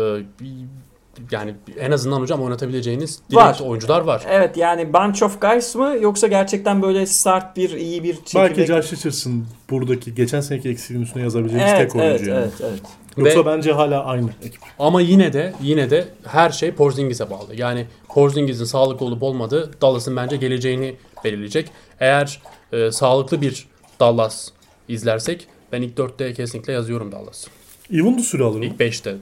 yani 1.32 1.56
en 1.80 1.92
azından 1.92 2.22
hocam 2.22 2.42
oynatabileceğiniz 2.42 3.22
Var. 3.32 3.48
direkt 3.48 3.62
oyuncular 3.62 4.02
var. 4.02 4.24
Evet 4.30 4.58
yani 4.58 4.94
bunch 4.94 5.24
of 5.24 5.42
guys 5.42 5.76
mı 5.76 5.96
yoksa 6.02 6.28
gerçekten 6.28 6.82
böyle 6.82 7.06
start 7.06 7.58
bir 7.58 7.70
iyi 7.70 8.04
bir 8.04 8.16
çekirdek? 8.16 8.58
Belki 8.58 8.66
Josh 8.66 8.94
Richardson 8.94 9.46
buradaki 9.70 10.16
geçen 10.16 10.42
seneki 10.42 10.70
eksiğin 10.70 11.02
üstüne 11.02 11.24
yazabileceğimiz 11.24 11.72
evet, 11.72 11.92
tek 11.92 12.02
oyuncu 12.02 12.24
evet, 12.24 12.28
yani. 12.28 12.40
evet, 12.40 12.54
evet. 12.62 12.82
Yoksa 13.18 13.40
Ve- 13.40 13.46
bence 13.46 13.72
hala 13.72 14.06
aynı 14.06 14.30
ekip. 14.44 14.62
Ama 14.80 15.02
yine 15.02 15.34
de 15.34 15.54
yine 15.62 15.90
de 15.90 16.08
her 16.28 16.50
şey 16.50 16.72
Porzingis'e 16.72 17.30
bağlı. 17.30 17.56
Yani 17.56 17.86
Porzingis'in 18.10 18.66
sağlıklı 18.66 19.06
olup 19.06 19.24
olmadığı 19.24 19.82
Dallas'ın 19.82 20.16
bence 20.16 20.38
geleceğini 20.38 20.96
belirleyecek. 21.24 21.72
Eğer 22.00 22.42
e, 22.74 22.92
sağlıklı 22.92 23.42
bir 23.42 23.68
Dallas 24.00 24.50
izlersek 24.88 25.48
ben 25.72 25.82
ilk 25.82 25.98
4'te 25.98 26.34
kesinlikle 26.34 26.74
yazıyorum 26.74 27.12
Dallas. 27.12 27.48
Even 27.94 28.18
de 28.18 28.22
süre 28.22 28.44
alır 28.44 28.60
mı? 28.60 28.66
İlk 28.66 28.80
5'te. 28.80 29.16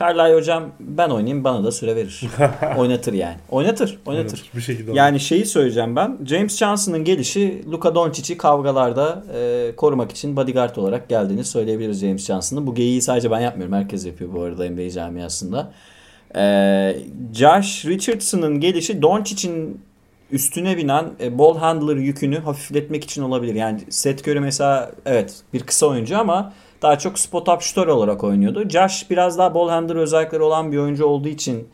Carlisle 0.00 0.34
hocam 0.34 0.72
ben 0.80 1.10
oynayayım 1.10 1.44
bana 1.44 1.64
da 1.64 1.72
süre 1.72 1.96
verir. 1.96 2.22
oynatır 2.76 3.12
yani. 3.12 3.36
Oynatır, 3.50 3.98
oynatır. 4.06 4.50
Bir 4.56 4.60
şekilde. 4.60 4.92
Yani 4.92 5.20
şeyi 5.20 5.46
söyleyeceğim 5.46 5.96
ben. 5.96 6.18
James 6.26 6.58
Johnson'ın 6.58 7.04
gelişi 7.04 7.62
Luka 7.70 7.94
Doncic'i 7.94 8.38
kavgalarda 8.38 9.24
e, 9.34 9.72
korumak 9.76 10.10
için 10.10 10.36
bodyguard 10.36 10.76
olarak 10.76 11.08
geldiğini 11.08 11.44
söyleyebiliriz 11.44 12.00
James 12.00 12.26
Johnson'ın. 12.26 12.66
Bu 12.66 12.74
geyiği 12.74 13.02
sadece 13.02 13.30
ben 13.30 13.40
yapmıyorum. 13.40 13.74
Herkes 13.74 14.06
yapıyor 14.06 14.32
bu 14.34 14.42
arada 14.42 14.70
NBA 14.70 14.90
camiasında. 14.90 15.72
E, 16.36 16.96
Josh 17.34 17.86
Richardson'ın 17.86 18.60
gelişi 18.60 19.02
Doncic'in 19.02 19.80
üstüne 20.30 20.76
binen 20.76 21.04
e, 21.20 21.38
ball 21.38 21.58
handler 21.58 21.96
yükünü 21.96 22.38
hafifletmek 22.38 23.04
için 23.04 23.22
olabilir. 23.22 23.54
Yani 23.54 23.80
Seth 23.88 24.28
Curry 24.28 24.40
mesela 24.40 24.92
evet 25.06 25.42
bir 25.52 25.60
kısa 25.60 25.86
oyuncu 25.86 26.18
ama 26.18 26.52
daha 26.82 26.98
çok 26.98 27.18
spot 27.18 27.48
up 27.48 27.62
shooter 27.62 27.92
olarak 27.92 28.24
oynuyordu. 28.24 28.68
Josh 28.68 29.10
biraz 29.10 29.38
daha 29.38 29.54
ball 29.54 29.68
handler 29.68 29.96
özellikleri 29.96 30.42
olan 30.42 30.72
bir 30.72 30.78
oyuncu 30.78 31.06
olduğu 31.06 31.28
için 31.28 31.68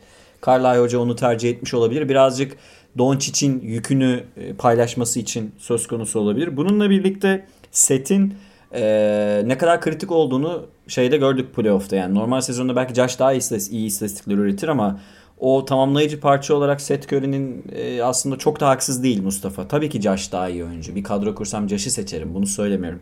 Carlisle 0.45 0.79
Hoca 0.79 0.99
onu 0.99 1.15
tercih 1.15 1.49
etmiş 1.49 1.73
olabilir. 1.73 2.09
Birazcık 2.09 2.57
Doncic'in 2.97 3.61
yükünü 3.61 4.23
e, 4.37 4.53
paylaşması 4.53 5.19
için 5.19 5.55
söz 5.57 5.87
konusu 5.87 6.19
olabilir. 6.19 6.57
Bununla 6.57 6.89
birlikte 6.89 7.45
setin 7.71 8.33
e, 8.73 9.41
ne 9.45 9.57
kadar 9.57 9.81
kritik 9.81 10.11
olduğunu 10.11 10.65
şeyde 10.87 11.17
gördük 11.17 11.55
playoff'ta. 11.55 11.95
Yani 11.95 12.15
normal 12.15 12.41
sezonda 12.41 12.75
belki 12.75 12.93
Josh 12.93 13.19
daha 13.19 13.33
iyi, 13.33 13.71
iyi 13.71 13.85
istatistikler 13.85 14.35
üretir 14.35 14.67
ama 14.67 14.99
o 15.39 15.65
tamamlayıcı 15.65 16.19
parça 16.19 16.53
olarak 16.53 16.81
Seth 16.81 17.13
Curry'nin 17.13 17.65
e, 17.75 18.03
aslında 18.03 18.37
çok 18.37 18.59
da 18.59 18.69
haksız 18.69 19.03
değil 19.03 19.21
Mustafa. 19.23 19.67
Tabii 19.67 19.89
ki 19.89 20.01
Josh 20.01 20.31
daha 20.31 20.49
iyi 20.49 20.63
oyuncu. 20.63 20.95
Bir 20.95 21.03
kadro 21.03 21.35
kursam 21.35 21.69
Josh'ı 21.69 21.91
seçerim. 21.91 22.33
Bunu 22.33 22.47
söylemiyorum. 22.47 22.99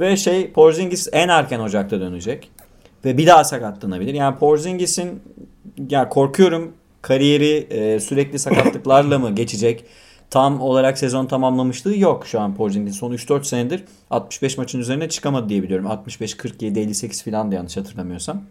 Ve 0.00 0.16
şey 0.16 0.52
Porzingis 0.52 1.08
en 1.12 1.28
erken 1.28 1.60
Ocak'ta 1.60 2.00
dönecek. 2.00 2.50
Ve 3.04 3.18
bir 3.18 3.26
daha 3.26 3.44
sakatlanabilir. 3.44 4.14
Yani 4.14 4.38
Porzingis'in 4.38 5.22
ya 5.90 6.08
korkuyorum 6.08 6.72
kariyeri 7.02 7.66
e, 7.70 8.00
sürekli 8.00 8.38
sakatlıklarla 8.38 9.18
mı 9.18 9.34
geçecek? 9.34 9.84
Tam 10.30 10.60
olarak 10.60 10.98
sezon 10.98 11.26
tamamlamışlığı 11.26 11.98
yok 11.98 12.26
şu 12.26 12.40
an 12.40 12.54
Porzingis. 12.54 12.96
Son 12.96 13.12
3-4 13.12 13.44
senedir 13.44 13.84
65 14.10 14.58
maçın 14.58 14.80
üzerine 14.80 15.08
çıkamadı 15.08 15.48
diye 15.48 15.62
biliyorum. 15.62 15.86
65, 15.86 16.36
47, 16.36 16.80
58 16.80 17.24
falan 17.24 17.50
da 17.50 17.54
yanlış 17.54 17.76
hatırlamıyorsam. 17.76 18.42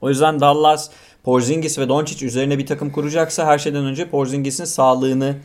O 0.00 0.08
yüzden 0.08 0.40
Dallas 0.40 0.90
Porzingis 1.24 1.78
ve 1.78 1.88
Doncic 1.88 2.26
üzerine 2.26 2.58
bir 2.58 2.66
takım 2.66 2.90
kuracaksa 2.92 3.46
her 3.46 3.58
şeyden 3.58 3.84
önce 3.84 4.08
Porzingis'in 4.08 4.64
sağlığını 4.64 5.36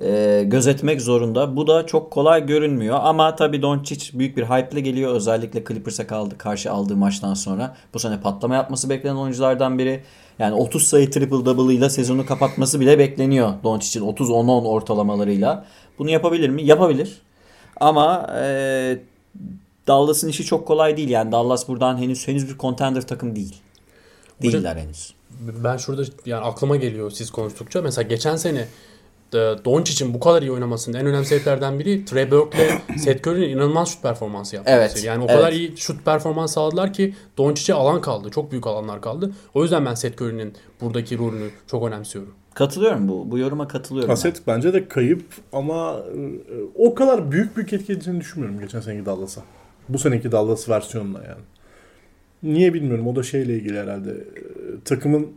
e, 0.00 0.42
gözetmek 0.46 1.00
zorunda. 1.00 1.56
Bu 1.56 1.66
da 1.66 1.86
çok 1.86 2.10
kolay 2.10 2.46
görünmüyor 2.46 2.98
ama 3.02 3.36
tabii 3.36 3.62
Doncic 3.62 4.18
büyük 4.18 4.36
bir 4.36 4.42
hype 4.42 4.68
ile 4.72 4.80
geliyor. 4.80 5.14
Özellikle 5.14 5.64
Clippers'a 5.64 6.06
kaldı 6.06 6.38
karşı 6.38 6.72
aldığı 6.72 6.96
maçtan 6.96 7.34
sonra. 7.34 7.76
Bu 7.94 7.98
sene 7.98 8.20
patlama 8.20 8.54
yapması 8.54 8.90
beklenen 8.90 9.16
oyunculardan 9.16 9.78
biri. 9.78 10.02
Yani 10.38 10.54
30 10.54 10.82
sayı 10.82 11.10
triple 11.10 11.44
double 11.44 11.74
ile 11.74 11.90
sezonu 11.90 12.26
kapatması 12.26 12.80
bile 12.80 12.98
bekleniyor 12.98 13.52
Doncic'in 13.64 14.04
30-10-10 14.04 14.66
ortalamalarıyla. 14.66 15.64
Bunu 15.98 16.10
yapabilir 16.10 16.48
mi? 16.48 16.62
Yapabilir. 16.64 17.22
Ama 17.80 18.26
e, 18.42 18.98
Dallas'ın 19.86 20.28
işi 20.28 20.44
çok 20.44 20.66
kolay 20.66 20.96
değil. 20.96 21.08
Yani 21.08 21.32
Dallas 21.32 21.68
buradan 21.68 21.98
henüz 21.98 22.28
henüz 22.28 22.48
bir 22.48 22.58
contender 22.58 23.06
takım 23.06 23.36
değil. 23.36 23.54
Değiller 24.42 24.76
henüz. 24.76 25.14
Ben 25.64 25.76
şurada 25.76 26.02
yani 26.26 26.44
aklıma 26.44 26.76
geliyor 26.76 27.10
siz 27.10 27.30
konuştukça. 27.30 27.82
Mesela 27.82 28.08
geçen 28.08 28.36
sene 28.36 28.68
e, 29.34 29.36
Doncic'in 29.36 30.14
bu 30.14 30.20
kadar 30.20 30.42
iyi 30.42 30.52
oynamasının 30.52 30.96
en 30.98 31.06
önemli 31.06 31.26
sebeplerden 31.26 31.78
biri 31.78 32.04
Trey 32.04 32.30
Burke'le 32.30 32.80
Seth 32.98 33.28
Curry'nin 33.28 33.48
inanılmaz 33.48 33.88
şut 33.88 34.02
performansı 34.02 34.56
yapması. 34.56 34.76
Evet, 34.78 35.04
Yani 35.04 35.22
o 35.24 35.26
evet. 35.26 35.36
kadar 35.36 35.52
iyi 35.52 35.76
şut 35.76 36.04
performans 36.04 36.54
sağladılar 36.54 36.92
ki 36.92 37.14
Doncic'e 37.38 37.74
alan 37.74 38.00
kaldı. 38.00 38.30
Çok 38.30 38.50
büyük 38.50 38.66
alanlar 38.66 39.00
kaldı. 39.00 39.30
O 39.54 39.62
yüzden 39.62 39.86
ben 39.86 39.94
Seth 39.94 40.22
Curry'nin 40.22 40.54
buradaki 40.80 41.18
rolünü 41.18 41.50
çok 41.66 41.86
önemsiyorum. 41.88 42.34
Katılıyorum 42.54 43.08
bu. 43.08 43.30
Bu 43.30 43.38
yoruma 43.38 43.68
katılıyorum. 43.68 44.08
ben. 44.08 44.14
Haset 44.14 44.46
bence 44.46 44.72
de 44.72 44.88
kayıp 44.88 45.24
ama 45.52 45.96
e, 45.98 46.20
o 46.74 46.94
kadar 46.94 47.30
büyük 47.32 47.56
büyük 47.56 47.72
etki 47.72 47.92
edeceğini 47.92 48.20
düşünmüyorum 48.20 48.60
geçen 48.60 48.80
seneki 48.80 49.06
Dallas'a. 49.06 49.42
Bu 49.88 49.98
seneki 49.98 50.32
Dallas 50.32 50.68
versiyonuna 50.68 51.18
yani. 51.18 51.42
Niye 52.44 52.74
bilmiyorum. 52.74 53.06
O 53.06 53.16
da 53.16 53.22
şeyle 53.22 53.54
ilgili 53.54 53.78
herhalde. 53.78 54.10
E, 54.10 54.14
Takımın 54.84 55.28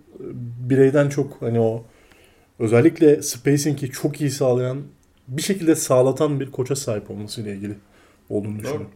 bireyden 0.69 1.09
çok 1.09 1.41
hani 1.41 1.59
o 1.59 1.83
özellikle 2.59 3.21
spacing'i 3.21 3.91
çok 3.91 4.21
iyi 4.21 4.31
sağlayan 4.31 4.77
bir 5.27 5.41
şekilde 5.41 5.75
sağlatan 5.75 6.39
bir 6.39 6.51
koça 6.51 6.75
sahip 6.75 7.11
olmasıyla 7.11 7.51
ilgili 7.51 7.75
olduğunu 8.29 8.59
düşünüyorum. 8.59 8.89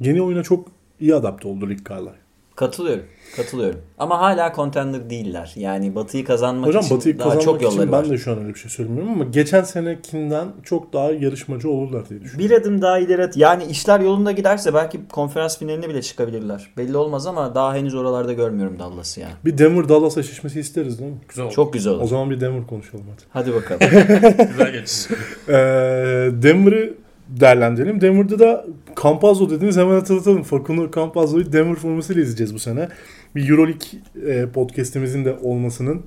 Yeni 0.00 0.22
oyuna 0.22 0.42
çok 0.42 0.68
iyi 1.00 1.14
adapte 1.14 1.48
oldu 1.48 1.68
Rick 1.68 1.90
Carlisle. 1.90 2.25
Katılıyorum. 2.56 3.04
Katılıyorum. 3.36 3.80
Ama 3.98 4.18
hala 4.20 4.52
contender 4.56 5.10
değiller. 5.10 5.52
Yani 5.56 5.94
Batı'yı 5.94 6.24
kazanmak 6.24 6.68
Hocam 6.68 6.82
için 6.84 6.96
Batı'yı 6.96 7.18
daha 7.18 7.24
kazanmak 7.28 7.44
çok 7.44 7.62
yolları 7.62 7.82
için 7.82 7.92
var. 7.92 8.04
ben 8.04 8.10
de 8.10 8.18
şu 8.18 8.32
an 8.32 8.38
öyle 8.38 8.48
bir 8.54 8.58
şey 8.58 8.70
söylemiyorum 8.70 9.12
ama 9.12 9.24
geçen 9.24 9.62
senekinden 9.62 10.48
çok 10.62 10.92
daha 10.92 11.10
yarışmacı 11.10 11.70
olurlar 11.70 12.08
diye 12.08 12.20
düşünüyorum. 12.20 12.50
Bir 12.56 12.60
adım 12.62 12.82
daha 12.82 12.98
ileri 12.98 13.24
at. 13.24 13.36
Yani 13.36 13.64
işler 13.64 14.00
yolunda 14.00 14.32
giderse 14.32 14.74
belki 14.74 15.00
konferans 15.08 15.58
finaline 15.58 15.88
bile 15.88 16.02
çıkabilirler. 16.02 16.70
Belli 16.76 16.96
olmaz 16.96 17.26
ama 17.26 17.54
daha 17.54 17.74
henüz 17.74 17.94
oralarda 17.94 18.32
görmüyorum 18.32 18.78
Dallas'ı 18.78 19.20
yani. 19.20 19.32
Bir 19.44 19.58
Denver 19.58 19.88
Dallas 19.88 20.18
eşleşmesi 20.18 20.60
isteriz 20.60 20.98
değil 20.98 21.10
mi? 21.10 21.18
Güzel 21.28 21.44
oldu. 21.44 21.54
Çok 21.54 21.72
güzel 21.72 21.92
O 21.92 21.96
olur. 21.96 22.08
zaman 22.08 22.30
bir 22.30 22.40
Denver 22.40 22.66
konuşalım 22.66 23.04
hadi. 23.10 23.22
Hadi 23.30 23.54
bakalım. 23.54 23.80
güzel 24.50 24.72
geçti. 24.72 25.14
Ee, 25.48 25.52
Denver'ı 26.42 26.94
değerlendirelim. 27.28 28.00
Denver'da 28.00 28.38
da 28.38 28.66
Campazzo 29.02 29.50
dediniz 29.50 29.76
hemen 29.76 29.94
hatırlatalım. 29.94 30.42
Facundo 30.42 30.90
Campazzo'yu 30.90 31.52
Denver 31.52 31.74
formasıyla 31.74 32.22
izleyeceğiz 32.22 32.54
bu 32.54 32.58
sene. 32.58 32.88
Bir 33.34 33.50
Euroleague 33.50 33.88
e, 34.26 34.46
podcastimizin 34.46 35.24
de 35.24 35.36
olmasının 35.42 36.02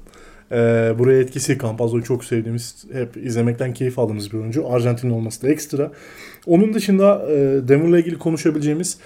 e, 0.51 0.55
buraya 0.99 1.19
etkisi. 1.19 1.57
Campazzo'yu 1.59 2.03
çok 2.03 2.25
sevdiğimiz, 2.25 2.85
hep 2.93 3.17
izlemekten 3.17 3.73
keyif 3.73 3.99
aldığımız 3.99 4.33
bir 4.33 4.37
oyuncu. 4.37 4.69
Arjantinli 4.69 5.13
olması 5.13 5.41
da 5.41 5.49
ekstra. 5.49 5.91
Onun 6.47 6.73
dışında 6.73 7.25
e, 7.31 7.35
Denver'la 7.67 7.99
ilgili 7.99 8.17
konuşabileceğimiz 8.17 8.97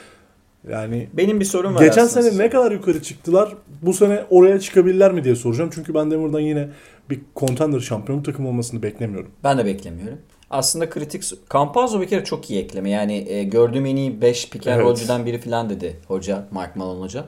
yani 0.69 1.07
Benim 1.13 1.39
bir 1.39 1.45
sorum 1.45 1.75
var 1.75 1.81
Geçen 1.81 2.05
aslında 2.05 2.31
sene 2.31 2.43
ne 2.43 2.49
kadar 2.49 2.71
yukarı 2.71 3.01
çıktılar? 3.01 3.55
Bu 3.81 3.93
sene 3.93 4.23
oraya 4.29 4.59
çıkabilirler 4.59 5.11
mi 5.11 5.23
diye 5.23 5.35
soracağım. 5.35 5.69
Çünkü 5.73 5.93
ben 5.93 6.11
Denver'dan 6.11 6.39
yine 6.39 6.69
bir 7.09 7.21
contender 7.35 7.79
şampiyon 7.79 8.23
takım 8.23 8.45
olmasını 8.45 8.83
beklemiyorum. 8.83 9.31
Ben 9.43 9.57
de 9.57 9.65
beklemiyorum. 9.65 10.17
Aslında 10.53 10.89
kritik... 10.89 11.23
Campazzo 11.53 12.01
bir 12.01 12.07
kere 12.07 12.23
çok 12.23 12.49
iyi 12.49 12.59
ekleme. 12.63 12.89
Yani 12.89 13.25
e, 13.29 13.43
gördüğüm 13.43 13.85
en 13.85 13.95
iyi 13.95 14.21
5 14.21 14.49
pick 14.49 14.67
and 14.67 14.75
Evet. 14.75 14.85
roll'cudan 14.85 15.25
biri 15.25 15.39
falan 15.39 15.69
dedi 15.69 15.97
hoca. 16.07 16.45
Mark 16.51 16.75
Malone 16.75 16.99
hoca. 16.99 17.25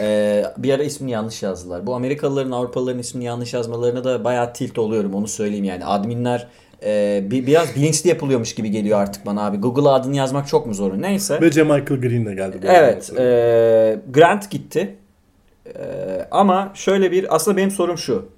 E, 0.00 0.44
bir 0.58 0.74
ara 0.74 0.82
ismini 0.82 1.10
yanlış 1.10 1.42
yazdılar. 1.42 1.86
Bu 1.86 1.94
Amerikalıların 1.94 2.50
Avrupalıların 2.50 2.98
ismini 3.00 3.24
yanlış 3.24 3.54
yazmalarına 3.54 4.04
da 4.04 4.24
bayağı 4.24 4.52
tilt 4.52 4.78
oluyorum 4.78 5.14
onu 5.14 5.28
söyleyeyim 5.28 5.64
yani. 5.64 5.84
Adminler 5.84 6.46
e, 6.84 7.22
bir, 7.30 7.46
biraz 7.46 7.76
bilinçli 7.76 8.08
yapılıyormuş 8.08 8.54
gibi 8.54 8.70
geliyor 8.70 8.98
artık 8.98 9.26
bana 9.26 9.46
abi. 9.46 9.56
Google'a 9.56 9.94
adını 9.94 10.16
yazmak 10.16 10.48
çok 10.48 10.66
mu 10.66 10.74
zor? 10.74 11.02
Neyse. 11.02 11.40
Ve 11.40 11.62
Michael 11.62 12.00
Green 12.00 12.26
de 12.26 12.34
geldi. 12.34 12.58
bu 12.62 12.66
Evet. 12.66 13.12
e, 13.18 13.98
Grant 14.10 14.50
gitti. 14.50 14.96
E, 15.66 16.28
ama 16.30 16.72
şöyle 16.74 17.12
bir 17.12 17.34
aslında 17.34 17.56
benim 17.56 17.70
sorum 17.70 17.98
şu. 17.98 18.35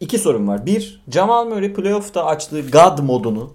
İki 0.00 0.18
sorum 0.18 0.48
var. 0.48 0.66
Bir, 0.66 1.02
Jamal 1.12 1.46
Murray 1.46 1.72
playoff'ta 1.72 2.24
açtığı 2.24 2.60
God 2.70 2.98
modunu 2.98 3.52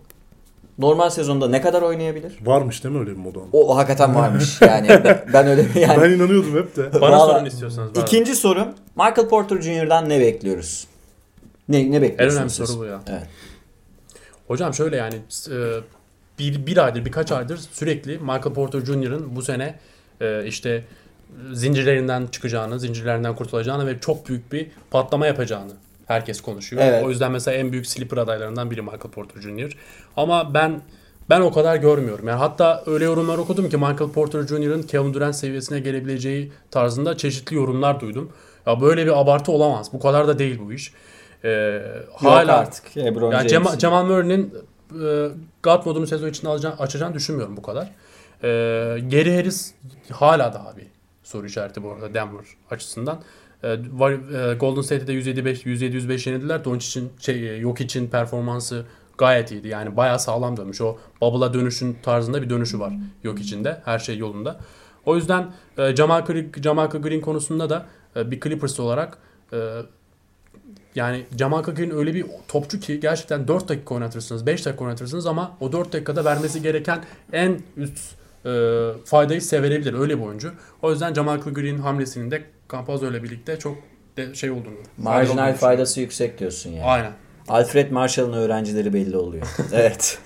normal 0.80 1.10
sezonda 1.10 1.50
ne 1.50 1.62
kadar 1.62 1.82
oynayabilir? 1.82 2.38
Varmış 2.46 2.84
değil 2.84 2.96
mi 2.96 3.00
öyle 3.02 3.12
bir 3.12 3.18
moda? 3.18 3.40
O 3.54 3.78
hakikaten 3.78 4.16
varmış. 4.16 4.62
Yani 4.62 4.88
ben- 5.34 5.48
öyle 5.48 5.80
yani. 5.80 6.02
Ben 6.02 6.10
inanıyordum 6.10 6.56
hep 6.58 6.76
de. 6.76 7.02
Bana 7.02 7.18
Vallahi- 7.18 7.34
sorun 7.36 7.46
istiyorsanız. 7.46 7.96
bana. 7.96 8.04
İkinci 8.04 8.36
sorum 8.36 8.68
Michael 8.96 9.30
Porter 9.30 9.62
Jr.'dan 9.62 10.10
ne 10.10 10.20
bekliyoruz? 10.20 10.88
Ne 11.70 11.92
ne 11.92 11.96
En 11.96 12.02
bekliyorsunuz? 12.02 12.36
önemli 12.38 12.50
siz? 12.50 12.70
soru 12.70 12.80
bu 12.80 12.86
ya. 12.86 13.00
Evet. 13.10 13.28
Hocam 14.48 14.74
şöyle 14.74 14.96
yani 14.96 15.16
e, 15.52 15.58
bir, 16.40 16.66
bir 16.66 16.78
aydır 16.86 17.06
birkaç 17.06 17.32
aydır 17.32 17.58
sürekli 17.72 18.18
Michael 18.18 18.42
Porter 18.54 18.80
Jr.'ın 18.80 19.36
bu 19.36 19.42
sene 19.42 19.80
e, 20.22 20.46
işte 20.46 20.84
zincirlerinden 21.54 22.28
çıkacağını, 22.28 22.80
zincirlerinden 22.80 23.36
kurtulacağını 23.36 23.88
ve 23.88 24.00
çok 24.00 24.30
büyük 24.30 24.52
bir 24.52 24.68
patlama 24.92 25.28
yapacağını 25.28 25.72
herkes 26.10 26.42
konuşuyor. 26.42 26.82
Evet. 26.86 27.04
O 27.06 27.10
yüzden 27.10 27.32
mesela 27.32 27.58
en 27.58 27.72
büyük 27.72 27.88
sleeper 27.88 28.18
adaylarından 28.18 28.72
biri 28.72 28.82
Michael 28.82 29.12
Porter 29.12 29.42
Jr. 29.42 29.78
Ama 30.18 30.54
ben 30.54 30.82
ben 31.30 31.42
o 31.42 31.52
kadar 31.52 31.76
görmüyorum. 31.76 32.28
Yani 32.28 32.38
hatta 32.40 32.84
öyle 32.86 33.06
yorumlar 33.06 33.38
okudum 33.38 33.70
ki 33.70 33.78
Michael 33.78 34.12
Porter 34.12 34.48
Jr.'ın 34.48 34.82
Kevin 34.82 35.14
Durant 35.14 35.36
seviyesine 35.36 35.80
gelebileceği 35.80 36.52
tarzında 36.72 37.18
çeşitli 37.18 37.56
yorumlar 37.56 38.00
duydum. 38.00 38.32
Ya 38.66 38.82
böyle 38.82 39.06
bir 39.06 39.22
abartı 39.22 39.52
olamaz. 39.52 39.94
Bu 39.94 40.00
kadar 40.00 40.28
da 40.28 40.40
değil 40.40 40.60
bu 40.66 40.74
iş. 40.74 40.94
E, 41.44 41.50
Yok 41.50 42.22
hala 42.22 42.58
artık. 42.58 42.98
LeBron 42.98 43.32
yani. 43.32 43.48
Cemal, 43.48 43.78
Cemal 43.78 44.06
Murray'nin 44.06 44.54
e, 45.06 45.30
God 45.64 45.86
modunu 45.86 46.08
sezon 46.08 46.28
içinde 46.28 46.50
alacağını, 46.50 46.80
açacağını 46.80 47.14
düşünmüyorum 47.14 47.58
bu 47.58 47.62
kadar. 47.62 47.92
E, 48.44 48.50
Gary 49.12 49.36
Harris 49.36 49.74
hala 50.12 50.54
daha 50.54 50.78
bir 50.78 50.88
soru 51.24 51.46
işareti 51.46 51.84
bu 51.84 51.92
arada 51.92 52.14
Denver 52.14 52.46
açısından. 52.72 53.22
E, 53.64 53.78
var, 53.92 54.12
e, 54.12 54.54
Golden 54.54 54.82
State'de 54.82 55.14
175 55.14 55.66
105 55.66 56.28
yenildiler. 56.28 56.66
Doncic'in 56.66 57.12
şey 57.20 57.50
e, 57.50 57.56
yok 57.56 57.82
için 57.82 58.08
performansı 58.08 58.86
gayet 59.18 59.52
iyiydi. 59.52 59.68
Yani 59.68 59.98
bayağı 59.98 60.20
sağlam 60.20 60.58
dönmüş. 60.58 60.82
O 60.82 60.98
bubble'a 61.22 61.54
dönüşün 61.54 61.98
tarzında 62.04 62.42
bir 62.42 62.50
dönüşü 62.50 62.80
var 62.80 62.94
yok 63.24 63.40
içinde. 63.40 63.82
Her 63.86 64.00
şey 64.00 64.18
yolunda. 64.18 64.60
O 65.06 65.16
yüzden 65.16 65.48
e, 65.78 65.96
Jamal, 65.96 66.26
Green, 66.26 66.52
Jamal 66.64 66.88
Green 66.88 67.22
konusunda 67.22 67.70
da 67.70 67.86
e, 68.16 68.32
bir 68.32 68.40
Clippers 68.40 68.80
olarak 68.80 69.18
e, 69.54 69.58
yani 70.96 71.26
Jamal 71.38 71.64
Green 71.64 71.92
öyle 71.92 72.14
bir 72.14 72.26
topçu 72.48 72.80
ki 72.80 73.00
gerçekten 73.00 73.48
4 73.48 73.70
dakika 73.70 73.96
oynatırsınız, 73.96 74.46
5 74.46 74.66
dakika 74.66 74.84
oynatırsınız 74.84 75.26
ama 75.26 75.58
o 75.60 75.72
4 75.72 75.94
dakikada 75.94 76.26
vermesi 76.26 76.62
gereken 76.62 77.04
en 77.34 77.60
üst 77.78 77.98
e, 78.46 78.52
faydayı 79.06 79.42
size 79.42 79.64
verebilir. 79.64 79.94
Öyle 79.94 80.18
bir 80.18 80.24
oyuncu. 80.24 80.52
O 80.82 80.92
yüzden 80.92 81.14
Jamal 81.14 81.38
Green 81.38 81.78
hamlesinin 81.78 82.32
de 82.32 82.44
Campazzo 82.72 83.12
ile 83.12 83.24
birlikte 83.24 83.60
çok 83.60 83.78
de 84.18 84.36
şey 84.36 84.52
olduğunu. 84.52 84.74
Marjinal 84.98 85.44
olduğunu 85.44 85.58
faydası 85.58 86.02
yüksek 86.02 86.40
diyorsun 86.40 86.70
yani. 86.70 86.84
Aynen. 86.84 87.12
Alfred 87.48 87.92
Marshall'ın 87.92 88.34
öğrencileri 88.34 88.94
belli 88.94 89.18
oluyor. 89.18 89.48
evet. 89.74 90.20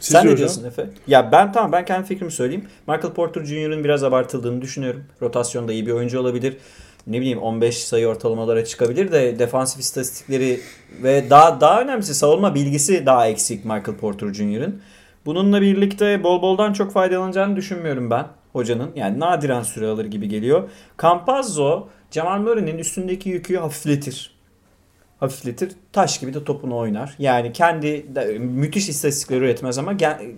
Sen 0.00 0.26
ne 0.26 0.36
diyorsun 0.36 0.64
Efe? 0.64 0.86
Ya 1.06 1.32
ben 1.32 1.52
tamam 1.52 1.72
ben 1.72 1.84
kendi 1.84 2.06
fikrimi 2.06 2.32
söyleyeyim. 2.32 2.64
Michael 2.86 3.14
Porter 3.14 3.44
Jr.'ın 3.44 3.84
biraz 3.84 4.04
abartıldığını 4.04 4.62
düşünüyorum. 4.62 5.04
Rotasyonda 5.22 5.72
iyi 5.72 5.86
bir 5.86 5.92
oyuncu 5.92 6.20
olabilir. 6.20 6.56
Ne 7.06 7.20
bileyim 7.20 7.38
15 7.38 7.84
sayı 7.84 8.08
ortalamalara 8.08 8.64
çıkabilir 8.64 9.12
de 9.12 9.38
defansif 9.38 9.80
istatistikleri 9.80 10.60
ve 11.02 11.30
daha 11.30 11.60
daha 11.60 11.82
önemlisi 11.82 12.14
savunma 12.14 12.54
bilgisi 12.54 13.06
daha 13.06 13.28
eksik 13.28 13.64
Michael 13.64 13.96
Porter 14.00 14.32
Jr.'ın. 14.32 14.82
Bununla 15.26 15.60
birlikte 15.60 16.22
bol 16.22 16.42
boldan 16.42 16.72
çok 16.72 16.92
faydalanacağını 16.92 17.56
düşünmüyorum 17.56 18.10
ben 18.10 18.26
hocanın. 18.54 18.90
Yani 18.96 19.20
nadiren 19.20 19.62
süre 19.62 19.86
alır 19.86 20.04
gibi 20.04 20.28
geliyor. 20.28 20.70
Campazzo 21.02 21.88
Jamal 22.10 22.40
Murray'nin 22.40 22.78
üstündeki 22.78 23.28
yükü 23.28 23.56
hafifletir 23.56 24.34
hafifletir. 25.24 25.72
Taş 25.92 26.20
gibi 26.20 26.34
de 26.34 26.44
topunu 26.44 26.76
oynar. 26.76 27.14
Yani 27.18 27.52
kendi 27.52 28.06
müthiş 28.38 28.88
istatistikleri 28.88 29.40
üretmez 29.40 29.78
ama 29.78 29.92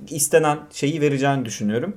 istenen 0.08 0.58
şeyi 0.72 1.00
vereceğini 1.00 1.44
düşünüyorum. 1.44 1.96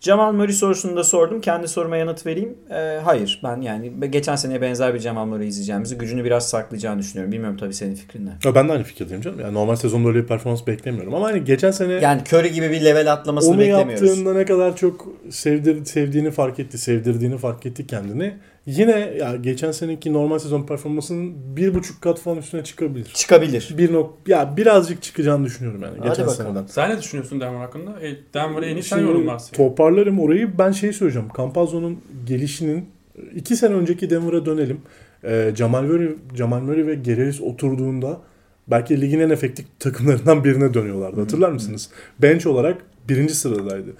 Jamal 0.00 0.32
Murray 0.32 0.52
sorusunu 0.52 0.96
da 0.96 1.04
sordum. 1.04 1.40
Kendi 1.40 1.68
soruma 1.68 1.96
yanıt 1.96 2.26
vereyim. 2.26 2.54
Ee, 2.70 3.00
hayır. 3.04 3.40
Ben 3.44 3.60
yani 3.60 3.92
geçen 4.10 4.36
seneye 4.36 4.62
benzer 4.62 4.94
bir 4.94 4.98
Jamal 4.98 5.26
Murray 5.26 5.48
izleyeceğimizi 5.48 5.98
gücünü 5.98 6.24
biraz 6.24 6.48
saklayacağını 6.48 6.98
düşünüyorum. 6.98 7.32
Bilmiyorum 7.32 7.56
tabii 7.60 7.74
senin 7.74 7.94
fikrin 7.94 8.26
ne? 8.26 8.30
Ya 8.44 8.54
ben 8.54 8.68
de 8.68 8.72
aynı 8.72 8.84
fikirdeyim 8.84 9.22
canım. 9.22 9.40
Yani 9.40 9.54
normal 9.54 9.76
sezonda 9.76 10.08
öyle 10.08 10.22
bir 10.22 10.26
performans 10.26 10.66
beklemiyorum. 10.66 11.14
Ama 11.14 11.26
hani 11.26 11.44
geçen 11.44 11.70
sene 11.70 11.92
Yani 11.92 12.22
Curry 12.32 12.52
gibi 12.52 12.70
bir 12.70 12.84
level 12.84 13.12
atlamasını 13.12 13.50
onu 13.52 13.60
beklemiyoruz. 13.60 14.08
yaptığında 14.08 14.34
ne 14.34 14.44
kadar 14.44 14.76
çok 14.76 15.08
sevdir, 15.30 15.84
sevdiğini 15.84 16.30
fark 16.30 16.58
etti, 16.58 16.78
sevdirdiğini 16.78 17.38
fark 17.38 17.66
etti 17.66 17.86
kendini. 17.86 18.34
Yine 18.66 19.14
ya 19.18 19.36
geçen 19.36 19.72
seneki 19.72 20.12
normal 20.12 20.38
sezon 20.38 20.62
performansının 20.62 21.56
bir 21.56 21.74
buçuk 21.74 22.02
kat 22.02 22.20
falan 22.20 22.38
üstüne 22.38 22.64
çıkabilir. 22.64 23.04
Çıkabilir. 23.14 23.74
Bir 23.78 23.92
nok 23.92 24.14
ya 24.26 24.56
birazcık 24.56 25.02
çıkacağını 25.02 25.44
düşünüyorum 25.44 25.82
yani 25.82 25.98
Hadi 25.98 26.08
geçen 26.08 26.26
bakalım. 26.26 26.46
seneden. 26.46 26.66
Sen 26.66 26.90
ne 26.90 26.98
düşünüyorsun 26.98 27.40
Denver 27.40 27.58
hakkında? 27.58 27.90
E, 28.02 28.16
Denver'ı 28.34 28.66
en 28.66 28.76
iyi 28.76 28.82
sen 28.82 28.98
yorumlarsın. 28.98 29.56
Toparlarım 29.56 30.20
orayı. 30.20 30.58
Ben 30.58 30.72
şey 30.72 30.92
söyleyeceğim. 30.92 31.28
Campazzo'nun 31.36 31.98
gelişinin 32.26 32.86
iki 33.34 33.56
sene 33.56 33.74
önceki 33.74 34.10
Denver'a 34.10 34.46
dönelim. 34.46 34.80
Ee, 35.24 35.52
Jamal 35.56 35.82
Murray, 35.82 36.08
Jamal 36.36 36.60
Murray 36.60 36.86
ve 36.86 36.94
Gereris 36.94 37.40
oturduğunda 37.40 38.20
belki 38.68 39.00
ligin 39.00 39.20
en 39.20 39.30
efektif 39.30 39.66
takımlarından 39.78 40.44
birine 40.44 40.74
dönüyorlardı. 40.74 41.20
Hatırlar 41.20 41.50
mısınız? 41.50 41.90
Bench 42.22 42.46
olarak 42.46 42.78
birinci 43.08 43.34
sıradaydı. 43.34 43.90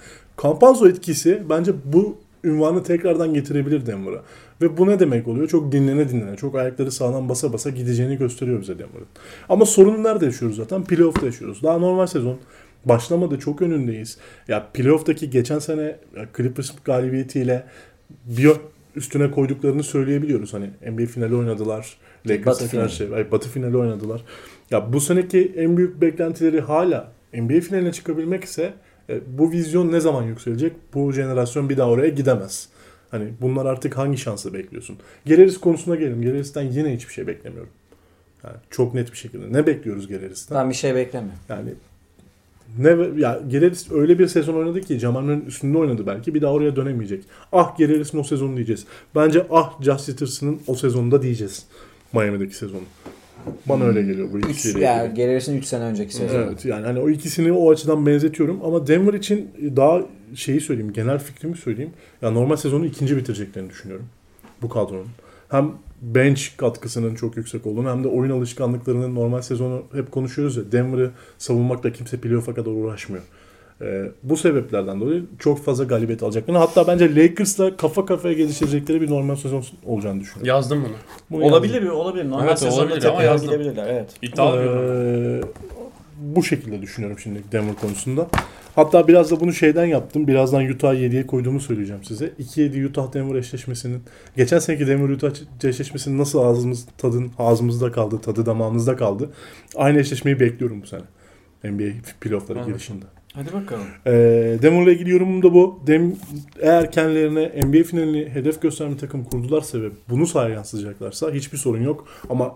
Campanzo 0.43 0.87
etkisi 0.87 1.43
bence 1.49 1.71
bu 1.85 2.17
ünvanı 2.43 2.83
tekrardan 2.83 3.33
getirebilir 3.33 3.85
Denver'a. 3.85 4.21
Ve 4.61 4.77
bu 4.77 4.87
ne 4.87 4.99
demek 4.99 5.27
oluyor? 5.27 5.47
Çok 5.47 5.71
dinlene 5.71 6.09
dinlene, 6.09 6.35
çok 6.35 6.55
ayakları 6.55 6.91
sağlam 6.91 7.29
basa 7.29 7.53
basa 7.53 7.69
gideceğini 7.69 8.17
gösteriyor 8.17 8.61
bize 8.61 8.73
Denver'ın. 8.73 9.07
Ama 9.49 9.65
sorunu 9.65 10.03
nerede 10.03 10.25
yaşıyoruz 10.25 10.57
zaten? 10.57 10.83
Playoff'ta 10.83 11.25
yaşıyoruz. 11.25 11.63
Daha 11.63 11.77
normal 11.77 12.07
sezon 12.07 12.37
başlamadı. 12.85 13.39
Çok 13.39 13.61
önündeyiz. 13.61 14.17
Ya 14.47 14.67
playoff'taki 14.73 15.29
geçen 15.29 15.59
sene 15.59 15.95
Clippers 16.37 16.71
galibiyetiyle 16.83 17.63
bir 18.25 18.51
üstüne 18.95 19.31
koyduklarını 19.31 19.83
söyleyebiliyoruz. 19.83 20.53
Hani 20.53 20.69
NBA 20.91 21.05
finali 21.05 21.35
oynadılar. 21.35 21.97
Lakers'a 22.25 22.67
karşı 22.67 23.15
ay, 23.15 23.31
Batı 23.31 23.49
finali 23.49 23.77
oynadılar. 23.77 24.21
Ya 24.71 24.93
bu 24.93 25.01
seneki 25.01 25.53
en 25.57 25.77
büyük 25.77 26.01
beklentileri 26.01 26.61
hala 26.61 27.11
NBA 27.33 27.59
finaline 27.61 27.91
çıkabilmek 27.91 28.43
ise 28.43 28.73
e, 29.09 29.19
bu 29.37 29.51
vizyon 29.51 29.91
ne 29.91 29.99
zaman 29.99 30.23
yükselecek? 30.23 30.73
Bu 30.93 31.11
jenerasyon 31.13 31.69
bir 31.69 31.77
daha 31.77 31.89
oraya 31.89 32.09
gidemez. 32.09 32.69
Hani 33.11 33.33
bunlar 33.41 33.65
artık 33.65 33.97
hangi 33.97 34.17
şansı 34.17 34.53
bekliyorsun? 34.53 34.97
Geleris 35.25 35.59
konusuna 35.59 35.95
gelelim. 35.95 36.21
Geleris'ten 36.21 36.63
yine 36.63 36.95
hiçbir 36.95 37.13
şey 37.13 37.27
beklemiyorum. 37.27 37.69
Yani 38.43 38.55
çok 38.69 38.93
net 38.93 39.11
bir 39.11 39.17
şekilde. 39.17 39.53
Ne 39.53 39.67
bekliyoruz 39.67 40.07
Geleris'ten? 40.07 40.57
Ben 40.57 40.69
bir 40.69 40.75
şey 40.75 40.95
beklemiyorum. 40.95 41.39
Yani 41.49 41.73
ne 42.77 43.19
ya 43.21 43.41
Geleris 43.47 43.91
öyle 43.91 44.19
bir 44.19 44.27
sezon 44.27 44.53
oynadı 44.53 44.81
ki 44.81 44.99
Jamal'ın 44.99 45.41
üstünde 45.41 45.77
oynadı 45.77 46.07
belki. 46.07 46.33
Bir 46.35 46.41
daha 46.41 46.53
oraya 46.53 46.75
dönemeyecek. 46.75 47.23
Ah 47.51 47.77
Geleris'in 47.77 48.17
o 48.17 48.23
sezonu 48.23 48.55
diyeceğiz. 48.55 48.85
Bence 49.15 49.47
ah 49.51 49.97
Sitters'ın 49.97 50.61
o 50.67 50.75
sezonunda 50.75 51.21
diyeceğiz. 51.21 51.65
Miami'deki 52.13 52.55
sezonu. 52.55 52.83
Bana 53.65 53.83
öyle 53.83 54.01
geliyor 54.01 54.33
bu 54.33 54.37
Üç, 54.37 54.45
ikisiyle 54.45 54.85
yani 54.85 55.03
ilgili. 55.03 55.15
Geleris'in 55.15 55.57
3 55.57 55.65
sene 55.65 55.83
önceki 55.83 56.15
sezonu. 56.15 56.37
Evet 56.37 56.65
yani 56.65 56.85
hani 56.85 56.99
o 56.99 57.09
ikisini 57.09 57.51
o 57.51 57.71
açıdan 57.71 58.05
benzetiyorum 58.05 58.61
ama 58.65 58.87
Denver 58.87 59.13
için 59.13 59.49
daha 59.75 60.01
şeyi 60.35 60.61
söyleyeyim 60.61 60.93
genel 60.93 61.19
fikrimi 61.19 61.57
söyleyeyim. 61.57 61.91
Ya 62.21 62.31
normal 62.31 62.55
sezonu 62.55 62.85
ikinci 62.85 63.17
bitireceklerini 63.17 63.69
düşünüyorum 63.69 64.05
bu 64.61 64.69
kadronun. 64.69 65.07
Hem 65.49 65.71
bench 66.01 66.41
katkısının 66.57 67.15
çok 67.15 67.37
yüksek 67.37 67.65
olduğunu 67.65 67.89
hem 67.89 68.03
de 68.03 68.07
oyun 68.07 68.31
alışkanlıklarının 68.31 69.15
normal 69.15 69.41
sezonu 69.41 69.83
hep 69.93 70.11
konuşuyoruz 70.11 70.57
ya 70.57 70.71
Denver'ı 70.71 71.11
savunmakla 71.37 71.91
kimse 71.91 72.17
playoff'a 72.17 72.53
kadar 72.53 72.71
uğraşmıyor. 72.71 73.23
Ee, 73.81 74.11
bu 74.23 74.37
sebeplerden 74.37 75.01
dolayı 75.01 75.25
çok 75.39 75.63
fazla 75.65 75.83
galibiyet 75.83 76.23
alacaklarını 76.23 76.57
hatta 76.59 76.87
bence 76.87 77.15
Lakers'la 77.15 77.77
kafa 77.77 78.05
kafaya 78.05 78.33
geliştirecekleri 78.33 79.01
bir 79.01 79.09
normal 79.09 79.35
sezon 79.35 79.63
olacağını 79.85 80.19
düşünüyorum. 80.21 80.47
Yazdım 80.47 80.83
bunu. 80.85 80.93
Bunu 81.29 81.43
Olabilir, 81.43 81.87
olabilir. 81.87 82.29
Normal 82.29 82.47
Evet, 82.47 82.59
sezonda 82.59 83.23
yazdım. 83.23 83.49
gidebilirler. 83.49 83.87
Evet. 83.87 84.09
İddialı. 84.21 84.57
Ee, 84.61 85.41
bu 86.21 86.43
şekilde 86.43 86.81
düşünüyorum 86.81 87.19
şimdi 87.19 87.39
Denver 87.51 87.75
konusunda. 87.75 88.27
Hatta 88.75 89.07
biraz 89.07 89.31
da 89.31 89.39
bunu 89.39 89.53
şeyden 89.53 89.85
yaptım. 89.85 90.27
Birazdan 90.27 90.65
Utah'ı 90.65 90.95
7'ye 90.95 91.27
koyduğumu 91.27 91.59
söyleyeceğim 91.59 92.03
size. 92.03 92.25
2-7 92.39 92.87
Utah 92.87 93.13
Denver 93.13 93.35
eşleşmesinin 93.35 94.03
geçen 94.37 94.59
seneki 94.59 94.87
Denver 94.87 95.09
Utah 95.09 95.31
eşleşmesinin 95.63 96.17
nasıl 96.17 96.39
ağzımız 96.39 96.85
tadın 96.97 97.31
ağzımızda 97.39 97.91
kaldı, 97.91 98.21
tadı 98.21 98.45
damağımızda 98.45 98.95
kaldı. 98.95 99.29
Aynı 99.75 99.99
eşleşmeyi 99.99 100.39
bekliyorum 100.39 100.81
bu 100.81 100.87
sene. 100.87 101.01
NBA 101.63 101.83
playoff'lara 102.21 102.59
Evet. 102.59 102.67
girişinde. 102.67 103.05
Hadi 103.33 103.53
bakalım. 103.53 103.87
Ee, 104.05 104.11
Denver'la 104.61 104.91
ilgili 104.91 105.09
yorumum 105.09 105.43
da 105.43 105.53
bu. 105.53 105.79
Dem 105.87 106.15
eğer 106.59 106.91
kendilerine 106.91 107.61
NBA 107.65 107.83
finalini 107.83 108.29
hedef 108.29 108.61
gösteren 108.61 108.93
bir 108.93 108.97
takım 108.97 109.23
kurdularsa 109.23 109.81
ve 109.81 109.89
bunu 110.09 110.27
sahaya 110.27 110.55
yansıtacaklarsa 110.55 111.31
hiçbir 111.31 111.57
sorun 111.57 111.83
yok. 111.83 112.07
Ama 112.29 112.55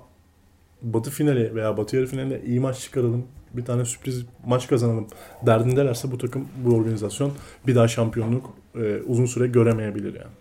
Batı 0.81 1.11
finali 1.11 1.55
veya 1.55 1.77
Batı 1.77 1.95
yarı 1.95 2.07
finaline 2.07 2.41
iyi 2.45 2.59
maç 2.59 2.79
çıkaralım, 2.79 3.25
bir 3.53 3.65
tane 3.65 3.85
sürpriz 3.85 4.25
maç 4.45 4.67
kazanalım 4.67 5.07
derdindelerse 5.45 6.11
bu 6.11 6.17
takım, 6.17 6.47
bu 6.65 6.75
organizasyon 6.75 7.31
bir 7.67 7.75
daha 7.75 7.87
şampiyonluk 7.87 8.53
e, 8.75 9.01
uzun 9.07 9.25
süre 9.25 9.47
göremeyebilir 9.47 10.13
yani. 10.13 10.31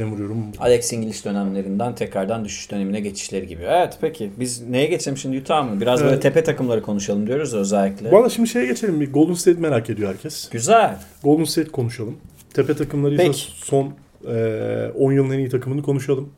Bu. 0.00 0.62
Alex 0.64 0.92
İngiliz 0.92 1.24
dönemlerinden 1.24 1.94
tekrardan 1.94 2.44
düşüş 2.44 2.70
dönemine 2.70 3.00
geçişleri 3.00 3.46
gibi. 3.46 3.62
Evet 3.68 3.98
peki 4.00 4.30
biz 4.40 4.68
neye 4.68 4.86
geçelim 4.86 5.18
şimdi 5.18 5.38
Utah 5.38 5.64
mı? 5.70 5.80
Biraz 5.80 6.00
böyle 6.00 6.12
Evet. 6.12 6.22
tepe 6.22 6.44
takımları 6.44 6.82
konuşalım 6.82 7.26
diyoruz 7.26 7.54
özellikle. 7.54 8.12
Valla 8.12 8.28
şimdi 8.28 8.48
şeye 8.48 8.66
geçelim. 8.66 9.00
Bir 9.00 9.12
Golden 9.12 9.34
State 9.34 9.60
merak 9.60 9.90
ediyor 9.90 10.08
herkes. 10.10 10.48
Güzel. 10.50 10.96
Golden 11.24 11.44
State 11.44 11.70
konuşalım. 11.70 12.16
Tepe 12.54 12.76
takımlarıysa 12.76 13.22
Peki. 13.24 13.40
son 13.54 13.92
e, 14.28 14.90
10 14.98 15.12
yılın 15.12 15.30
en 15.30 15.38
iyi 15.38 15.48
takımını 15.48 15.82
konuşalım. 15.82 16.32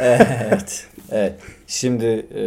evet. 0.00 0.86
Evet. 1.10 1.34
Şimdi 1.66 2.26
e, 2.34 2.42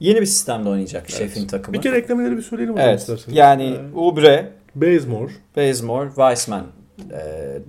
yeni 0.00 0.20
bir 0.20 0.26
sistemde 0.26 0.68
oynayacak 0.68 1.10
şefin 1.10 1.46
takımı. 1.46 1.74
Bir 1.76 1.82
kere 1.82 1.96
eklemeleri 1.98 2.36
bir 2.36 2.42
söyleyelim 2.42 2.78
Evet. 2.78 3.00
isterseniz. 3.00 3.36
Yani 3.38 3.64
Ee, 3.64 3.96
Ubre, 3.98 4.48
Bazemore, 4.74 5.32
Bazemore, 5.56 6.08
Weissman 6.08 6.66
e, 7.10 7.22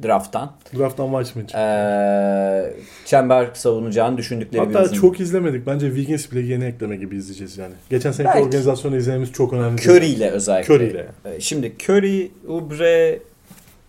drafttan. 0.07 0.51
Draft'tan 0.77 1.05
Weissman 1.07 1.41
çıktı. 1.45 1.57
E, 1.57 2.73
çember 3.05 3.47
savunacağını 3.53 4.17
düşündükleri 4.17 4.69
bir 4.69 4.75
Hatta 4.75 4.85
uzun. 4.85 4.95
çok 4.95 5.19
izlemedik. 5.19 5.67
Bence 5.67 5.87
Wiggins 5.87 6.31
bile 6.31 6.39
yeni 6.53 6.63
ekleme 6.65 6.95
gibi 6.95 7.15
izleyeceğiz 7.15 7.57
yani. 7.57 7.73
Geçen 7.89 8.11
seneki 8.11 8.39
organizasyonu 8.39 8.97
izlememiz 8.97 9.31
çok 9.31 9.53
önemli. 9.53 9.81
Curry 9.81 10.05
ile 10.07 10.29
özellikle. 10.29 10.73
Curry 10.73 10.87
ile. 10.87 11.07
E, 11.25 11.39
Şimdi 11.39 11.73
Curry, 11.89 12.31
Ubre, 12.47 13.19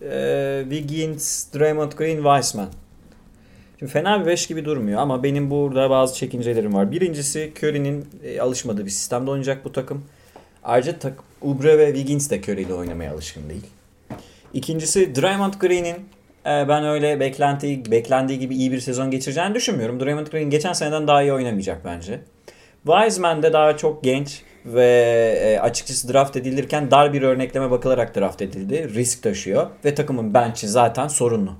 e, 0.01 0.61
Wiggins, 0.69 1.53
Draymond 1.53 1.91
Green, 1.91 2.15
Weissman. 2.15 2.67
Şimdi 3.79 3.91
fena 3.91 4.21
bir 4.21 4.25
5 4.25 4.47
gibi 4.47 4.65
durmuyor 4.65 4.99
ama 5.01 5.23
benim 5.23 5.51
burada 5.51 5.89
bazı 5.89 6.15
çekincelerim 6.15 6.73
var. 6.73 6.91
Birincisi 6.91 7.51
Curry'nin 7.63 8.05
e, 8.23 8.39
alışmadığı 8.41 8.85
bir 8.85 8.89
sistemde 8.91 9.31
oynayacak 9.31 9.65
bu 9.65 9.71
takım. 9.71 10.03
Ayrıca 10.63 10.99
tak, 10.99 11.13
Ubre 11.41 11.77
ve 11.77 11.85
Wiggins 11.85 12.29
de 12.29 12.39
Curry 12.41 12.61
ile 12.61 12.73
oynamaya 12.73 13.13
alışkın 13.13 13.49
değil. 13.49 13.65
İkincisi 14.55 15.15
Draymond 15.15 15.53
Green'in 15.59 15.95
e, 16.45 16.67
ben 16.69 16.85
öyle 16.85 17.19
beklentiyi, 17.19 17.91
beklendiği 17.91 18.39
gibi 18.39 18.55
iyi 18.55 18.71
bir 18.71 18.79
sezon 18.79 19.11
geçireceğini 19.11 19.55
düşünmüyorum. 19.55 19.99
Draymond 19.99 20.27
Green 20.27 20.49
geçen 20.49 20.73
seneden 20.73 21.07
daha 21.07 21.21
iyi 21.21 21.33
oynamayacak 21.33 21.85
bence. 21.85 22.19
Wiseman 22.87 23.43
de 23.43 23.53
daha 23.53 23.77
çok 23.77 24.03
genç 24.03 24.41
ve 24.65 24.85
e, 25.43 25.59
açıkçası 25.59 26.13
draft 26.13 26.35
edilirken 26.37 26.91
dar 26.91 27.13
bir 27.13 27.21
örnekleme 27.21 27.71
bakılarak 27.71 28.15
draft 28.15 28.41
edildi. 28.41 28.89
Risk 28.95 29.23
taşıyor 29.23 29.67
ve 29.85 29.95
takımın 29.95 30.33
bench'i 30.33 30.67
zaten 30.67 31.07
sorunlu. 31.07 31.51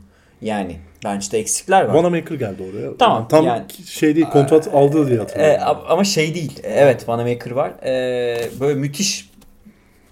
Yani 0.42 0.76
bench'te 1.06 1.38
eksikler 1.38 1.82
var. 1.86 1.94
Wanamaker 1.94 2.36
geldi 2.36 2.64
oraya. 2.74 2.98
Tamam, 2.98 3.28
Tam 3.28 3.46
yani- 3.46 3.64
şey 3.86 4.16
değil 4.16 4.26
kontrat 4.28 4.68
aldı 4.74 5.08
diye 5.08 5.16
E, 5.18 5.20
hatırlıyorum. 5.20 5.62
a- 5.66 5.94
ama 5.94 6.04
şey 6.04 6.36
değil. 6.36 6.60
Evet 6.64 7.00
Wanamaker 7.00 7.52
var. 7.52 7.72
E, 7.86 8.50
böyle 8.60 8.80
müthiş 8.80 9.30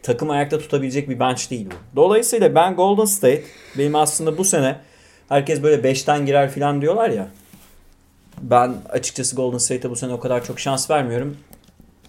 takım 0.04 0.30
ayakta 0.30 0.58
tutabilecek 0.60 1.10
bir 1.10 1.20
bench 1.20 1.50
değil 1.50 1.68
bu. 1.72 1.96
Dolayısıyla 1.96 2.56
ben 2.56 2.76
Golden 2.76 3.06
State 3.06 3.44
benim 3.78 3.96
aslında 3.96 4.38
bu 4.38 4.44
sene 4.44 4.80
herkes 5.30 5.64
böyle 5.64 5.90
5'ten 5.92 6.26
girer 6.26 6.52
falan 6.52 6.82
diyorlar 6.82 7.10
ya. 7.10 7.28
Ben 8.42 8.76
açıkçası 8.90 9.36
Golden 9.36 9.58
State'e 9.58 9.92
bu 9.92 9.96
sene 9.96 10.14
o 10.14 10.20
kadar 10.20 10.46
çok 10.46 10.60
şans 10.60 10.90
vermiyorum. 10.90 11.38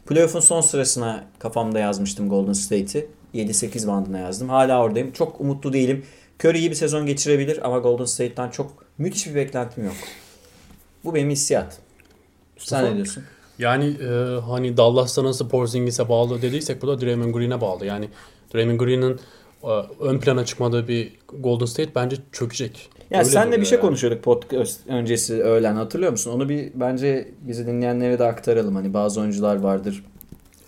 Playoff'un 0.06 0.40
son 0.40 0.60
sırasına 0.60 1.24
kafamda 1.38 1.78
yazmıştım 1.78 2.28
Golden 2.28 2.52
State'i. 2.52 3.06
7-8 3.34 3.86
bandına 3.86 4.18
yazdım. 4.18 4.48
Hala 4.48 4.82
oradayım. 4.82 5.12
Çok 5.12 5.40
umutlu 5.40 5.72
değilim. 5.72 6.06
Curry 6.44 6.58
iyi 6.58 6.70
bir 6.70 6.74
sezon 6.74 7.06
geçirebilir 7.06 7.66
ama 7.66 7.78
Golden 7.78 8.04
State'ten 8.04 8.50
çok 8.50 8.84
müthiş 8.98 9.26
bir 9.26 9.34
beklentim 9.34 9.84
yok. 9.84 9.94
Bu 11.04 11.14
benim 11.14 11.30
hissiyat. 11.30 11.78
Sen 12.58 12.84
ne 12.84 12.94
diyorsun? 12.94 13.24
Yani 13.58 13.84
e, 13.86 14.40
hani 14.40 14.76
Dallas'ta 14.76 15.24
nasıl 15.24 15.48
Porzingis'e 15.48 16.08
bağlı 16.08 16.42
dediysek 16.42 16.82
bu 16.82 16.86
da 16.86 17.00
Draymond 17.00 17.34
Green'e 17.34 17.60
bağlı. 17.60 17.86
Yani 17.86 18.08
Draymond 18.54 18.80
Green'in 18.80 19.20
e, 19.64 19.68
ön 20.00 20.18
plana 20.18 20.44
çıkmadığı 20.44 20.88
bir 20.88 21.12
Golden 21.38 21.66
State 21.66 21.94
bence 21.94 22.16
çökecek. 22.32 22.90
Ya 23.10 23.18
Öyle 23.18 23.30
senle 23.30 23.60
bir 23.60 23.66
şey 23.66 23.76
yani. 23.76 23.86
konuşuyorduk 23.86 24.22
podcast 24.22 24.80
öncesi 24.88 25.42
öğlen 25.42 25.74
hatırlıyor 25.74 26.12
musun? 26.12 26.30
Onu 26.30 26.48
bir 26.48 26.70
bence 26.74 27.28
bizi 27.40 27.66
dinleyenlere 27.66 28.18
de 28.18 28.24
aktaralım. 28.24 28.74
Hani 28.74 28.94
bazı 28.94 29.20
oyuncular 29.20 29.56
vardır. 29.56 30.04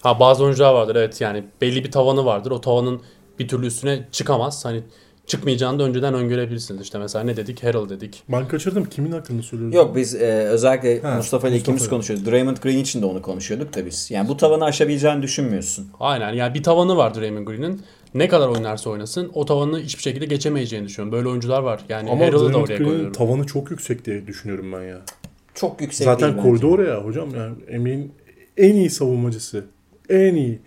Ha 0.01 0.21
bazı 0.21 0.45
oyuncular 0.45 0.75
vardır 0.75 0.97
evet 0.97 1.21
yani 1.21 1.45
belli 1.61 1.85
bir 1.85 1.91
tavanı 1.91 2.25
vardır. 2.25 2.51
O 2.51 2.61
tavanın 2.61 3.01
bir 3.39 3.49
türlü 3.49 3.67
üstüne 3.67 4.09
çıkamaz. 4.13 4.65
Hani 4.65 4.83
çıkmayacağını 5.27 5.79
da 5.79 5.83
önceden 5.85 6.15
öngörebilirsiniz. 6.15 6.83
İşte 6.83 6.99
mesela 6.99 7.25
ne 7.25 7.37
dedik? 7.37 7.65
Harrell 7.65 7.89
dedik. 7.89 8.23
Ben 8.29 8.49
kaçırdım. 8.49 8.85
Kimin 8.85 9.13
hakkında 9.13 9.43
söylüyoruz? 9.43 9.75
Yok 9.77 9.97
biz 9.97 10.15
e, 10.15 10.27
özellikle 10.27 11.01
Ha, 11.01 11.15
Mustafa 11.17 11.49
ile 11.49 11.57
ikimiz 11.57 11.89
konuşuyoruz. 11.89 12.27
Draymond 12.27 12.57
Green 12.57 12.79
için 12.79 13.03
de 13.03 13.07
onu 13.07 13.23
konuşuyorduk 13.23 13.75
da 13.77 13.87
biz. 13.87 14.11
Yani 14.11 14.29
bu 14.29 14.37
tavanı 14.37 14.65
aşabileceğini 14.65 15.23
düşünmüyorsun. 15.23 15.89
Aynen 16.01 16.33
yani 16.33 16.55
bir 16.55 16.63
tavanı 16.63 16.97
var 16.97 17.15
Draymond 17.15 17.47
Green'in. 17.47 17.83
Ne 18.15 18.29
kadar 18.29 18.49
oynarsa 18.49 18.91
oynasın 18.91 19.31
o 19.35 19.45
tavanı 19.45 19.81
hiçbir 19.81 20.03
şekilde 20.03 20.25
geçemeyeceğini 20.27 20.87
düşünüyorum. 20.87 21.13
Böyle 21.19 21.29
oyuncular 21.29 21.63
var. 21.63 21.81
Yani 21.89 22.11
Ama 22.11 22.21
Harrell'ı 22.27 22.41
da 22.41 22.45
Draymond 22.45 22.65
oraya 22.65 22.77
Green'in 22.77 22.85
koyuyorum. 22.91 23.13
tavanı 23.13 23.47
çok 23.47 23.71
yüksek 23.71 24.05
diye 24.05 24.27
düşünüyorum 24.27 24.73
ben 24.73 24.83
ya. 24.83 24.99
Çok 25.55 25.81
yüksek 25.81 26.05
Zaten 26.05 26.33
değil 26.33 26.43
koydu 26.43 26.67
oraya 26.67 27.05
hocam. 27.05 27.29
Yani 27.37 27.81
NBA'in 27.81 28.13
en 28.57 28.75
iyi 28.75 28.91
savunmacısı. 28.91 29.65
En 30.09 30.35
iyi. 30.35 30.59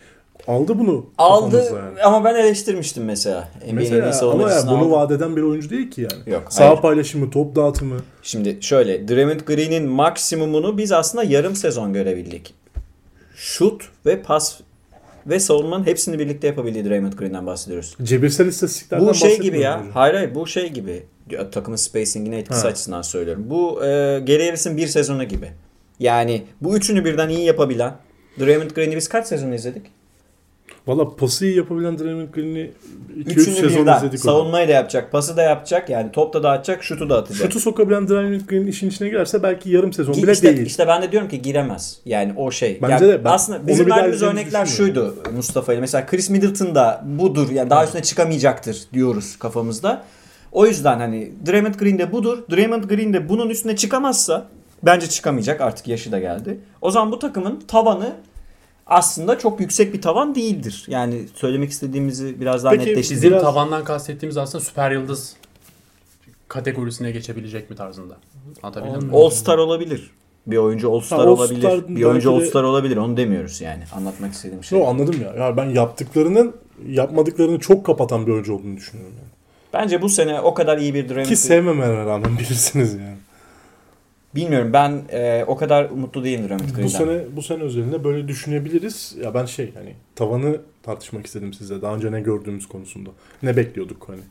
Aldı 0.48 0.80
bunu. 0.80 1.06
Aldı 1.18 1.66
yani. 1.76 2.02
ama 2.04 2.24
ben 2.26 2.36
eleştirmiştim 2.36 3.04
mesela. 3.04 3.50
NBA'nin 3.72 3.76
Mesela 4.06 4.32
ama 4.32 4.52
ya 4.52 4.62
bunu 4.68 4.78
aldı. 4.78 4.92
vaat 4.92 5.12
eden 5.12 5.36
bir 5.36 5.42
oyuncu 5.42 5.70
değil 5.70 5.92
ki 5.92 6.02
yani. 6.02 6.34
Yok, 6.34 6.44
Sağ 6.50 6.70
hayır. 6.70 6.82
paylaşımı, 6.82 7.30
top 7.32 7.56
dağıtımı. 7.56 7.98
Şimdi 8.24 8.58
şöyle 8.62 9.08
Draymond 9.08 9.40
Green'in 9.40 9.90
maksimumunu 9.90 10.78
biz 10.78 10.92
aslında 10.92 11.24
yarım 11.24 11.56
sezon 11.56 11.94
görebildik. 11.94 12.54
Şut 13.36 13.90
ve 14.06 14.22
pas 14.22 14.60
ve 15.28 15.40
savunmanın 15.40 15.86
hepsini 15.86 16.20
birlikte 16.20 16.48
yapabildiği 16.48 16.86
Draymond 16.86 17.14
Green'den 17.14 17.46
bahsediyoruz. 17.48 17.96
Cebirsel 18.04 18.46
istatistiklerden 18.48 19.08
Bu 19.08 19.14
şey 19.14 19.40
gibi 19.40 19.60
ya. 19.60 19.74
hocam. 19.80 19.92
Hayır 19.94 20.14
hayır 20.16 20.36
bu 20.36 20.48
şey 20.48 20.70
gibi. 20.70 21.04
Takımın 21.52 21.78
spacing'ine 21.78 22.38
etkisi 22.38 22.62
Ha. 22.62 22.68
açısından 22.68 23.02
söylüyorum. 23.02 23.46
Bu 23.50 23.84
e, 23.84 23.88
Gary 24.28 24.46
Harris'in 24.48 24.78
bir 24.78 24.88
sezonu 24.88 25.24
gibi. 25.24 25.52
Yani 26.00 26.44
bu 26.62 26.78
üçünü 26.78 27.06
birden 27.06 27.30
iyi 27.30 27.46
yapabilen 27.46 27.94
Draymond 28.40 28.70
Green'i 28.72 28.96
biz 28.96 29.08
kaç 29.08 29.28
sezon 29.28 29.52
izledik? 29.52 29.86
Valla 30.88 31.16
pası 31.16 31.46
iyi 31.46 31.58
yapabilen 31.58 32.00
Draymond 32.00 32.28
Green'i 32.34 32.72
2-3 33.18 33.32
Üçünü 33.32 33.56
sezon 33.56 33.82
birden. 33.82 33.98
izledik. 33.98 34.20
Savunmayı 34.20 34.68
da 34.68 34.72
yapacak, 34.72 35.12
pası 35.12 35.38
da 35.38 35.42
yapacak. 35.42 35.90
Yani 35.90 36.12
top 36.12 36.34
da 36.34 36.44
dağıtacak, 36.44 36.84
şutu 36.84 37.10
da 37.10 37.18
atacak. 37.18 37.42
Şutu 37.42 37.60
sokabilen 37.60 38.08
Draymond 38.10 38.42
Green 38.42 38.68
işin 38.68 38.90
içine 38.90 39.10
girerse 39.10 39.44
belki 39.44 39.70
yarım 39.70 39.94
sezon 39.94 40.16
bile 40.16 40.32
işte, 40.32 40.56
değil. 40.56 40.68
işte 40.68 40.88
ben 40.88 41.02
de 41.02 41.12
diyorum 41.12 41.30
ki 41.30 41.42
giremez. 41.42 42.00
Yani 42.06 42.34
o 42.36 42.52
şey. 42.52 42.80
Bence 42.82 42.94
Yani 42.94 43.08
de 43.08 43.26
ben 43.26 43.32
aslında 43.32 43.68
bizim 43.68 43.90
verdiğimiz 43.90 44.22
örnekler 44.22 44.66
şuydu 44.66 45.16
Mustafa 45.36 45.74
ile. 45.74 45.82
Mesela 45.82 46.06
Chris 46.06 46.30
Middleton 46.30 46.76
da 46.76 47.04
budur. 47.06 47.50
Yani 47.50 47.70
daha 47.70 47.86
üstüne 47.86 48.02
çıkamayacaktır 48.02 48.78
diyoruz 48.94 49.40
kafamızda. 49.40 50.04
O 50.52 50.66
yüzden 50.66 51.00
hani 51.00 51.32
Draymond 51.48 51.74
Green 51.76 52.00
de 52.00 52.12
budur. 52.12 52.38
Draymond 52.52 52.84
Green 52.84 53.14
de 53.14 53.30
bunun 53.30 53.50
üstüne 53.50 53.76
çıkamazsa 53.76 54.48
bence 54.84 55.10
çıkamayacak. 55.10 55.62
Artık 55.62 55.88
yaşı 55.88 56.12
da 56.12 56.20
geldi. 56.20 56.60
O 56.82 56.92
zaman 56.92 57.12
bu 57.12 57.20
takımın 57.20 57.60
tavanı 57.68 58.14
aslında 58.90 59.38
çok 59.40 59.60
yüksek 59.60 59.94
bir 59.94 60.02
tavan 60.02 60.36
değildir. 60.36 60.86
Yani 60.88 61.26
söylemek 61.36 61.72
istediğimizi 61.72 62.42
biraz 62.42 62.64
daha 62.64 62.74
Peki, 62.74 62.86
netleştirdik. 62.90 63.18
Bizim 63.18 63.32
Biraz- 63.32 63.44
tavandan 63.44 63.84
kastettiğimiz 63.84 64.38
aslında 64.38 64.64
süper 64.64 64.92
yıldız 64.92 65.36
kategorisine 66.48 67.12
geçebilecek 67.12 67.70
mi 67.70 67.76
tarzında. 67.76 68.18
Anlatabildim 68.64 69.08
mi? 69.08 69.16
All 69.18 69.30
Star 69.30 69.58
olabilir. 69.58 70.12
Bir 70.48 70.58
oyuncu 70.58 70.92
All 70.92 71.00
Star 71.00 71.20
All 71.20 71.28
olabilir. 71.28 71.60
Star 71.60 71.88
bir 71.88 72.04
oyuncu 72.04 72.32
All 72.32 72.40
de- 72.42 72.46
Star 72.46 72.64
olabilir. 72.64 72.98
Onu 72.98 73.18
demiyoruz 73.18 73.62
yani. 73.62 73.84
Anlatmak 73.96 74.34
istediğim 74.34 74.64
şey. 74.64 74.80
Yo, 74.80 74.86
anladım 74.86 75.16
ya. 75.22 75.46
ya. 75.46 75.58
Ben 75.58 75.66
yaptıklarının 75.70 76.56
yapmadıklarını 76.88 77.60
çok 77.60 77.86
kapatan 77.86 78.28
bir 78.28 78.32
oyuncu 78.32 78.54
olduğunu 78.54 78.78
düşünüyorum. 78.78 79.14
Yani. 79.18 79.30
Bence 79.74 80.02
bu 80.02 80.10
sene 80.10 80.42
o 80.42 80.54
kadar 80.54 80.78
iyi 80.78 80.94
bir 80.94 81.10
Draymond 81.10 81.26
Ki 81.26 81.36
sevmemene 81.36 82.06
rağmen 82.06 82.38
bilirsiniz 82.40 82.94
yani. 82.94 83.16
Bilmiyorum 84.36 84.74
ben 84.74 85.02
e, 85.12 85.44
o 85.48 85.56
kadar 85.56 85.90
mutlu 85.90 86.24
değilim 86.24 86.50
Draymond 86.50 86.70
Green'den. 86.70 86.84
Bu 86.84 86.90
sene 86.90 87.22
bu 87.36 87.42
sene 87.42 87.64
özelinde 87.64 88.04
böyle 88.04 88.28
düşünebiliriz. 88.28 89.16
Ya 89.24 89.34
ben 89.34 89.46
şey 89.46 89.74
hani 89.74 89.96
tavanı 90.16 90.58
tartışmak 90.84 91.26
istedim 91.26 91.54
size. 91.54 91.82
Daha 91.82 91.96
önce 91.96 92.12
ne 92.12 92.22
gördüğümüz 92.22 92.68
konusunda. 92.68 93.10
Ne 93.44 93.58
bekliyorduk 93.58 94.04
hani. 94.10 94.22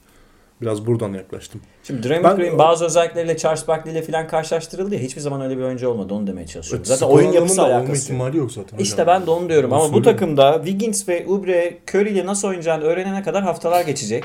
Biraz 0.63 0.87
buradan 0.87 1.13
yaklaştım. 1.13 1.61
Şimdi 1.85 2.09
Draymond 2.09 2.37
Green 2.37 2.59
bazı 2.59 2.85
özellikleriyle 2.85 3.37
Charles 3.37 3.69
Barkley 3.69 3.93
ile 3.93 4.03
falan 4.03 4.29
karşılaştırıldı 4.29 4.95
ya 4.95 5.01
hiçbir 5.01 5.21
zaman 5.21 5.41
öyle 5.41 5.59
bir 5.59 5.63
oyuncu 5.63 5.89
olmadı 5.89 6.15
onu 6.15 6.27
demeye 6.27 6.47
çalışıyorum. 6.47 6.85
Zaten 6.85 7.07
Skor 7.07 7.19
oyun 7.19 7.33
yapısı 7.33 7.63
olma 7.63 7.73
alakası 7.73 7.91
yok. 7.93 7.99
ihtimali 8.03 8.37
yok 8.37 8.53
zaten. 8.53 8.79
İşte 8.79 9.07
ben 9.07 9.27
de 9.27 9.31
onu 9.31 9.49
diyorum 9.49 9.73
Onu 9.73 9.79
ama 9.81 9.89
bu 9.89 9.95
söylüyorum. 9.95 10.19
takımda 10.19 10.53
Wiggins 10.65 11.09
ve 11.09 11.27
Oubre 11.27 11.79
Curry 11.95 12.11
ile 12.11 12.27
nasıl 12.27 12.49
oynayacağını 12.49 12.85
öğrenene 12.85 13.23
kadar 13.23 13.43
haftalar 13.43 13.85
geçecek. 13.85 14.25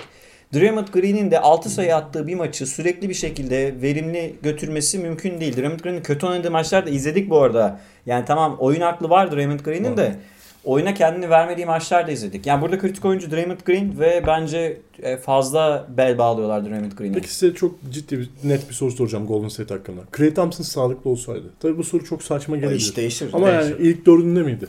Draymond 0.54 0.88
Green'in 0.88 1.32
de 1.32 1.39
6 1.39 1.70
sayı 1.70 1.96
attığı 1.96 2.28
bir 2.28 2.36
maçı 2.36 2.68
sürekli 2.68 3.10
bir 3.10 3.13
şekilde 3.13 3.82
verimli 3.82 4.36
götürmesi 4.42 5.00
mümkün 5.00 5.39
değil. 5.39 5.58
Draymond 5.58 5.80
Green'in 5.80 6.02
kötü 6.02 6.26
oynadığı 6.26 6.52
maçlarda 6.52 6.89
izledik 6.89 7.30
bu 7.30 7.42
arada. 7.42 7.80
Yani 8.06 8.26
tamam 8.26 8.58
oyun 8.60 8.82
aklı 8.82 9.10
var 9.10 9.32
Draymond 9.32 9.60
Green'in 9.60 9.98
de 9.98 10.16
oyuna 10.63 10.94
kendini 10.94 11.30
vermediği 11.30 11.66
maçlar 11.66 12.08
da 12.08 12.12
izledik. 12.12 12.46
Yani 12.46 12.62
burada 12.62 12.80
kritik 12.80 13.06
oyuncu 13.06 13.32
Draymond 13.32 13.60
Green 13.66 14.00
ve 14.00 14.24
bence 14.28 14.82
e, 15.04 15.18
fazla 15.18 15.88
bel 15.98 16.18
bağlıyorlar 16.18 16.66
Draymond 16.66 16.92
Green'e. 16.92 17.13
Peki 17.13 17.34
size 17.34 17.56
çok 17.56 17.76
ciddi 17.92 18.20
bir, 18.20 18.30
net 18.44 18.70
bir 18.70 18.74
soru 18.74 18.92
soracağım 18.92 19.28
Golden 19.28 19.48
State 19.48 19.74
hakkında. 19.74 20.02
Clay 20.18 20.34
Thompson 20.34 20.63
sağlıklı 20.63 21.10
olsaydı. 21.10 21.50
Tabii 21.60 21.78
bu 21.78 21.84
soru 21.84 22.06
çok 22.06 22.24
saçma 22.24 22.56
gelebilir. 22.56 22.80
iş 22.80 22.98
değişir. 22.98 23.30
Ama 23.34 23.48
değişir. 23.48 23.70
yani 23.70 23.88
ilk 23.88 24.06
dördünde 24.06 24.44
miydi? 24.44 24.68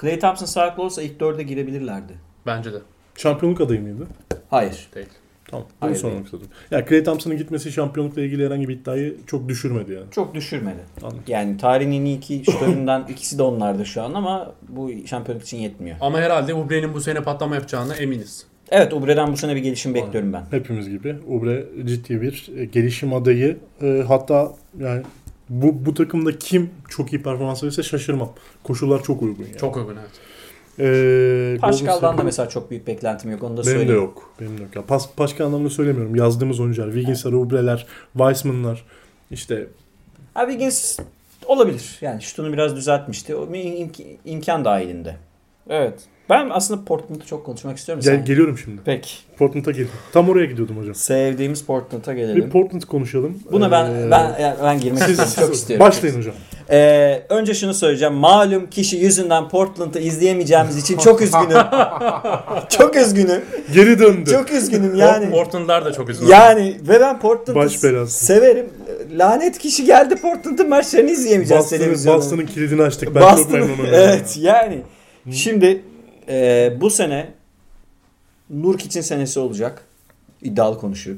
Clay 0.00 0.18
Thompson 0.18 0.46
sağlıklı 0.46 0.82
olsa 0.82 1.02
ilk 1.02 1.20
dörde 1.20 1.42
girebilirlerdi. 1.42 2.12
Bence 2.46 2.72
de. 2.72 2.78
Şampiyonluk 3.16 3.60
adayı 3.60 3.82
mıydı? 3.82 4.06
Hayır. 4.50 4.88
Değil. 4.94 5.06
Tamam. 5.50 5.66
Bunu 5.82 5.90
Hayır, 5.90 5.96
sormak 5.96 6.16
değil. 6.16 6.24
istedim. 6.24 6.46
Ya 6.70 6.86
Clay 6.86 7.04
Thompson'ın 7.04 7.36
gitmesi 7.36 7.72
şampiyonlukla 7.72 8.22
ilgili 8.22 8.46
herhangi 8.46 8.68
bir 8.68 8.74
iddiayı 8.74 9.16
çok 9.26 9.48
düşürmedi 9.48 9.92
yani. 9.92 10.06
Çok 10.10 10.34
düşürmedi. 10.34 10.80
Anladım. 11.02 11.22
Yani 11.26 11.56
tarihin 11.56 11.92
en 11.92 12.04
iyi 12.04 12.16
iki 12.16 12.52
şutöründen 12.52 13.04
ikisi 13.08 13.38
de 13.38 13.42
onlarda 13.42 13.84
şu 13.84 14.02
an 14.02 14.14
ama 14.14 14.54
bu 14.68 14.90
şampiyonluk 15.06 15.44
için 15.44 15.56
yetmiyor. 15.56 15.96
Ama 16.00 16.20
herhalde 16.20 16.54
Ubre'nin 16.54 16.94
bu 16.94 17.00
sene 17.00 17.22
patlama 17.22 17.54
yapacağına 17.54 17.94
eminiz. 17.94 18.46
Evet 18.70 18.92
Ubre'den 18.92 19.32
bu 19.32 19.36
sene 19.36 19.56
bir 19.56 19.60
gelişim 19.60 19.94
bekliyorum 19.94 20.32
ben. 20.32 20.44
Hepimiz 20.50 20.88
gibi. 20.90 21.16
Ubre 21.26 21.64
ciddi 21.84 22.22
bir 22.22 22.50
e, 22.56 22.64
gelişim 22.64 23.14
adayı. 23.14 23.56
E, 23.82 24.04
hatta 24.08 24.52
yani 24.78 25.02
bu, 25.48 25.86
bu 25.86 25.94
takımda 25.94 26.38
kim 26.38 26.70
çok 26.88 27.12
iyi 27.12 27.22
performans 27.22 27.62
verirse 27.62 27.82
şaşırmam. 27.82 28.32
Koşullar 28.62 29.02
çok 29.02 29.22
uygun 29.22 29.44
yani. 29.44 29.56
Çok 29.56 29.76
uygun 29.76 29.96
evet. 29.96 30.10
Ee, 30.78 31.56
Pascal'dan 31.60 32.18
da 32.18 32.22
mesela 32.22 32.48
çok 32.48 32.70
büyük 32.70 32.86
beklentim 32.86 33.30
yok 33.30 33.42
onu 33.42 33.56
da 33.56 33.62
Benim 33.62 33.66
de 33.74 33.78
söyleyeyim. 33.78 34.00
yok. 34.02 34.30
Benim 34.40 34.58
de 34.58 34.62
yok. 34.62 34.76
Ya, 34.76 34.82
Pas, 34.82 35.08
Pascal 35.16 35.46
anlamında 35.46 35.70
söylemiyorum. 35.70 36.16
Yazdığımız 36.16 36.60
oyuncular. 36.60 36.86
Wiggins'ler, 36.92 37.32
Ubre'ler, 37.32 37.86
Weissman'lar. 38.12 38.84
işte 39.30 39.66
Ha 40.34 40.46
Wiggins 40.46 40.98
olabilir. 41.46 41.98
Yani 42.00 42.22
şutunu 42.22 42.52
biraz 42.52 42.76
düzeltmişti. 42.76 43.36
O 43.36 43.52
bir 43.52 43.58
imk- 43.64 44.16
imkan 44.24 44.64
dahilinde. 44.64 45.16
Evet. 45.68 46.00
Ben 46.30 46.48
aslında 46.50 46.84
Portland'ı 46.84 47.24
çok 47.26 47.46
konuşmak 47.46 47.76
istiyorum. 47.78 48.02
gel, 48.06 48.16
Sen- 48.16 48.24
geliyorum 48.24 48.58
şimdi. 48.58 48.80
Peki. 48.84 49.10
Portland'a 49.38 49.70
geldim. 49.70 49.88
Tam 50.12 50.28
oraya 50.28 50.46
gidiyordum 50.46 50.76
hocam. 50.76 50.94
Sevdiğimiz 50.94 51.62
Portland'a 51.64 52.12
Bir 52.12 52.16
gelelim. 52.16 52.50
Portland 52.50 52.82
konuşalım. 52.82 53.38
Buna 53.52 53.70
ben 53.70 53.84
Ee, 53.90 54.10
ben 54.10 54.38
yani 54.40 54.56
ben 54.62 54.80
girmek 54.80 55.02
siz, 55.02 55.18
istiyorum. 55.18 55.46
Çok 55.52 55.54
istiyorum. 55.54 55.86
Başlayın 55.86 56.16
hocam. 56.16 56.34
Ee, 56.70 57.22
önce 57.28 57.54
şunu 57.54 57.74
söyleyeceğim. 57.74 58.14
Malum 58.14 58.70
kişi 58.70 58.96
yüzünden 58.96 59.48
Portland'ı 59.48 59.98
izleyemeyeceğimiz 59.98 60.76
için 60.78 60.98
çok 60.98 61.22
üzgünüm. 61.22 61.58
çok 62.68 62.96
üzgünüm. 62.96 63.44
Geri 63.74 63.98
döndü. 63.98 64.30
Çok 64.30 64.52
üzgünüm 64.52 64.94
Yani. 64.94 65.30
Portland'lar 65.30 65.84
da 65.84 65.92
çok 65.92 66.08
üzgün. 66.10 66.26
Yani 66.26 66.76
ve 66.82 67.00
ben 67.00 67.20
Portland'ı 67.20 68.08
severim. 68.08 68.70
Lanet 69.12 69.58
kişi 69.58 69.84
geldi 69.84 70.16
Portland'ın 70.16 70.68
maçlarını 70.68 71.10
izleyemeyeceğiz 71.10 71.62
Boston'ın, 71.64 71.80
televizyonda. 71.80 72.18
Boston'ın 72.18 72.46
kilidini 72.46 72.82
açtık. 72.82 73.14
Ben 73.14 73.20
çok 73.20 73.32
Boston'ın- 73.38 73.60
memnunum. 73.60 73.86
Evet 73.92 74.36
yani. 74.40 74.82
Şimdi 75.32 75.82
e, 76.28 76.72
bu 76.80 76.90
sene 76.90 77.28
Nurkic'in 78.50 79.02
senesi 79.02 79.40
olacak. 79.40 79.82
İddialı 80.42 80.78
konuşuyor. 80.78 81.16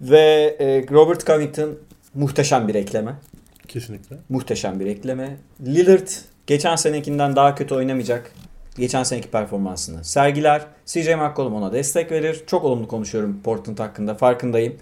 Ve 0.00 0.56
e, 0.60 0.94
Robert 0.94 1.26
Covington 1.26 1.78
muhteşem 2.14 2.68
bir 2.68 2.74
ekleme. 2.74 3.14
Kesinlikle. 3.68 4.16
Muhteşem 4.28 4.80
bir 4.80 4.86
ekleme. 4.86 5.36
Lillard 5.66 6.08
geçen 6.46 6.76
senekinden 6.76 7.36
daha 7.36 7.54
kötü 7.54 7.74
oynamayacak. 7.74 8.32
Geçen 8.78 9.02
seneki 9.02 9.30
performansını 9.30 10.04
sergiler. 10.04 10.62
CJ 10.86 11.08
McCollum 11.08 11.54
ona 11.54 11.72
destek 11.72 12.12
verir. 12.12 12.42
Çok 12.46 12.64
olumlu 12.64 12.88
konuşuyorum 12.88 13.40
Portland 13.44 13.78
hakkında 13.78 14.14
farkındayım. 14.14 14.76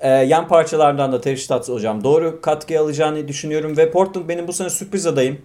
Ee, 0.00 0.08
yan 0.08 0.48
parçalardan 0.48 1.12
da 1.12 1.20
Terry 1.20 1.36
Stotts 1.36 1.68
hocam 1.68 2.04
doğru 2.04 2.40
katkı 2.40 2.80
alacağını 2.80 3.28
düşünüyorum. 3.28 3.76
Ve 3.76 3.90
Portland 3.90 4.28
benim 4.28 4.48
bu 4.48 4.52
sene 4.52 4.70
sürpriz 4.70 5.06
adayım. 5.06 5.40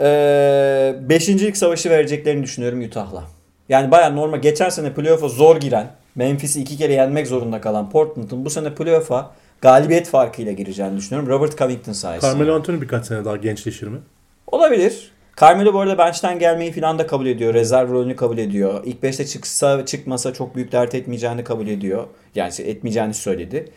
Ee, 0.00 0.94
beşincilik 1.00 1.56
savaşı 1.56 1.90
vereceklerini 1.90 2.42
düşünüyorum 2.42 2.80
Utah'la. 2.80 3.24
Yani 3.68 3.90
baya 3.90 4.10
normal 4.10 4.38
geçen 4.38 4.68
sene 4.68 4.94
playoff'a 4.94 5.28
zor 5.28 5.56
giren 5.56 5.90
Memphis'i 6.14 6.60
iki 6.60 6.76
kere 6.76 6.92
yenmek 6.92 7.26
zorunda 7.26 7.60
kalan 7.60 7.90
Portland'ın 7.90 8.44
bu 8.44 8.50
sene 8.50 8.74
playoff'a 8.74 9.30
galibiyet 9.62 10.08
farkıyla 10.08 10.52
gireceğini 10.52 10.96
düşünüyorum. 10.96 11.28
Robert 11.28 11.58
Covington 11.58 11.92
sayesinde. 11.92 12.30
Carmelo 12.30 12.54
Anthony 12.54 12.80
birkaç 12.80 13.06
sene 13.06 13.24
daha 13.24 13.36
gençleşir 13.36 13.86
mi? 13.86 13.98
Olabilir. 14.46 15.12
Carmelo 15.40 15.74
bu 15.74 15.80
arada 15.80 15.98
bench'ten 15.98 16.38
gelmeyi 16.38 16.72
falan 16.72 16.98
da 16.98 17.06
kabul 17.06 17.26
ediyor. 17.26 17.54
Rezerv 17.54 17.92
rolünü 17.92 18.16
kabul 18.16 18.38
ediyor. 18.38 18.82
İlk 18.84 19.02
5'te 19.02 19.26
çıksa 19.26 19.86
çıkmasa 19.86 20.32
çok 20.32 20.56
büyük 20.56 20.72
dert 20.72 20.94
etmeyeceğini 20.94 21.44
kabul 21.44 21.66
ediyor. 21.66 22.06
Yani 22.34 22.52
etmeyeceğini 22.58 23.14
söyledi. 23.14 23.68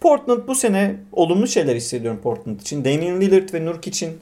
Portland 0.00 0.48
bu 0.48 0.54
sene 0.54 0.96
olumlu 1.12 1.46
şeyler 1.46 1.76
hissediyorum 1.76 2.20
Portland 2.22 2.60
için. 2.60 2.84
Damian 2.84 3.20
Lillard 3.20 3.54
ve 3.54 3.64
Nurk 3.64 3.86
için 3.86 4.18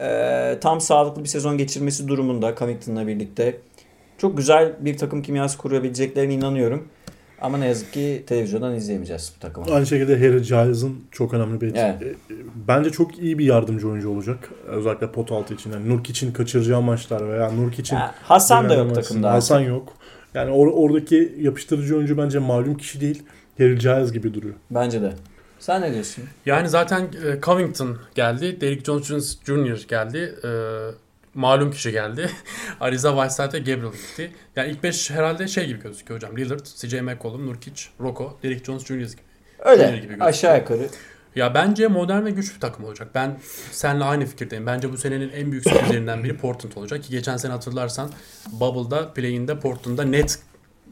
e, 0.00 0.58
tam 0.60 0.80
sağlıklı 0.80 1.24
bir 1.24 1.28
sezon 1.28 1.58
geçirmesi 1.58 2.08
durumunda 2.08 2.54
Covington'la 2.54 3.06
birlikte. 3.06 3.56
Çok 4.18 4.36
güzel 4.36 4.72
bir 4.80 4.98
takım 4.98 5.22
kimyası 5.22 5.58
kurabileceklerine 5.58 6.34
inanıyorum. 6.34 6.88
Ama 7.40 7.58
ne 7.58 7.66
yazık 7.66 7.92
ki 7.92 8.24
televizyondan 8.26 8.74
izleyemeyeceğiz 8.74 9.32
bu 9.36 9.40
takımı. 9.40 9.66
Aynı 9.74 9.86
şekilde 9.86 10.18
Harry 10.18 10.42
Giles'ın 10.42 10.96
çok 11.10 11.34
önemli 11.34 11.60
bir 11.60 11.74
Evet. 11.74 12.02
e, 12.02 12.14
Bence 12.68 12.90
çok 12.90 13.18
iyi 13.18 13.38
bir 13.38 13.44
yardımcı 13.44 13.88
oyuncu 13.88 14.10
olacak. 14.10 14.50
Özellikle 14.66 15.12
pot 15.12 15.32
altı 15.32 15.54
için. 15.54 15.72
Yani 15.72 15.88
Nurk 15.88 16.10
için 16.10 16.32
kaçıracağı 16.32 16.82
maçlar 16.82 17.28
veya 17.28 17.50
Nurk 17.52 17.78
için 17.78 17.96
Ya, 17.96 18.14
Hasan 18.22 18.68
da 18.68 18.74
yok 18.74 18.84
Bilemezsin. 18.84 19.02
takımda. 19.02 19.32
Hasan 19.32 19.60
yok. 19.60 19.92
Yani 20.34 20.50
or- 20.50 20.72
oradaki 20.72 21.34
yapıştırıcı 21.40 21.96
oyuncu 21.96 22.18
bence 22.18 22.38
malum 22.38 22.76
kişi 22.76 23.00
değil. 23.00 23.22
Harry 23.58 23.78
Giles 23.78 24.12
gibi 24.12 24.34
duruyor. 24.34 24.54
Bence 24.70 25.02
de. 25.02 25.12
Sen 25.58 25.82
ne 25.82 25.92
diyorsun? 25.92 26.24
Yani 26.46 26.68
zaten 26.68 27.00
e, 27.02 27.40
Covington 27.42 27.98
geldi. 28.14 28.60
Derrick 28.60 28.84
Jones 28.84 29.38
Jr. 29.44 29.86
geldi. 29.88 30.34
E, 30.44 30.48
malum 31.38 31.70
kişi 31.70 31.92
geldi. 31.92 32.30
Ariza 32.80 33.16
ve 33.16 33.58
Gabriel 33.58 33.92
gitti. 33.92 34.32
Yani 34.56 34.70
ilk 34.70 34.82
5 34.82 35.10
herhalde 35.10 35.48
şey 35.48 35.66
gibi 35.66 35.82
gözüküyor 35.82 36.20
hocam. 36.20 36.36
Lillard, 36.36 36.64
CJ 36.64 36.94
McCollum, 36.94 37.46
Nurkic, 37.46 37.82
Rocco, 38.00 38.38
Derrick 38.42 38.64
Jones 38.64 38.84
Jr. 38.84 38.94
gibi. 38.94 39.22
Öyle 39.58 39.86
gibi 39.86 39.96
gözüküyor. 39.96 40.26
aşağı 40.26 40.58
yukarı. 40.58 40.88
Ya 41.36 41.54
bence 41.54 41.88
modern 41.88 42.24
ve 42.24 42.30
güçlü 42.30 42.54
bir 42.54 42.60
takım 42.60 42.84
olacak. 42.84 43.08
Ben 43.14 43.38
seninle 43.70 44.04
aynı 44.04 44.26
fikirdeyim. 44.26 44.66
Bence 44.66 44.92
bu 44.92 44.96
senenin 44.96 45.30
en 45.30 45.52
büyük 45.52 45.64
sürprizlerinden 45.64 46.24
biri 46.24 46.36
Portland 46.36 46.72
olacak. 46.76 47.02
Ki 47.02 47.10
geçen 47.10 47.36
sene 47.36 47.52
hatırlarsan 47.52 48.10
Bubble'da, 48.52 49.12
play'inde 49.12 49.60
Portland'da 49.60 50.04
net 50.04 50.38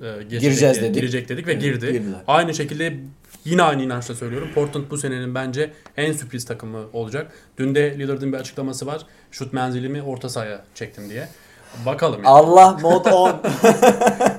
e, 0.03 0.22
Gireceğiz 0.22 0.80
dedik. 0.82 0.94
girecek 0.94 1.28
dedik 1.28 1.47
ve 1.47 1.55
girdi. 1.55 1.92
girdiler. 1.92 2.20
Aynı 2.28 2.55
şekilde 2.55 2.94
yine 3.44 3.62
aynı 3.62 3.82
inançla 3.82 4.14
söylüyorum. 4.14 4.49
Portland 4.55 4.84
bu 4.90 4.99
senenin 4.99 5.34
bence 5.34 5.70
en 5.97 6.12
sürpriz 6.12 6.44
takımı 6.44 6.78
olacak. 6.92 7.32
Dün 7.59 7.74
de 7.74 7.99
Lillard'ın 7.99 8.32
bir 8.32 8.38
açıklaması 8.38 8.86
var. 8.86 9.03
Şut 9.30 9.53
menzilimi 9.53 10.03
orta 10.03 10.28
sahaya 10.28 10.61
çektim 10.74 11.11
diye. 11.11 11.28
Bakalım 11.86 12.16
yani. 12.24 12.28
Allah 12.28 12.78
mod 12.82 13.07
10. 13.12 13.28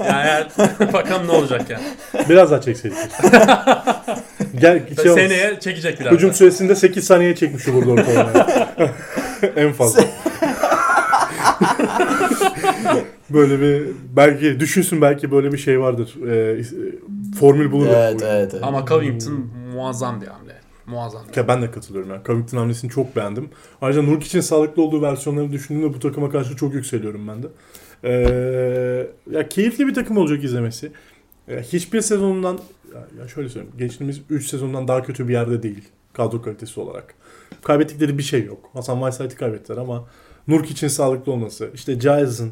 yani 0.06 0.28
eğer, 0.28 0.48
bakalım 0.94 1.28
ne 1.28 1.32
olacak 1.32 1.70
yani. 1.70 1.84
Biraz 2.30 2.52
daha 2.52 2.62
çekseydik. 2.62 2.98
Gel 4.62 4.82
şey. 5.04 5.14
Seneye 5.14 5.60
çekecek 5.60 6.00
biraz. 6.00 6.14
Hücum 6.14 6.34
süresinde 6.34 6.76
8 6.76 7.04
saniye 7.04 7.36
çekmiş 7.36 7.68
olur 7.68 7.88
ortalama. 7.88 8.48
en 9.56 9.74
fazla. 9.74 10.04
Böyle 13.30 13.62
bir 13.62 13.88
belki 14.16 14.60
düşünsün 14.60 15.02
belki 15.02 15.32
böyle 15.32 15.52
bir 15.52 15.58
şey 15.58 15.80
vardır. 15.80 16.16
Ee, 16.28 16.64
formül 17.40 17.72
bulur. 17.72 17.88
evet, 17.88 18.22
evet, 18.24 18.54
evet. 18.54 18.64
Ama 18.64 18.86
Covington 18.86 19.50
muazzam 19.74 20.22
bir 20.22 20.28
hamle. 20.28 20.54
Muazzam. 20.86 21.22
bir 21.32 21.38
Ya 21.38 21.48
ben 21.48 21.62
de 21.62 21.72
katılıyorum 21.72 22.10
yani. 22.10 22.22
Covington 22.26 22.58
hamlesini 22.58 22.92
çok 22.92 23.16
beğendim. 23.16 23.50
Ayrıca 23.82 24.02
Nurk 24.02 24.24
için 24.24 24.40
sağlıklı 24.40 24.82
olduğu 24.82 25.02
versiyonları 25.02 25.52
düşündüğümde 25.52 25.94
bu 25.94 26.00
takıma 26.00 26.30
karşı 26.30 26.56
çok 26.56 26.74
yükseliyorum 26.74 27.28
ben 27.28 27.44
de. 27.44 27.48
Ee, 28.04 29.08
ya 29.32 29.50
keyifli 29.50 29.88
bir 29.88 29.94
takım 29.94 30.18
olacak 30.18 30.44
izlemesi. 30.44 30.92
Ya 31.48 31.60
hiçbir 31.60 32.02
sezonundan 32.02 32.60
ya, 32.94 33.08
ya 33.22 33.28
şöyle 33.28 33.50
söyleyeyim. 33.50 33.76
Geçtiğimiz 33.78 34.22
3 34.30 34.48
sezondan 34.48 34.88
daha 34.88 35.04
kötü 35.04 35.28
bir 35.28 35.34
yerde 35.34 35.64
değil 35.64 35.84
kadro 36.18 36.42
kalitesi 36.42 36.80
olarak. 36.80 37.14
Kaybettikleri 37.64 38.18
bir 38.18 38.24
şey 38.24 38.46
yok. 38.46 38.70
Hasan 38.74 38.96
Whiteside'i 39.00 39.38
kaybettiler 39.38 39.78
ama 39.78 40.08
Nurk 40.48 40.72
için 40.72 40.88
sağlıklı 40.88 41.32
olması, 41.32 41.70
işte 41.74 41.94
Giles'ın 41.94 42.52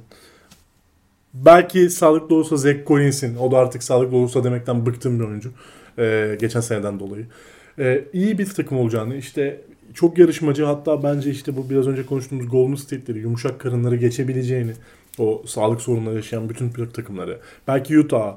belki 1.35 1.89
sağlıklı 1.89 2.35
olursa 2.35 2.57
Zach 2.57 2.87
Collins'in 2.87 3.35
o 3.35 3.51
da 3.51 3.57
artık 3.57 3.83
sağlıklı 3.83 4.17
olursa 4.17 4.43
demekten 4.43 4.85
bıktım 4.85 5.19
bir 5.19 5.25
oyuncu. 5.25 5.51
Ee, 5.99 6.37
geçen 6.39 6.59
seneden 6.59 6.99
dolayı. 6.99 7.25
Ee, 7.79 8.05
iyi 8.13 8.37
bir 8.37 8.45
takım 8.45 8.77
olacağını 8.77 9.15
işte 9.15 9.61
çok 9.93 10.17
yarışmacı 10.17 10.65
hatta 10.65 11.03
bence 11.03 11.31
işte 11.31 11.57
bu 11.57 11.69
biraz 11.69 11.87
önce 11.87 12.05
konuştuğumuz 12.05 12.49
Golden 12.49 12.75
State'leri 12.75 13.19
yumuşak 13.19 13.59
karınları 13.59 13.95
geçebileceğini 13.95 14.71
o 15.19 15.43
sağlık 15.47 15.81
sorunları 15.81 16.15
yaşayan 16.15 16.49
bütün 16.49 16.75
bir 16.75 16.89
takımları 16.89 17.39
belki 17.67 17.99
Utah 17.99 18.35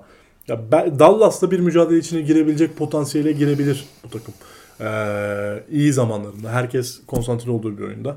ya 0.49 0.73
Dallas'ta 0.99 1.51
bir 1.51 1.61
mücadele 1.61 1.99
içine 1.99 2.21
girebilecek 2.21 2.77
potansiyele 2.77 3.33
girebilir 3.33 3.85
bu 4.05 4.11
takım. 4.11 4.35
Ee, 4.81 5.63
iyi 5.71 5.93
zamanlarında 5.93 6.53
herkes 6.53 7.01
konsantre 7.07 7.51
olduğu 7.51 7.79
bir 7.79 7.83
oyunda. 7.83 8.17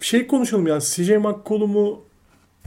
Şey 0.00 0.26
konuşalım 0.26 0.66
yani 0.66 0.82
CJ 0.82 1.10
McCollum'u 1.10 2.07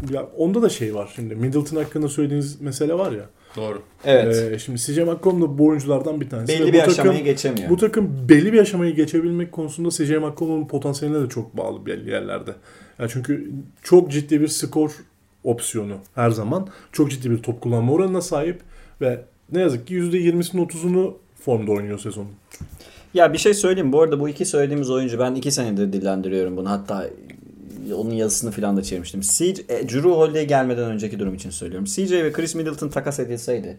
ya 0.10 0.28
onda 0.38 0.62
da 0.62 0.70
şey 0.70 0.96
var 0.96 1.12
şimdi 1.16 1.36
Middleton 1.36 1.78
hakkında 1.78 2.08
söylediğiniz 2.10 2.62
mesele 2.62 2.94
var 2.94 3.12
ya. 3.12 3.26
Doğru. 3.56 3.82
Evet. 4.06 4.52
Ee, 4.54 4.60
şimdi 4.60 4.80
CJ 4.80 4.98
McCollum 4.98 5.42
da 5.42 5.58
bu 5.58 5.68
oyunculardan 5.68 6.22
bir 6.22 6.30
tanesi. 6.30 6.54
Ve 6.54 6.60
Belli 6.60 6.70
bu 6.70 6.74
bir 6.74 6.80
takım- 6.80 6.92
aşamayı 6.94 7.24
geçemiyor. 7.24 7.70
bu 7.70 7.78
takım 7.78 8.30
belli 8.30 8.54
bir 8.54 8.60
aşamayı 8.60 8.96
geçebilmek 8.96 9.52
konusunda 9.52 9.90
CJ 9.90 10.10
McCollum'un 10.18 10.68
potansiyeline 10.68 11.24
de 11.24 11.30
çok 11.30 11.58
bağlı 11.58 11.86
belli 11.86 12.10
yerlerde. 12.10 12.52
Yani 13.00 13.10
çünkü 13.14 13.52
çok 13.84 14.12
ciddi 14.12 14.42
bir 14.42 14.48
skor 14.48 14.92
opsiyonu 15.44 15.94
her 16.16 16.30
zaman. 16.30 16.68
Çok 16.92 17.12
ciddi 17.12 17.32
bir 17.32 17.38
top 17.38 17.62
kullanma 17.62 17.94
oranına 17.94 18.22
sahip 18.22 18.60
ve 19.02 19.22
ne 19.52 19.62
yazık 19.62 19.88
ki 19.88 19.94
%20'sinin 19.94 20.66
30'unu 20.66 21.14
formda 21.46 21.72
oynuyor 21.72 22.00
sezonun. 22.00 22.30
Ya 23.14 23.34
bir 23.34 23.38
şey 23.38 23.54
söyleyeyim. 23.54 23.94
Bu 23.94 24.02
arada 24.02 24.20
bu 24.20 24.30
iki 24.30 24.46
söylediğimiz 24.46 24.90
oyuncu 24.90 25.20
ben 25.20 25.36
iki 25.36 25.52
senedir 25.52 25.94
dillendiriyorum 25.94 26.58
bunu. 26.58 26.70
Hatta 26.70 27.08
onun 27.98 28.12
yazısını 28.12 28.52
falan 28.52 28.78
da 28.78 28.84
çevirmiştim. 28.84 29.22
CJ, 29.22 29.60
e, 29.70 29.90
Drew 29.90 30.10
Holiday 30.10 30.48
gelmeden 30.48 30.84
önceki 30.92 31.20
durum 31.20 31.34
için 31.34 31.50
söylüyorum. 31.50 31.86
CJ 31.86 32.12
ve 32.12 32.32
Chris 32.32 32.56
Middleton 32.56 32.90
takas 32.90 33.20
edilseydi 33.20 33.78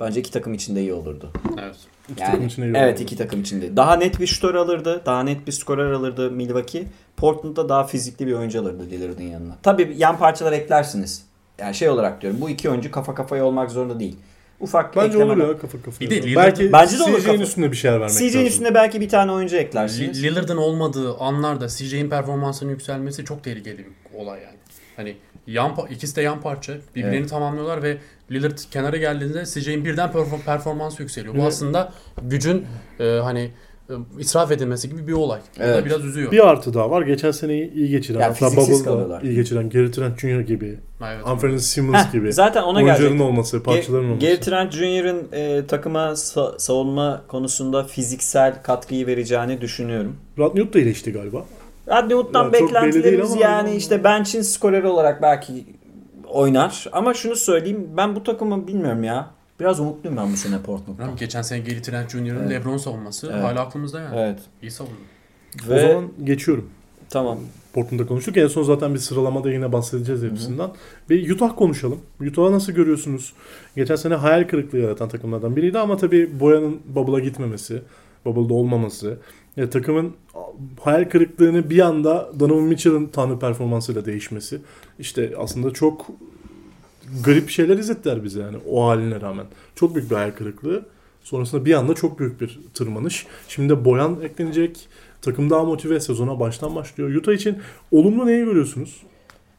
bence 0.00 0.20
iki 0.20 0.30
takım 0.30 0.54
için 0.54 0.76
de 0.76 0.80
iyi 0.80 0.92
olurdu. 0.92 1.30
Evet. 1.62 1.76
İki 2.12 2.22
Yani, 2.22 2.30
takım 2.30 2.46
için 2.46 2.62
iyi 2.62 2.72
evet 2.76 2.88
olurdu. 2.88 3.02
iki 3.02 3.16
takım 3.16 3.40
için 3.40 3.62
de. 3.62 3.76
Daha 3.76 3.96
net 3.96 4.20
bir 4.20 4.26
şutör 4.26 4.54
alırdı. 4.54 5.02
Daha 5.06 5.22
net 5.22 5.46
bir 5.46 5.52
skorer 5.52 5.90
alırdı 5.92 6.30
Milwaukee. 6.30 6.86
Portland'da 7.16 7.68
daha 7.68 7.84
fizikli 7.84 8.26
bir 8.26 8.32
oyuncu 8.32 8.60
alırdı 8.60 8.86
Lillard'ın 8.90 9.22
yanına. 9.22 9.56
Tabii 9.62 9.94
yan 9.98 10.18
parçalar 10.18 10.52
eklersiniz. 10.52 11.26
Yani 11.58 11.74
şey 11.74 11.88
olarak 11.88 12.22
diyorum. 12.22 12.40
Bu 12.40 12.50
iki 12.50 12.70
oyuncu 12.70 12.90
kafa 12.90 13.14
kafaya 13.14 13.44
olmak 13.44 13.70
zorunda 13.70 14.00
değil. 14.00 14.16
Ufak 14.64 14.96
Bence 14.96 15.06
eklemeler. 15.18 15.44
olur 15.44 15.54
ya 15.54 15.58
kafa 15.58 15.82
kafaya. 15.82 16.10
Bir 16.10 16.22
de 16.22 16.26
Lillard- 16.28 16.36
belki 16.36 16.72
Bence 16.72 16.98
de 16.98 17.02
olur 17.02 17.18
CJ'nin 17.20 17.32
kafa- 17.32 17.42
üstünde 17.42 17.72
bir 17.72 17.76
şeyler 17.76 18.00
vermek 18.00 18.14
CJ'nin 18.18 18.26
lazım. 18.28 18.46
üstüne 18.46 18.74
belki 18.74 19.00
bir 19.00 19.08
tane 19.08 19.32
oyuncu 19.32 19.56
eklersiniz. 19.56 20.22
Lillard'ın 20.22 20.56
olmadığı 20.56 21.16
anlarda 21.16 21.68
CJ'in 21.68 22.10
performansının 22.10 22.70
yükselmesi 22.70 23.24
çok 23.24 23.44
tehlikeli 23.44 23.78
bir 23.78 24.18
olay 24.18 24.40
yani. 24.42 24.56
Hani 24.96 25.16
yan 25.46 25.76
ikisi 25.90 26.16
de 26.16 26.22
yan 26.22 26.40
parça. 26.40 26.72
Birbirlerini 26.94 27.16
Evet. 27.16 27.30
tamamlıyorlar 27.30 27.82
ve 27.82 27.96
Lillard 28.30 28.58
kenara 28.70 28.96
geldiğinde 28.96 29.44
CJ'in 29.46 29.84
birden 29.84 30.08
perform- 30.10 30.44
performansı 30.46 31.02
yükseliyor. 31.02 31.34
Bu 31.34 31.38
Evet. 31.38 31.48
aslında 31.48 31.92
gücün 32.22 32.66
e, 33.00 33.04
hani 33.04 33.50
israf 34.18 34.50
edilmesi 34.52 34.88
gibi 34.90 35.06
bir 35.06 35.12
olay. 35.12 35.40
Bu 35.56 35.60
da 35.60 35.64
Evet. 35.64 35.84
biraz 35.84 36.04
üzüyor. 36.04 36.32
Bir 36.32 36.48
artı 36.48 36.74
daha 36.74 36.90
var. 36.90 37.02
Geçen 37.02 37.30
seneyi 37.30 37.72
iyi 37.74 37.88
geçiren, 37.90 38.20
Yani 38.20 38.34
hatta 38.40 38.56
Bubble'da 38.56 39.20
iyi 39.22 39.34
geçiren 39.34 39.70
Gary 39.70 39.90
Trent 39.90 40.18
Jr. 40.20 40.40
gibi, 40.40 40.78
Evet. 41.06 41.20
Anthony 41.24 41.58
Simmons 41.58 42.06
Heh, 42.06 42.12
gibi 42.12 42.32
Zaten 42.32 42.62
ona 42.62 42.76
oyuncuların 42.78 43.02
gelecek. 43.02 43.20
olması, 43.26 43.62
parçaların 43.62 44.04
Ge- 44.04 44.08
olması. 44.08 44.26
Gary 44.26 44.40
Trent 44.40 44.72
Jr.'ın 44.72 45.22
e, 45.32 45.66
takıma 45.66 46.00
sa- 46.08 46.58
savunma 46.60 47.22
konusunda 47.28 47.84
fiziksel 47.84 48.62
katkıyı 48.62 49.06
vereceğini 49.06 49.60
düşünüyorum. 49.60 50.16
Radnut 50.38 50.74
da 50.74 50.78
iyileşti 50.78 51.12
galiba. 51.12 51.44
Rodney 51.88 52.16
Hood'dan 52.16 52.44
Ya 52.44 52.44
çok 52.44 52.52
belli 52.52 52.62
değil 52.62 52.74
beklentilerimiz 52.74 53.32
ama- 53.32 53.40
yani 53.42 53.76
işte 53.76 54.04
bench'in 54.04 54.42
skoreri 54.42 54.86
olarak 54.86 55.22
belki 55.22 55.52
oynar. 56.28 56.86
Ama 56.92 57.14
şunu 57.14 57.36
söyleyeyim 57.36 57.88
ben 57.96 58.16
bu 58.16 58.22
takımı 58.24 58.66
bilmiyorum 58.66 59.04
ya. 59.04 59.30
Biraz 59.60 59.80
umutluyum 59.80 60.16
ben 60.16 60.32
bu 60.32 60.36
sene 60.36 60.56
Portland'dan. 60.62 60.92
Bilmiyorum, 60.94 61.16
Geçen 61.20 61.42
sene 61.42 61.58
Gary 61.60 61.82
Trent 61.82 62.10
Jr.'ın 62.10 62.36
Evet. 62.40 62.50
LeBron 62.50 62.76
savunması 62.76 63.30
Evet. 63.32 63.44
hala 63.44 63.60
aklımızda 63.60 64.00
yani. 64.00 64.16
Evet. 64.20 64.38
İyi 64.62 64.70
savundu. 64.70 64.94
Ve 65.68 65.74
O 65.84 65.88
zaman 65.88 66.08
geçiyorum. 66.24 66.70
tamam. 67.10 67.38
Portland'da 67.72 68.06
konuştuk. 68.06 68.36
En 68.36 68.46
son 68.46 68.62
zaten 68.62 68.94
bir 68.94 68.98
sıralamada 68.98 69.50
yine 69.52 69.72
bahsedeceğiz 69.72 70.22
hepsinden. 70.22 70.70
Bir 71.10 71.30
Utah 71.30 71.56
konuşalım. 71.56 71.98
Utah'ı 72.20 72.52
nasıl 72.52 72.72
görüyorsunuz? 72.72 73.32
Geçen 73.76 73.96
sene 73.96 74.14
hayal 74.14 74.48
kırıklığı 74.48 74.78
yaratan 74.78 75.08
takımlardan 75.08 75.56
biriydi 75.56 75.78
ama 75.78 75.96
tabii 75.96 76.40
Boyan'ın 76.40 76.80
Bubble'a 76.86 77.18
gitmemesi, 77.20 77.82
Bubble'da 78.24 78.54
olmaması, 78.54 79.18
ya 79.56 79.70
takımın 79.70 80.12
hayal 80.80 81.04
kırıklığını 81.04 81.70
bir 81.70 81.78
anda 81.80 82.30
Donovan 82.40 82.62
Mitchell'ın 82.64 83.06
tanrı 83.06 83.38
performansıyla 83.38 84.04
değişmesi. 84.04 84.60
İşte 84.98 85.32
aslında 85.38 85.70
çok 85.70 86.06
garip 87.24 87.50
şeyler 87.50 87.78
izlettiler 87.78 88.24
bize 88.24 88.40
yani 88.40 88.56
o 88.70 88.86
haline 88.86 89.20
rağmen. 89.20 89.46
Çok 89.74 89.94
büyük 89.94 90.10
bir 90.10 90.16
hayal 90.16 90.30
kırıklığı. 90.30 90.86
Sonrasında 91.22 91.64
bir 91.64 91.74
anda 91.74 91.94
çok 91.94 92.18
büyük 92.18 92.40
bir 92.40 92.60
tırmanış. 92.74 93.26
Şimdi 93.48 93.68
de 93.68 93.84
Boyan 93.84 94.20
eklenecek. 94.22 94.88
Takım 95.22 95.50
daha 95.50 95.64
motive 95.64 96.00
sezona 96.00 96.40
baştan 96.40 96.74
başlıyor. 96.74 97.14
Utah 97.14 97.32
için 97.32 97.58
olumlu 97.90 98.26
neyi 98.26 98.44
görüyorsunuz? 98.44 99.02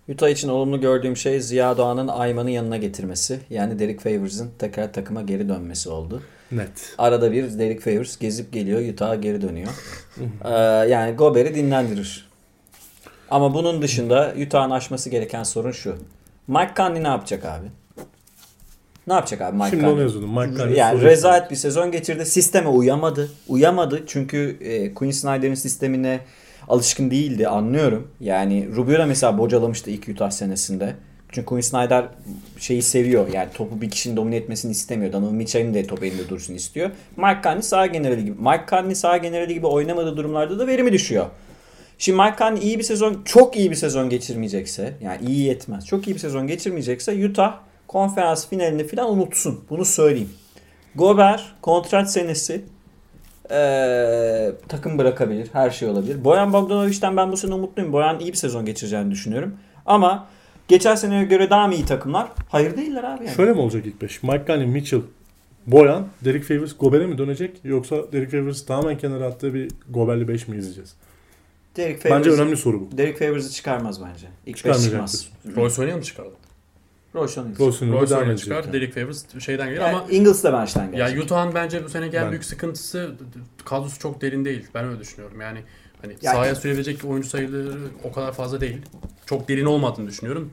Utah 0.09 0.29
için 0.29 0.49
olumlu 0.49 0.81
gördüğüm 0.81 1.17
şey 1.17 1.39
Ziya 1.39 1.77
Doğan'ın 1.77 2.07
Ayman'ı 2.07 2.51
yanına 2.51 2.77
getirmesi. 2.77 3.39
Yani 3.49 3.79
Derek 3.79 3.99
Favors'ın 3.99 4.49
tekrar 4.59 4.93
takıma 4.93 5.21
geri 5.21 5.49
dönmesi 5.49 5.89
oldu. 5.89 6.21
Net. 6.51 6.95
Arada 6.97 7.31
bir 7.31 7.59
Derek 7.59 7.81
Favors 7.81 8.17
gezip 8.17 8.53
geliyor, 8.53 8.93
Utah'a 8.93 9.15
geri 9.15 9.41
dönüyor. 9.41 9.69
Ee, 10.45 10.49
yani 10.89 11.15
Gobert'i 11.15 11.55
dinlendirir. 11.55 12.27
Ama 13.29 13.53
bunun 13.53 13.81
dışında 13.81 14.33
Utah'ın 14.45 14.71
aşması 14.71 15.09
gereken 15.09 15.43
sorun 15.43 15.71
şu. 15.71 15.95
Mike 16.47 16.71
Conley 16.77 17.03
ne 17.03 17.07
yapacak 17.07 17.45
abi? 17.45 17.67
Ne 19.07 19.13
yapacak 19.13 19.41
abi 19.41 19.57
Mike 19.57 19.69
Şimdi 19.69 19.81
Conley? 19.81 19.93
onu 19.93 20.01
yazıyordum. 20.01 20.39
Mike 20.39 20.57
Conley 20.57 20.77
yani 20.77 21.01
rezalet 21.01 21.51
bir 21.51 21.55
sezon 21.55 21.91
geçirdi. 21.91 22.25
Sisteme 22.25 22.67
uyamadı. 22.67 23.29
Uyamadı 23.47 24.03
çünkü 24.07 24.57
e, 24.61 24.93
Quinn 24.93 25.11
Snyder'in 25.11 25.55
sistemine 25.55 26.19
alışkın 26.67 27.11
değildi 27.11 27.47
anlıyorum. 27.47 28.07
Yani 28.19 28.69
Rubio 28.75 28.99
da 28.99 29.05
mesela 29.05 29.37
bocalamıştı 29.37 29.91
ilk 29.91 30.09
Utah 30.09 30.31
senesinde. 30.31 30.95
Çünkü 31.31 31.45
Quinn 31.45 31.61
Snyder 31.61 32.05
şeyi 32.59 32.81
seviyor. 32.81 33.27
Yani 33.33 33.49
topu 33.53 33.81
bir 33.81 33.89
kişinin 33.89 34.17
domine 34.17 34.35
etmesini 34.35 34.71
istemiyor. 34.71 35.13
Donovan 35.13 35.33
Mitchell'in 35.33 35.73
de 35.73 35.87
top 35.87 36.03
elinde 36.03 36.29
dursun 36.29 36.53
istiyor. 36.53 36.89
Mike 37.17 37.39
Conley 37.43 37.61
sağ 37.61 37.85
generali 37.85 38.25
gibi. 38.25 38.41
Mike 38.41 38.63
Conley 38.69 38.95
sağ 38.95 39.17
generali 39.17 39.53
gibi 39.53 39.67
oynamadığı 39.67 40.17
durumlarda 40.17 40.59
da 40.59 40.67
verimi 40.67 40.93
düşüyor. 40.93 41.25
Şimdi 41.97 42.21
Mike 42.21 42.35
Conley 42.37 42.63
iyi 42.63 42.77
bir 42.79 42.83
sezon, 42.83 43.21
çok 43.25 43.55
iyi 43.57 43.71
bir 43.71 43.75
sezon 43.75 44.09
geçirmeyecekse, 44.09 44.93
yani 45.01 45.17
iyi 45.27 45.39
yetmez, 45.45 45.85
çok 45.85 46.07
iyi 46.07 46.13
bir 46.13 46.19
sezon 46.19 46.47
geçirmeyecekse 46.47 47.25
Utah 47.29 47.57
konferans 47.87 48.47
finalini 48.49 48.87
falan 48.87 49.11
unutsun. 49.17 49.59
Bunu 49.69 49.85
söyleyeyim. 49.85 50.29
Gobert 50.95 51.41
kontrat 51.61 52.11
senesi 52.11 52.61
eee, 53.51 54.51
takım 54.67 54.97
bırakabilir. 54.97 55.47
Her 55.53 55.69
şey 55.69 55.89
olabilir. 55.89 56.23
Boyan 56.23 56.53
Bogdanovic'ten 56.53 57.17
ben 57.17 57.31
bu 57.31 57.37
sene 57.37 57.53
umutluyum. 57.53 57.93
Boyan 57.93 58.19
iyi 58.19 58.31
bir 58.31 58.37
sezon 58.37 58.65
geçireceğini 58.65 59.11
düşünüyorum. 59.11 59.55
Ama 59.85 60.27
geçen 60.67 60.95
seneye 60.95 61.23
göre 61.23 61.49
daha 61.49 61.67
mı 61.67 61.73
iyi 61.75 61.85
takımlar? 61.85 62.27
Hayır 62.49 62.77
değiller 62.77 63.03
abi 63.03 63.25
yani. 63.25 63.35
Şöyle 63.35 63.53
mi 63.53 63.59
olacak 63.59 63.85
ilk 63.85 64.01
beş? 64.01 64.23
Mike 64.23 64.43
Conley, 64.47 64.65
Mitchell, 64.67 65.01
Boyan, 65.67 66.07
Derek 66.25 66.43
Favors 66.43 66.77
Gober'e 66.77 67.05
mi 67.07 67.17
dönecek 67.17 67.51
yoksa 67.63 67.95
Derek 68.11 68.31
Favors 68.31 68.65
tamamen 68.65 68.97
kenara 68.97 69.25
attığı 69.25 69.53
bir 69.53 69.71
Gober'li 69.89 70.27
5 70.27 70.47
mi 70.47 70.57
izleyeceğiz? 70.57 70.93
Derek 71.77 72.05
Bence 72.05 72.09
Favors'ı 72.09 72.41
önemli 72.41 72.57
soru 72.57 72.81
bu. 72.81 72.97
Derek 72.97 73.19
Favors'ı 73.19 73.51
çıkarmaz 73.53 74.01
bence. 74.05 74.27
İlk 74.45 74.55
5 74.55 74.57
Çıkarmayacak 74.57 74.91
çıkmaz. 74.91 75.29
Royce 75.55 75.81
oynayalım 75.81 76.03
mı. 76.17 76.35
Rols'un 77.59 77.91
Royce 77.91 77.91
devam 77.91 78.01
oynayalım 78.01 78.29
edecek. 78.31 78.43
çıkar. 78.45 78.63
yani. 78.63 78.73
Derek 78.73 78.93
Favors 78.93 79.39
şeyden 79.45 79.67
gelir 79.69 79.79
Yani 79.81 79.95
ama 79.97 80.05
Ingles 80.11 80.43
de 80.43 80.53
bench'ten 80.53 80.83
ya 80.83 80.89
gelecek. 80.91 81.23
Utah'ın 81.23 81.55
bence 81.55 81.83
bu 81.83 81.89
seneki 81.89 82.17
en 82.17 82.29
büyük 82.31 82.45
sıkıntısı 82.45 83.15
kadrosu 83.65 83.99
çok 83.99 84.21
derin 84.21 84.45
değil. 84.45 84.65
Ben 84.73 84.85
öyle 84.85 84.99
düşünüyorum. 84.99 85.41
Yani 85.41 85.59
hani 86.01 86.15
Yani- 86.21 86.35
sahaya 86.35 86.55
sürebilecek 86.55 87.05
oyuncu 87.05 87.29
sayıları 87.29 87.77
o 88.03 88.11
kadar 88.11 88.33
fazla 88.33 88.61
değil. 88.61 88.81
Çok 89.25 89.49
derin 89.49 89.65
olmadığını 89.65 90.07
düşünüyorum. 90.07 90.51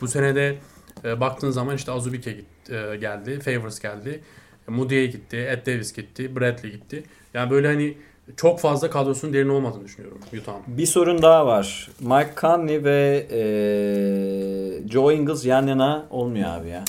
Bu 0.00 0.08
senede 0.08 0.58
e, 1.04 1.20
baktığın 1.20 1.50
zaman 1.50 1.76
işte 1.76 1.92
Azubike 1.92 2.32
git- 2.32 2.70
e, 2.70 2.96
geldi, 2.96 3.40
Favors 3.40 3.80
geldi, 3.80 4.20
Moody'ye 4.68 5.06
gitti, 5.06 5.36
Ed 5.36 5.66
Davis 5.66 5.92
gitti, 5.92 6.36
Bradley 6.36 6.72
gitti. 6.72 7.02
Yani 7.34 7.50
böyle 7.50 7.66
hani 7.66 7.98
çok 8.36 8.60
fazla 8.60 8.90
kadrosunun 8.90 9.32
derin 9.32 9.48
olmadığını 9.48 9.84
düşünüyorum 9.84 10.18
Utah'ın. 10.40 10.60
Bir 10.66 10.86
sorun 10.86 11.22
daha 11.22 11.46
var. 11.46 11.90
Mike 12.00 12.30
Conley 12.40 12.84
ve 12.84 13.26
eee, 13.30 14.88
Joe 14.88 15.12
Ingles 15.12 15.44
yan 15.46 15.66
yana 15.66 16.06
olmuyor 16.10 16.48
abi 16.50 16.68
ya. 16.68 16.84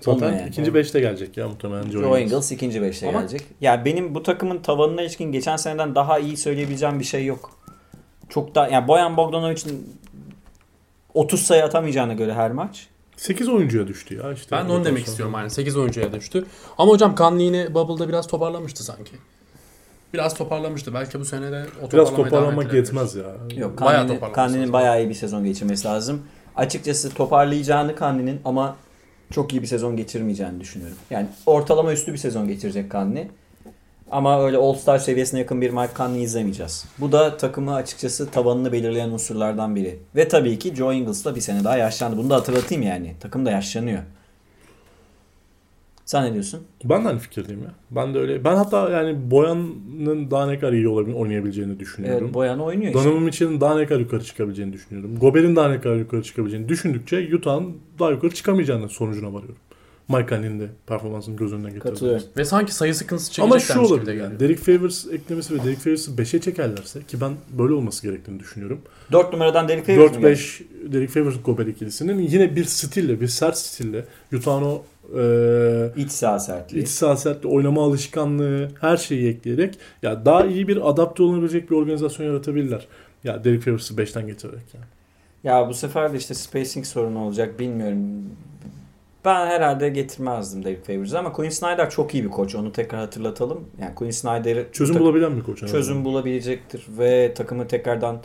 Zaten 0.00 0.32
yani. 0.32 0.48
ikinci 0.48 0.70
5'te 0.70 1.00
gelecek 1.00 1.36
ya 1.36 1.48
muhtemelen 1.48 1.90
Joe, 1.90 2.02
Joe 2.02 2.18
Ingles. 2.18 2.52
İkinci 2.52 2.82
beşte 2.82 3.08
Ama- 3.08 3.18
gelecek. 3.20 3.42
Ya 3.60 3.84
benim 3.84 4.14
bu 4.14 4.22
takımın 4.22 4.58
tavanına 4.58 5.02
ilişkin 5.02 5.32
geçen 5.32 5.56
seneden 5.56 5.94
daha 5.94 6.18
iyi 6.18 6.36
söyleyebileceğim 6.36 7.00
bir 7.00 7.04
şey 7.04 7.24
yok. 7.26 7.50
Çok 8.28 8.54
da 8.54 8.68
yani 8.68 8.88
Boyan 8.88 9.16
Bogdanovic'in 9.16 9.96
30 11.14 11.42
sayı 11.42 11.64
atamayacağına 11.64 12.12
göre 12.14 12.34
her 12.34 12.50
maç. 12.52 12.86
8 13.16 13.48
oyuncuya 13.48 13.86
düştü 13.86 14.14
ya 14.16 14.32
işte. 14.32 14.56
Ben 14.56 14.64
onu 14.64 14.68
demek 14.68 14.78
Rotasyonda. 14.86 15.00
istiyorum 15.10 15.34
yani 15.38 15.50
8 15.50 15.76
oyuncuya 15.76 16.12
düştü. 16.12 16.44
Ama 16.78 16.92
hocam 16.92 17.14
Conley 17.16 17.46
yine 17.46 17.74
Bubble'da 17.74 18.08
biraz 18.08 18.26
toparlamıştı 18.26 18.84
sanki. 18.84 19.12
Biraz 20.14 20.34
toparlamıştı. 20.34 20.94
Belki 20.94 21.20
bu 21.20 21.24
sene 21.24 21.52
de 21.52 21.66
o 21.82 21.90
Biraz 21.92 22.16
toparlamak 22.16 22.72
yetmez 22.72 23.14
ya. 23.14 23.24
Yok 23.56 23.80
Bayağı 23.80 24.02
toparlaması 24.08 24.32
Kandi'nin 24.32 24.72
bayağı 24.72 25.00
iyi 25.02 25.08
bir 25.08 25.14
sezon 25.14 25.44
geçirmesi 25.44 25.88
lazım. 25.88 26.22
Açıkçası 26.56 27.14
toparlayacağını 27.14 27.96
Kandi'nin 27.96 28.40
ama 28.44 28.76
çok 29.30 29.52
iyi 29.52 29.62
bir 29.62 29.66
sezon 29.66 29.96
geçirmeyeceğini 29.96 30.60
düşünüyorum. 30.60 30.96
Yani 31.10 31.26
ortalama 31.46 31.92
üstü 31.92 32.12
bir 32.12 32.18
sezon 32.18 32.48
geçirecek 32.48 32.90
Kandi. 32.90 33.30
Ama 34.10 34.44
öyle 34.44 34.56
All-Star 34.56 34.98
seviyesine 34.98 35.40
yakın 35.40 35.60
bir 35.60 35.70
Mike 35.70 35.92
Conley 35.96 36.22
izlemeyeceğiz. 36.22 36.84
Bu 36.98 37.12
da 37.12 37.36
takımı 37.36 37.74
açıkçası 37.74 38.30
tabanını 38.30 38.72
belirleyen 38.72 39.10
unsurlardan 39.10 39.76
biri. 39.76 39.98
Ve 40.16 40.28
tabii 40.28 40.58
ki 40.58 40.74
Joe 40.74 40.92
Ingles 40.92 41.24
da 41.24 41.34
bir 41.34 41.40
sene 41.40 41.64
daha 41.64 41.76
yaşlandı. 41.76 42.16
Bunu 42.16 42.30
da 42.30 42.34
hatırlatayım 42.36 42.82
yani. 42.82 43.14
Takım 43.20 43.46
da 43.46 43.50
yaşlanıyor. 43.50 44.02
Sen 46.04 46.24
ne 46.24 46.32
diyorsun? 46.32 46.60
Ben 46.84 47.04
de 47.04 47.08
aynı 47.08 47.18
fikirdeyim 47.18 47.62
ya. 47.62 47.70
Ben 47.90 48.14
de 48.14 48.18
öyle. 48.18 48.44
Ben 48.44 48.56
hatta 48.56 48.90
yani 48.90 49.30
Boyan'ın 49.30 50.30
daha 50.30 50.46
ne 50.46 50.58
kadar 50.58 50.72
iyi 50.72 50.88
olabil- 50.88 51.14
oynayabileceğini 51.14 51.80
düşünüyorum. 51.80 52.24
Evet, 52.24 52.34
Boyan 52.34 52.60
oynuyor 52.60 52.94
işte. 52.94 53.04
Donovan 53.10 53.60
daha 53.60 53.78
ne 53.78 53.86
kadar 53.86 54.00
yukarı 54.00 54.24
çıkabileceğini 54.24 54.72
düşünüyorum. 54.72 55.18
Gober'in 55.18 55.56
daha 55.56 55.68
ne 55.68 55.80
kadar 55.80 55.96
yukarı 55.96 56.22
çıkabileceğini 56.22 56.68
düşündükçe 56.68 57.30
Utah'ın 57.36 57.76
daha 57.98 58.10
yukarı 58.10 58.34
çıkamayacağını 58.34 58.88
sonucuna 58.88 59.26
varıyorum. 59.34 59.56
Mike 60.08 60.26
Conley'nin 60.28 60.60
de 60.60 60.66
performansını 60.86 61.36
göz 61.36 61.52
önüne. 61.52 61.78
Katılıyorum. 61.78 62.22
Ve 62.36 62.44
sanki 62.44 62.74
sayı 62.74 62.94
sıkıntısı 62.94 63.42
Ama 63.42 63.58
çekeceklermiş 63.58 63.88
şu 63.88 63.94
gibi 63.94 64.06
de 64.06 64.10
olabilir 64.10 64.24
yani. 64.24 64.40
Derek 64.40 64.58
Favors 64.58 65.06
eklemesi 65.06 65.54
ve 65.54 65.64
Derek 65.64 65.78
Favors'ı 65.78 66.10
5'e 66.10 66.40
çekerlerse 66.40 67.02
ki 67.02 67.20
ben 67.20 67.32
böyle 67.58 67.74
olması 67.74 68.02
gerektiğini 68.02 68.40
düşünüyorum. 68.40 68.80
4 69.12 69.32
numaradan 69.32 69.68
Derek 69.68 69.86
Favors 69.86 70.14
mu 70.14 70.20
geldi? 70.20 70.32
4-5 70.32 70.62
Derek 70.92 71.10
Favors 71.10 71.34
Gober 71.44 71.66
ikilisinin 71.66 72.18
yine 72.18 72.56
bir 72.56 72.64
stille, 72.64 73.20
bir 73.20 73.28
sert 73.28 73.58
stille 73.58 74.04
Utah'ın 74.32 74.62
o 74.62 74.82
e, 75.18 75.92
İç 75.96 76.10
saha 76.10 76.38
sertliği. 76.38 76.82
iç 76.82 76.88
saha 76.88 77.16
sertliği, 77.16 77.54
oynama 77.54 77.84
alışkanlığı 77.84 78.68
her 78.80 78.96
şeyi 78.96 79.28
ekleyerek 79.28 79.78
ya 80.02 80.24
daha 80.24 80.46
iyi 80.46 80.68
bir 80.68 80.90
adapte 80.90 81.22
olabilecek 81.22 81.70
bir 81.70 81.76
organizasyon 81.76 82.26
yaratabilirler. 82.26 82.86
Ya 83.24 83.44
Derek 83.44 83.62
Favors'ı 83.62 83.94
5'ten 83.94 84.26
getirerek 84.26 84.74
yani. 84.74 84.84
Ya 85.44 85.68
bu 85.68 85.74
sefer 85.74 86.12
de 86.12 86.16
işte 86.16 86.34
spacing 86.34 86.86
sorunu 86.86 87.18
olacak 87.18 87.58
bilmiyorum. 87.60 88.00
Ben 89.24 89.46
herhalde 89.46 89.88
getirmezdim 89.88 90.64
Derek 90.64 90.86
Favors'ı 90.86 91.18
ama 91.18 91.32
Quinn 91.32 91.50
Snyder 91.50 91.90
çok 91.90 92.14
iyi 92.14 92.24
bir 92.24 92.30
koç. 92.30 92.54
Onu 92.54 92.72
tekrar 92.72 93.00
hatırlatalım. 93.00 93.68
Yani 93.80 93.94
Quinn 93.94 94.10
Snyder'ı 94.10 94.66
Çözüm 94.72 94.98
bulabilen 94.98 95.36
bir 95.36 95.42
koç. 95.42 95.58
çözüm 95.58 95.78
azından. 95.78 96.04
bulabilecektir 96.04 96.84
ve 96.98 97.34
takımı 97.34 97.68
tekrardan 97.68 98.20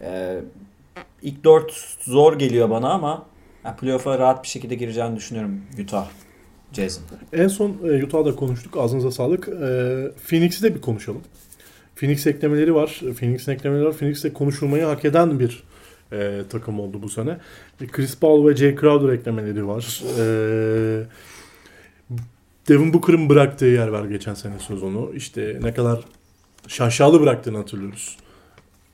e, 0.00 0.40
ilk 1.22 1.44
4 1.44 1.72
zor 2.00 2.38
geliyor 2.38 2.70
bana 2.70 2.90
ama 2.90 3.26
yani 3.64 3.76
playoff'a 3.76 4.18
rahat 4.18 4.42
bir 4.42 4.48
şekilde 4.48 4.74
gireceğini 4.74 5.16
düşünüyorum 5.16 5.60
Utah 5.82 6.06
Jazz'ın. 6.72 7.02
En 7.32 7.48
son 7.48 7.76
e, 7.84 8.04
Utah'da 8.04 8.36
konuştuk. 8.36 8.76
Ağzınıza 8.76 9.10
sağlık. 9.10 9.48
E, 9.48 9.52
Phoenix'i 10.28 10.62
de 10.62 10.74
bir 10.74 10.80
konuşalım. 10.80 11.22
Phoenix 11.96 12.26
eklemeleri 12.26 12.74
var. 12.74 13.00
Phoenix'in 13.18 13.52
eklemeleri 13.52 13.86
var. 13.86 13.92
Phoenix 13.92 14.24
de 14.24 14.32
konuşulmayı 14.32 14.84
hak 14.84 15.04
eden 15.04 15.40
bir 15.40 15.64
e, 16.12 16.42
takım 16.50 16.80
oldu 16.80 17.02
bu 17.02 17.08
sene. 17.08 17.38
E, 17.80 17.86
Chris 17.86 18.16
Paul 18.18 18.48
ve 18.48 18.56
Jay 18.56 18.76
Crowder 18.76 19.12
eklemeleri 19.12 19.66
var. 19.68 20.02
E, 20.18 20.24
Devin 22.68 22.92
Booker'ın 22.92 23.28
bıraktığı 23.28 23.66
yer 23.66 23.88
var 23.88 24.04
geçen 24.04 24.34
sene 24.34 24.58
sezonu. 24.58 25.10
İşte 25.14 25.58
ne 25.62 25.74
kadar 25.74 26.00
şaşalı 26.68 27.20
bıraktığını 27.20 27.56
hatırlıyoruz. 27.56 28.16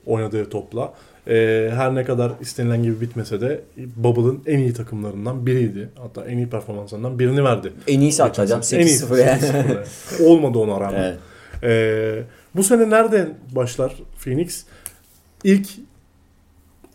Oynadığı 0.05 0.49
topla. 0.49 0.93
E, 1.27 1.69
her 1.75 1.95
ne 1.95 2.03
kadar 2.03 2.31
istenilen 2.41 2.83
gibi 2.83 3.01
bitmese 3.01 3.41
de 3.41 3.61
Bubble'ın 3.77 4.43
en 4.45 4.59
iyi 4.59 4.73
takımlarından 4.73 5.45
biriydi. 5.45 5.89
Hatta 5.97 6.25
en 6.25 6.37
iyi 6.37 6.49
performanslarından 6.49 7.19
birini 7.19 7.43
verdi. 7.43 7.73
En 7.87 7.99
iyisi 8.01 8.23
hatta 8.23 8.43
hocam 8.43 8.63
sene. 8.63 8.81
En 8.81 8.85
iyisi, 8.87 9.05
8-0 9.05 9.19
yani. 9.19 9.41
8-0 10.19 10.23
Olmadı 10.25 10.57
ona 10.57 10.79
rağmen. 10.81 11.03
evet. 11.03 11.19
Ee, 11.63 12.23
bu 12.55 12.63
sene 12.63 12.89
nereden 12.89 13.33
başlar 13.51 13.93
Phoenix? 14.23 14.63
İlk 15.43 15.67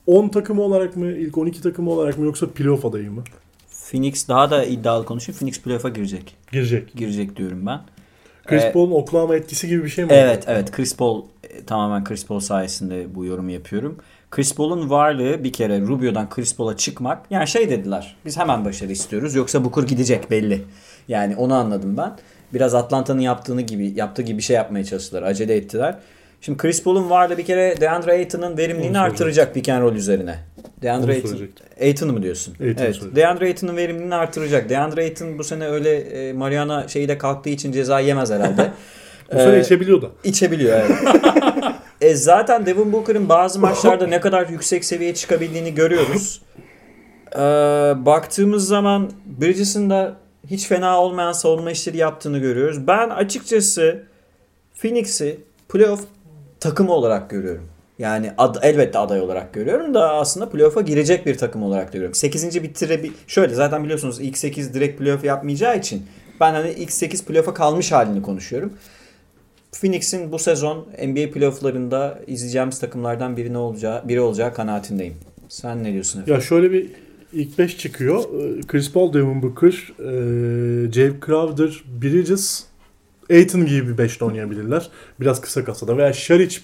10 0.07 0.29
takımı 0.29 0.63
olarak 0.63 0.97
mı, 0.97 1.07
ilk 1.07 1.39
12 1.39 1.63
takımı 1.63 1.91
olarak 1.91 2.19
mı 2.19 2.25
yoksa 2.25 2.51
playoff 2.51 2.85
adayı 2.85 3.11
mı? 3.11 3.25
Phoenix 3.91 4.29
daha 4.29 4.51
da 4.51 4.65
iddialı 4.65 5.05
konuşayım. 5.05 5.39
Phoenix 5.39 5.61
playoff'a 5.61 5.89
girecek. 5.89 6.37
Girecek. 6.53 6.95
Girecek 6.95 7.37
diyorum 7.37 7.67
ben. 7.67 7.81
Chris 8.47 8.65
Ee, 8.65 8.73
Paul'un 8.73 8.93
Oklahoma 8.93 9.37
etkisi 9.37 9.69
gibi 9.69 9.85
bir 9.85 9.89
şey 9.89 10.05
mi? 10.05 10.11
Evet 10.13 10.39
oldu? 10.39 10.47
evet 10.49 10.71
Chris 10.73 10.97
Paul 10.97 11.23
e, 11.45 11.65
tamamen 11.65 12.05
Chris 12.05 12.27
Paul 12.27 12.41
sayesinde 12.41 13.15
bu 13.15 13.25
yorumu 13.25 13.51
yapıyorum. 13.51 13.99
Chris 14.31 14.55
Paul'un 14.55 14.91
varlığı 14.91 15.45
bir 15.45 15.53
kere 15.53 15.81
Rubio'dan 15.81 16.29
Chris 16.31 16.57
Paul'a 16.57 16.77
çıkmak. 16.77 17.27
Yani 17.31 17.49
şey 17.49 17.71
dediler. 17.71 18.17
Biz 18.25 18.37
hemen 18.39 18.65
başarı 18.65 18.93
istiyoruz. 18.93 19.35
Yoksa 19.35 19.65
Booker 19.65 19.83
gidecek 19.83 20.31
belli. 20.31 20.63
Yani 21.09 21.37
onu 21.37 21.55
anladım 21.55 21.97
ben. 21.97 22.17
Biraz 22.55 22.75
Atlanta'nın 22.75 23.21
yaptığını 23.21 23.63
gibi 23.63 23.93
yaptığı 23.97 24.23
gibi 24.23 24.39
bir 24.39 24.43
şey 24.43 24.57
yapmaya 24.57 24.85
çalıştılar. 24.85 25.23
Acele 25.23 25.57
ettiler. 25.57 25.99
Şimdi 26.41 26.59
Chris 26.59 26.83
Paul'un 26.83 27.11
varlığı 27.11 27.39
bir 27.39 27.45
kere 27.45 27.81
DeAndre 27.81 28.13
Ayton'un 28.13 28.57
verimliliğini 28.57 28.99
Onu 28.99 29.05
artıracak 29.05 29.55
pick 29.55 29.69
and 29.69 29.83
roll 29.83 29.95
üzerine. 29.95 30.39
DeAndre 30.83 31.13
Ayton. 31.13 31.49
Ayton'u 31.81 32.13
mu 32.13 32.23
diyorsun? 32.23 32.53
Ayton'u 32.53 32.67
evet. 32.69 32.79
söyleyecektim. 32.79 33.17
DeAndre 33.17 33.45
Ayton'un 33.45 33.77
verimliliğini 33.77 34.15
artıracak. 34.15 34.71
DeAndre 34.71 35.01
Ayton 35.01 35.39
bu 35.39 35.45
sene 35.45 35.67
öyle 35.67 35.97
e, 35.97 36.33
Mariana 36.33 36.89
şeyi 36.89 37.09
de 37.09 37.19
kalktığı 37.19 37.51
için 37.51 37.73
ceza 37.73 38.01
yemez 38.01 38.31
herhalde. 38.31 38.71
Bu 39.33 39.39
sene 39.39 39.57
Ee, 39.57 39.61
içebiliyor 39.61 40.03
da. 40.03 40.07
İçebiliyor 40.25 40.81
evet. 40.81 40.91
e 42.01 42.15
zaten 42.15 42.67
Devin 42.67 42.93
Booker'ın 42.93 43.29
bazı 43.29 43.61
maçlarda 43.61 44.07
ne 44.07 44.21
kadar 44.21 44.49
yüksek 44.49 44.85
seviyeye 44.85 45.15
çıkabildiğini 45.15 45.75
görüyoruz. 45.75 46.43
Ee, 47.35 47.39
baktığımız 48.07 48.69
zaman 48.69 49.11
Bridges'in 49.25 49.91
de 49.91 50.11
hiç 50.51 50.67
fena 50.67 51.01
olmayan 51.01 51.33
savunma 51.33 51.71
işleri 51.71 51.97
yaptığını 51.97 52.39
görüyoruz. 52.39 52.87
Ben 52.87 53.09
açıkçası 53.09 54.03
Phoenix'i 54.75 55.41
playoff 55.69 56.01
takımı 56.61 56.93
olarak 56.93 57.31
görüyorum. 57.31 57.69
Yani 57.99 58.33
ad, 58.39 58.57
elbette 58.63 58.99
aday 58.99 59.21
olarak 59.21 59.53
görüyorum 59.53 59.95
da 59.95 60.15
aslında 60.15 60.49
playoff'a 60.49 60.81
girecek 60.81 61.27
bir 61.27 61.39
takım 61.39 61.63
olarak 61.63 61.93
görüyorum. 61.93 62.15
8. 62.15 62.63
bitirebil... 62.63 63.11
Şöyle 63.27 63.55
zaten 63.55 63.85
biliyorsunuz 63.85 64.21
ilk 64.21 64.39
8 64.39 64.75
direkt 64.75 64.99
playoff 64.99 65.25
yapmayacağı 65.25 65.79
için 65.79 66.07
ben 66.41 66.53
hani 66.53 66.71
ilk 66.71 66.93
8 66.93 67.25
playoff'a 67.25 67.55
kalmış 67.55 67.93
halini 67.93 68.23
konuşuyorum. 68.23 68.73
Phoenix'in 69.73 70.33
bu 70.33 70.39
sezon 70.39 70.87
NBA 71.07 71.31
playofflarında 71.33 72.19
izleyeceğimiz 72.27 72.79
takımlardan 72.79 73.37
biri 73.37 73.57
olacağı, 73.57 74.09
biri 74.09 74.21
olacağı 74.21 74.55
kanaatindeyim. 74.55 75.15
Sen 75.49 75.85
ne 75.85 75.93
diyorsun 75.93 76.23
efendim? 76.23 76.35
Ya 76.35 76.41
şöyle 76.41 76.73
bir 76.73 76.91
ilk 77.33 77.59
5 77.59 77.79
çıkıyor. 77.79 78.25
Ee, 78.25 78.61
Chris 78.61 78.93
Paul, 78.93 79.13
Devin 79.13 79.43
Booker, 79.43 79.93
e, 79.99 80.93
Jay 80.93 81.13
Crowder, 81.27 81.83
Bridges, 82.03 82.65
Ayton 83.31 83.67
gibi 83.67 83.99
bir 83.99 84.05
5'te 84.05 84.25
oynayabilirler. 84.25 84.89
Biraz 85.21 85.41
kısa 85.41 85.65
kasada 85.65 85.97
veya 85.97 86.13
Şaric 86.13 86.57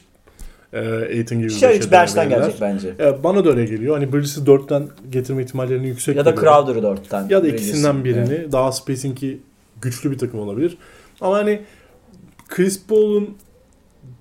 e, 0.73 0.79
Ayton 0.89 1.39
gibi 1.39 1.49
bir 1.49 1.53
Şaric 1.53 1.79
beşe 1.81 1.93
bench'ten 1.93 2.31
dönebilirler. 2.31 2.47
gelecek 2.47 2.61
bence. 2.61 2.95
E, 3.01 3.25
bana 3.25 3.45
da 3.45 3.51
öyle 3.51 3.65
geliyor. 3.65 3.95
Hani 3.95 4.13
Bridges'i 4.13 4.41
4'ten 4.41 4.89
getirme 5.11 5.43
ihtimallerini 5.43 5.89
yüksek 5.89 6.17
Ya 6.17 6.25
da 6.25 6.31
görüyorum. 6.31 6.65
Crowder'ı 6.67 6.83
dörtten. 6.83 7.29
Ya 7.29 7.43
da 7.43 7.49
ikisinden 7.49 8.05
birini. 8.05 8.35
Evet. 8.35 8.53
Daha 8.53 8.73
spacing'i 8.73 9.39
güçlü 9.83 10.11
bir 10.11 10.19
takım 10.19 10.41
olabilir. 10.41 10.79
Ama 11.21 11.37
hani 11.37 11.61
Chris 12.49 12.87
Paul'un 12.87 13.37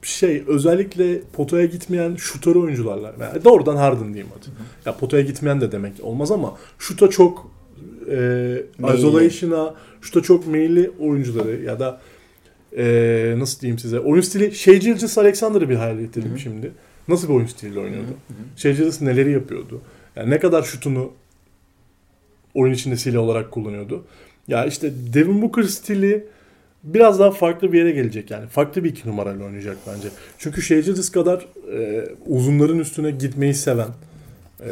şey 0.02 0.44
özellikle 0.48 1.22
potaya 1.34 1.66
gitmeyen 1.66 2.16
şutör 2.16 2.56
oyuncularla 2.56 3.14
yani 3.20 3.44
doğrudan 3.44 3.76
Harden 3.76 4.14
diyeyim 4.14 4.28
hadi. 4.34 4.46
Ya 4.86 4.98
potaya 4.98 5.24
gitmeyen 5.24 5.62
de 5.62 5.72
demek 5.72 5.94
olmaz 6.02 6.32
ama 6.32 6.58
şuta 6.80 7.10
çok 7.10 7.52
e, 8.12 8.64
isolation'a, 8.96 9.74
şuta 10.02 10.22
çok 10.22 10.48
meyilli 10.48 10.92
oyuncuları 11.00 11.62
ya 11.64 11.80
da 11.80 12.00
e, 12.78 13.36
nasıl 13.38 13.61
diyeyim 13.61 13.80
size 13.80 13.99
oyun 13.99 14.22
stili 14.22 14.55
Shea 14.55 14.74
Gilgeous 14.74 15.17
Alexander'ı 15.17 15.69
bir 15.69 15.76
hayal 15.76 15.99
ettirdim 15.99 16.39
şimdi. 16.39 16.72
Nasıl 17.07 17.30
bir 17.30 17.34
oyun 17.34 17.45
stiliyle 17.45 17.80
oynuyordu? 17.80 18.13
Gilgeous 18.63 19.01
neleri 19.01 19.32
yapıyordu? 19.32 19.82
Yani 20.15 20.30
ne 20.30 20.39
kadar 20.39 20.63
şutunu 20.63 21.11
oyun 22.53 22.74
içinde 22.74 22.97
silah 22.97 23.22
olarak 23.22 23.51
kullanıyordu. 23.51 24.05
Ya 24.47 24.65
işte 24.65 24.91
Devin 25.13 25.41
Booker 25.41 25.63
stili 25.63 26.26
biraz 26.84 27.19
daha 27.19 27.32
farklı 27.32 27.74
bir 27.74 27.78
yere 27.78 27.91
gelecek 27.91 28.32
yani. 28.32 28.47
Farklı 28.47 28.84
bir 28.84 28.89
iki 28.89 29.09
numarayla 29.09 29.45
oynayacak 29.45 29.78
bence. 29.88 30.07
Çünkü 30.38 30.61
Gilgeous 30.61 31.11
kadar 31.11 31.45
e, 31.74 32.05
uzunların 32.26 32.80
üstüne 32.80 33.11
gitmeyi 33.11 33.53
seven, 33.53 33.89
e, 34.59 34.69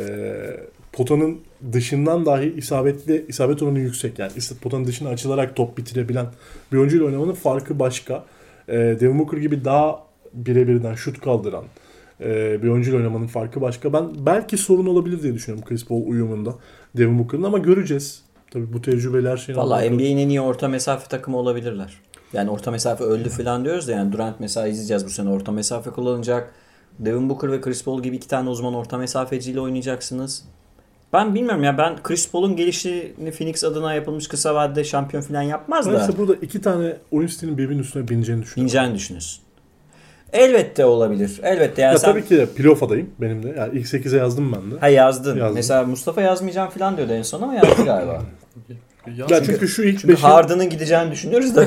potanın 0.91 1.39
dışından 1.73 2.25
dahi 2.25 2.53
isabetli 2.57 3.25
isabet 3.27 3.63
oranı 3.63 3.79
yüksek 3.79 4.19
yani 4.19 4.31
potanın 4.61 4.85
dışına 4.85 5.09
açılarak 5.09 5.55
top 5.55 5.77
bitirebilen 5.77 6.25
bir 6.71 6.77
oyuncuyla 6.77 7.05
oynamanın 7.05 7.33
farkı 7.33 7.79
başka. 7.79 8.25
E, 8.67 8.73
Devin 8.77 9.19
Booker 9.19 9.37
gibi 9.37 9.65
daha 9.65 10.03
birebirden 10.33 10.95
şut 10.95 11.21
kaldıran 11.21 11.63
e, 12.21 12.63
bir 12.63 12.67
oyuncuyla 12.67 12.99
oynamanın 12.99 13.27
farkı 13.27 13.61
başka. 13.61 13.93
Ben 13.93 14.25
belki 14.25 14.57
sorun 14.57 14.85
olabilir 14.85 15.23
diye 15.23 15.33
düşünüyorum 15.33 15.67
Chris 15.67 15.85
Paul 15.85 16.07
uyumunda 16.07 16.55
Devin 16.97 17.19
Booker'ın 17.19 17.43
ama 17.43 17.57
göreceğiz. 17.57 18.21
Tabii 18.51 18.73
bu 18.73 18.81
tecrübeler 18.81 19.37
şeyin 19.37 19.59
Valla. 19.59 19.81
NBA'nin 19.81 20.17
en 20.17 20.29
iyi 20.29 20.41
orta 20.41 20.67
mesafe 20.67 21.07
takımı 21.07 21.37
olabilirler. 21.37 21.93
Yani 22.33 22.49
orta 22.49 22.71
mesafe 22.71 23.03
öldü 23.03 23.29
falan 23.29 23.65
diyoruz 23.65 23.87
da 23.87 23.91
yani 23.91 24.11
Durant 24.11 24.39
mesela 24.39 24.67
izleyeceğiz 24.67 25.05
bu 25.05 25.09
sene 25.09 25.29
orta 25.29 25.51
mesafe 25.51 25.89
kullanacak. 25.89 26.53
Devin 26.99 27.29
Booker 27.29 27.51
ve 27.51 27.61
Chris 27.61 27.83
Paul 27.83 28.03
gibi 28.03 28.15
iki 28.15 28.27
tane 28.27 28.49
uzman 28.49 28.73
orta 28.73 28.97
mesafeciyle 28.97 29.59
oynayacaksınız. 29.59 30.45
Ben 31.13 31.35
bilmiyorum 31.35 31.63
ya 31.63 31.77
ben 31.77 32.03
Chris 32.03 32.31
Paul'un 32.31 32.55
gelişini 32.55 33.31
Phoenix 33.31 33.63
adına 33.63 33.93
yapılmış 33.93 34.27
kısa 34.27 34.55
vadede 34.55 34.83
şampiyon 34.83 35.23
falan 35.23 35.41
yapmaz 35.41 35.85
da 35.85 35.91
Neyse 35.91 36.17
burada 36.17 36.35
iki 36.35 36.61
tane 36.61 36.95
oyun 37.11 37.27
stilinin 37.27 37.57
birbirinin 37.57 37.81
üstüne 37.83 38.07
bineceğini 38.07 38.41
düşünüyorum. 38.41 38.61
bineceğini 38.61 38.95
düşünüyorsun. 38.95 39.43
Elbette 40.33 40.85
olabilir. 40.85 41.39
Elbette 41.43 41.81
yani 41.81 41.93
Ya 41.93 41.99
sen 41.99 42.11
tabii 42.11 42.25
ki 42.25 42.37
de 42.37 42.45
playoff 42.45 42.83
adayım 42.83 43.09
benim 43.21 43.43
de. 43.43 43.55
Yani 43.57 43.79
ilk 43.79 43.85
8'e 43.85 44.17
yazdım 44.17 44.53
ben 44.53 44.71
de. 44.71 44.79
ha 44.79 44.87
yazdın. 44.89 45.37
Yazdım. 45.37 45.55
Mesela 45.55 45.83
Mustafa 45.83 46.21
yazmayacağım 46.21 46.69
falan 46.69 46.97
diyordu 46.97 47.13
en 47.13 47.21
son 47.21 47.41
ama 47.41 47.53
yazdı 47.53 47.85
galiba. 47.85 48.23
Ya, 49.17 49.25
Ya 49.29 49.43
çünkü 49.43 49.67
şu 49.67 49.83
ilk 49.83 49.99
Çünkü 49.99 50.13
5'in 50.13 50.21
Harden'ın 50.21 50.69
gideceğini 50.69 51.11
düşünüyoruz 51.11 51.55
da. 51.55 51.65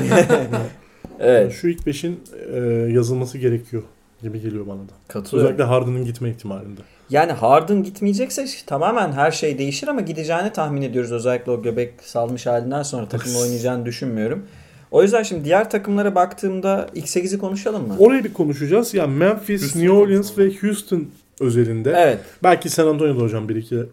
evet. 1.19 1.53
şu 1.53 1.67
ilk 1.67 1.79
5'in 1.87 2.19
e, 2.53 2.59
yazılması 2.93 3.37
gerekiyor 3.37 3.83
gibi 4.21 4.41
geliyor 4.41 4.67
bana 4.67 4.79
da. 4.79 4.93
Katılıyorum. 5.07 5.53
Özellikle 5.53 5.63
Harden'ın 5.63 6.05
gitme 6.05 6.29
ihtimalinde. 6.29 6.81
Yani 7.09 7.31
Harden 7.31 7.83
gitmeyecekse 7.83 8.45
tamamen 8.65 9.11
her 9.11 9.31
şey 9.31 9.57
değişir 9.57 9.87
ama 9.87 10.01
gideceğini 10.01 10.53
tahmin 10.53 10.81
ediyoruz. 10.81 11.11
Özellikle 11.11 11.51
o 11.51 11.61
göbek 11.61 11.93
salmış 12.01 12.45
halinden 12.45 12.83
sonra 12.83 13.07
takımla 13.07 13.39
oynayacağını 13.39 13.85
düşünmüyorum. 13.85 14.45
O 14.91 15.03
yüzden 15.03 15.23
şimdi 15.23 15.45
diğer 15.45 15.69
takımlara 15.69 16.15
baktığımda 16.15 16.89
ilk 16.93 17.05
8'i 17.05 17.37
konuşalım 17.37 17.87
mı? 17.87 17.95
Orayı 17.99 18.23
bir 18.23 18.33
konuşacağız. 18.33 18.93
Yani 18.93 19.15
Memphis, 19.15 19.61
Houston 19.61 19.79
New 19.79 19.95
Orleans 19.95 20.37
ve 20.37 20.51
Houston 20.61 21.07
özelinde. 21.39 21.93
Evet. 21.97 22.19
Belki 22.43 22.69
San 22.69 22.87
Antonio'da 22.87 23.19
hocam 23.19 23.49
bir 23.49 23.55
iki 23.55 23.83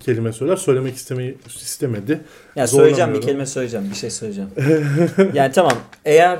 kelime 0.00 0.32
söyler. 0.32 0.56
Söylemek 0.56 0.96
istemeyi 0.96 1.38
istemedi. 1.46 2.20
Ya 2.56 2.66
söyleyeceğim 2.66 3.14
bir 3.14 3.20
kelime 3.20 3.46
söyleyeceğim. 3.46 3.90
Bir 3.90 3.96
şey 3.96 4.10
söyleyeceğim. 4.10 4.50
yani 5.34 5.52
tamam. 5.52 5.72
Eğer 6.04 6.38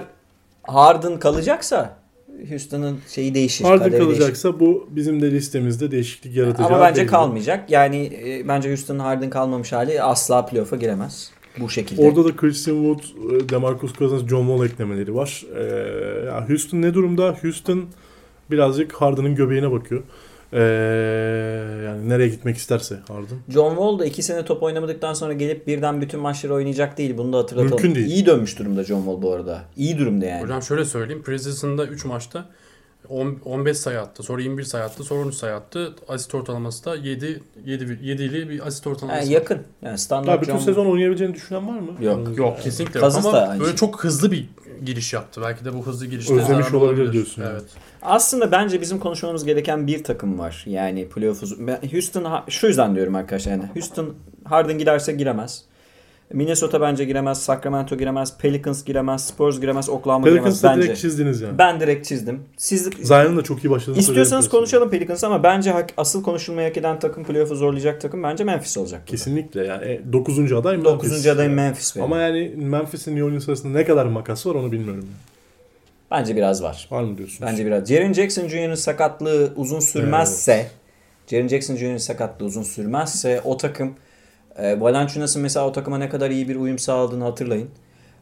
Harden 0.63 1.19
kalacaksa 1.19 1.97
Houston'ın 2.49 2.99
şeyi 3.09 3.35
değişir. 3.35 3.65
Harden 3.65 3.79
kaderi 3.85 4.01
değişir. 4.01 4.19
kalacaksa 4.19 4.61
bu 4.61 4.89
bizim 4.91 5.23
de 5.23 5.31
listemizde 5.31 5.91
değişiklik 5.91 6.37
yaratacağı 6.37 6.67
Ama 6.67 6.81
bence 6.81 7.01
belli. 7.01 7.11
kalmayacak. 7.11 7.71
Yani 7.71 8.13
e, 8.27 8.49
bence 8.49 8.69
Houston'ın 8.69 8.99
Harden 8.99 9.31
kalmamış 9.31 9.73
hali 9.73 10.03
asla 10.03 10.47
playoff'a 10.47 10.77
giremez. 10.77 11.31
Bu 11.61 11.69
şekilde. 11.71 12.03
Orada 12.03 12.25
da 12.25 12.37
Christian 12.37 12.75
Wood, 12.95 13.33
e, 13.41 13.49
DeMarcus 13.49 13.93
Cousins, 13.95 14.29
John 14.31 14.47
Wall 14.47 14.67
eklemeleri 14.67 15.15
var. 15.15 15.45
Ee, 15.57 16.47
Houston 16.49 16.83
ne 16.83 16.95
durumda? 16.95 17.37
Houston 17.43 17.85
birazcık 18.51 18.93
Harden'ın 18.93 19.35
göbeğine 19.35 19.71
bakıyor. 19.71 20.03
Ee, 20.57 20.61
yani 21.85 22.09
nereye 22.09 22.29
gitmek 22.29 22.57
isterse 22.57 22.97
Harden. 23.09 23.39
John 23.49 23.71
Wall 23.71 23.99
da 23.99 24.07
2 24.07 24.23
sene 24.23 24.45
top 24.45 24.63
oynamadıktan 24.63 25.15
sonra 25.15 25.33
gelip 25.33 25.67
birden 25.67 26.01
bütün 26.01 26.21
maçları 26.21 26.55
oynayacak 26.55 26.99
değil. 26.99 27.19
Bunu 27.19 27.33
da 27.33 27.39
hatırlatalım. 27.39 27.83
Mümkün 27.83 27.95
değil. 27.95 28.07
İyi 28.07 28.27
dönmüş 28.27 28.59
durumda 28.59 28.85
John 28.85 28.99
Wall 28.99 29.23
bu 29.23 29.33
arada. 29.33 29.63
İyi 29.77 29.99
durumda 29.99 30.27
yani. 30.27 30.43
Hocam 30.43 30.63
şöyle 30.63 30.85
söyleyeyim. 30.85 31.23
Preseason'da 31.23 31.87
3 31.87 32.05
maçta 32.05 32.45
10 33.09 33.39
15 33.45 33.77
sayı 33.77 34.01
attı. 34.01 34.23
Sonra 34.23 34.43
21 34.43 34.63
sayı 34.65 34.85
attı. 34.85 35.05
Sonra 35.05 35.21
13 35.25 35.35
sayı 35.35 35.55
attı. 35.55 35.95
Asist 36.09 36.35
ortalaması 36.35 36.85
da 36.85 36.97
7 36.97 37.43
7 37.65 37.85
7'li 37.85 38.49
bir 38.49 38.67
asist 38.67 38.87
ortalaması. 38.87 39.27
var. 39.27 39.33
yakın. 39.33 39.59
Yani 39.83 39.99
standart 39.99 40.29
Ya 40.37 40.43
bütün 40.43 40.53
John 40.53 40.61
sezon 40.61 40.87
oynayabileceğini 40.87 41.35
düşünen 41.35 41.69
var 41.69 41.79
mı? 41.79 41.91
Yok. 42.01 42.39
Yok 42.39 42.63
kesinlikle 42.63 43.01
yok 43.01 43.13
da 43.13 43.19
ama 43.19 43.51
böyle 43.53 43.65
şey. 43.65 43.77
çok 43.77 44.05
hızlı 44.05 44.33
bir 44.33 44.49
giriş 44.85 45.13
yaptı. 45.13 45.41
Belki 45.45 45.65
de 45.65 45.75
bu 45.75 45.87
hızlı 45.87 46.07
girişte 46.07 46.35
Özlemiş 46.35 46.67
zararlı 46.67 46.79
olabilir 46.79 47.13
diyorsun. 47.13 47.43
Evet. 47.51 47.65
Aslında 48.03 48.53
bence 48.53 48.81
bizim 48.81 48.99
konuşmamız 48.99 49.45
gereken 49.45 49.87
bir 49.87 50.05
takım 50.05 50.39
var. 50.39 50.65
Yani 50.67 51.09
playoff 51.09 51.43
Houston 51.93 52.25
ha- 52.25 52.45
şu 52.49 52.67
yüzden 52.67 52.95
diyorum 52.95 53.15
arkadaşlar 53.15 53.53
yani. 53.53 53.65
Houston 53.75 54.15
Harden 54.45 54.79
giderse 54.79 55.13
giremez. 55.13 55.65
Minnesota 56.33 56.81
bence 56.81 57.05
giremez, 57.05 57.43
Sacramento 57.43 57.97
giremez, 57.99 58.39
Pelicans 58.39 58.85
giremez, 58.85 59.27
Spurs 59.27 59.61
giremez, 59.61 59.89
Oklahoma 59.89 60.29
giremez 60.29 60.43
Pelicans'ı 60.63 60.69
bence. 60.77 60.87
direkt 60.89 61.01
çizdiniz 61.01 61.41
yani. 61.41 61.59
Ben 61.59 61.81
direkt 61.81 62.07
çizdim. 62.09 62.41
Siz 62.57 62.91
Zion'ın 63.03 63.37
da 63.37 63.43
çok 63.43 63.65
iyi 63.65 63.71
başladığını 63.71 64.01
İstiyorsanız 64.01 64.49
konuşalım 64.49 64.91
Pelicans 64.91 65.25
ama 65.25 65.43
bence 65.43 65.71
hak- 65.71 65.93
asıl 65.97 66.23
konuşulmayı 66.23 66.69
hak 66.69 66.77
eden 66.77 66.99
takım 66.99 67.25
playoff'u 67.25 67.55
zorlayacak 67.57 68.01
takım 68.01 68.23
bence 68.23 68.45
Memphis 68.45 68.79
olacak. 68.79 69.01
burada. 69.01 69.11
Kesinlikle 69.11 69.65
yani 69.67 70.01
9. 70.13 70.53
aday 70.53 70.85
9. 70.85 71.11
Memphis. 71.11 71.27
adayım 71.27 71.53
Memphis 71.53 71.97
benim. 71.97 72.05
Ama 72.05 72.19
yani 72.19 72.53
Memphis'in 72.57 73.11
New 73.13 73.25
Orleans 73.25 73.49
arasında 73.49 73.79
ne 73.79 73.85
kadar 73.85 74.07
makas 74.07 74.47
var 74.47 74.55
onu 74.55 74.73
bilmiyorum. 74.73 75.07
Bence 76.11 76.37
biraz 76.37 76.63
var. 76.63 76.89
Var 76.91 77.03
mı 77.03 77.19
diyorsunuz? 77.19 77.43
Bence 77.51 77.67
biraz. 77.67 77.89
Jaren 77.89 78.13
Jackson 78.13 78.49
Jr.'ın 78.49 78.75
sakatlığı 78.75 79.53
uzun 79.57 79.81
sürmezse, 79.81 80.67
Jaren 81.31 81.49
Jackson 81.49 81.77
Jr.'ın 81.77 81.97
sakatlığı 81.97 82.47
uzun 82.47 82.63
sürmezse 82.63 83.41
o 83.45 83.57
takım 83.57 83.95
e, 84.59 84.81
Valanciunas'ın 84.81 85.43
mesela 85.43 85.67
o 85.67 85.73
takıma 85.73 85.99
ne 85.99 86.09
kadar 86.09 86.31
iyi 86.31 86.49
bir 86.49 86.57
uyum 86.57 86.79
sağladığını 86.79 87.25
hatırlayın. 87.25 87.69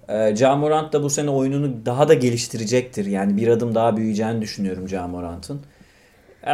E, 0.09 0.37
Ja 0.37 0.57
Morant 0.57 0.93
da 0.93 1.03
bu 1.03 1.11
sene 1.11 1.31
oyununu 1.31 1.87
daha 1.87 2.09
da 2.09 2.15
geliştirecektir. 2.15 3.07
Yani 3.07 3.37
bir 3.37 3.49
adım 3.49 3.75
daha 3.75 3.97
büyüyeceğini 3.97 4.43
düşünüyorum 4.43 4.89
Ja 4.89 5.09
Morant'ın. 5.09 5.61
E, 6.43 6.49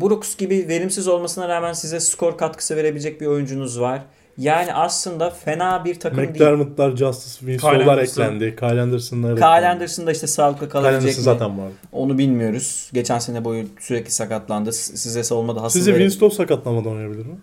Brooks 0.00 0.36
gibi 0.36 0.68
verimsiz 0.68 1.08
olmasına 1.08 1.48
rağmen 1.48 1.72
size 1.72 2.00
skor 2.00 2.38
katkısı 2.38 2.76
verebilecek 2.76 3.20
bir 3.20 3.26
oyuncunuz 3.26 3.80
var. 3.80 4.00
Yani 4.38 4.74
aslında 4.74 5.30
fena 5.30 5.84
bir 5.84 6.00
takım 6.00 6.18
değil. 6.18 6.30
McDermott'lar, 6.30 6.96
Justice 6.96 7.38
Winslow'lar 7.38 7.80
Kyle 7.82 7.90
Anderson. 7.92 8.22
eklendi. 8.22 8.56
Kyle 8.56 8.80
Anderson'lar 8.80 9.36
Kyle 9.36 9.68
Anderson 9.68 10.06
da 10.06 10.12
işte 10.12 10.26
sağlıklı 10.26 10.68
kalabilecek 10.68 11.16
mi? 11.16 11.22
zaten 11.22 11.58
vardı. 11.58 11.74
Onu 11.92 12.18
bilmiyoruz. 12.18 12.90
Geçen 12.92 13.18
sene 13.18 13.44
boyu 13.44 13.64
sürekli 13.80 14.10
sakatlandı. 14.10 14.72
Size 14.72 15.24
savunmada 15.24 15.62
hasıl 15.62 15.78
Sizce 15.78 15.92
verin- 15.94 16.00
Winslow 16.08 16.36
sakatlamada 16.36 16.88
oynayabilir 16.88 17.26
mi? 17.26 17.34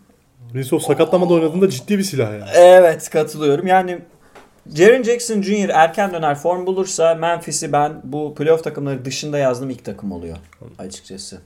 Winslow 0.51 0.87
sakatlamada 0.87 1.33
oynadığında 1.33 1.69
ciddi 1.69 1.97
bir 1.97 2.03
silah 2.03 2.31
yani. 2.31 2.49
Evet 2.55 3.09
katılıyorum. 3.09 3.67
Yani 3.67 3.99
Jaren 4.75 5.03
Jackson 5.03 5.41
Jr. 5.41 5.69
erken 5.69 6.13
döner 6.13 6.35
form 6.35 6.65
bulursa 6.65 7.15
Memphis'i 7.15 7.71
ben 7.71 8.01
bu 8.03 8.35
playoff 8.35 8.63
takımları 8.63 9.05
dışında 9.05 9.37
yazdığım 9.37 9.69
ilk 9.69 9.85
takım 9.85 10.11
oluyor 10.11 10.37
açıkçası. 10.79 11.41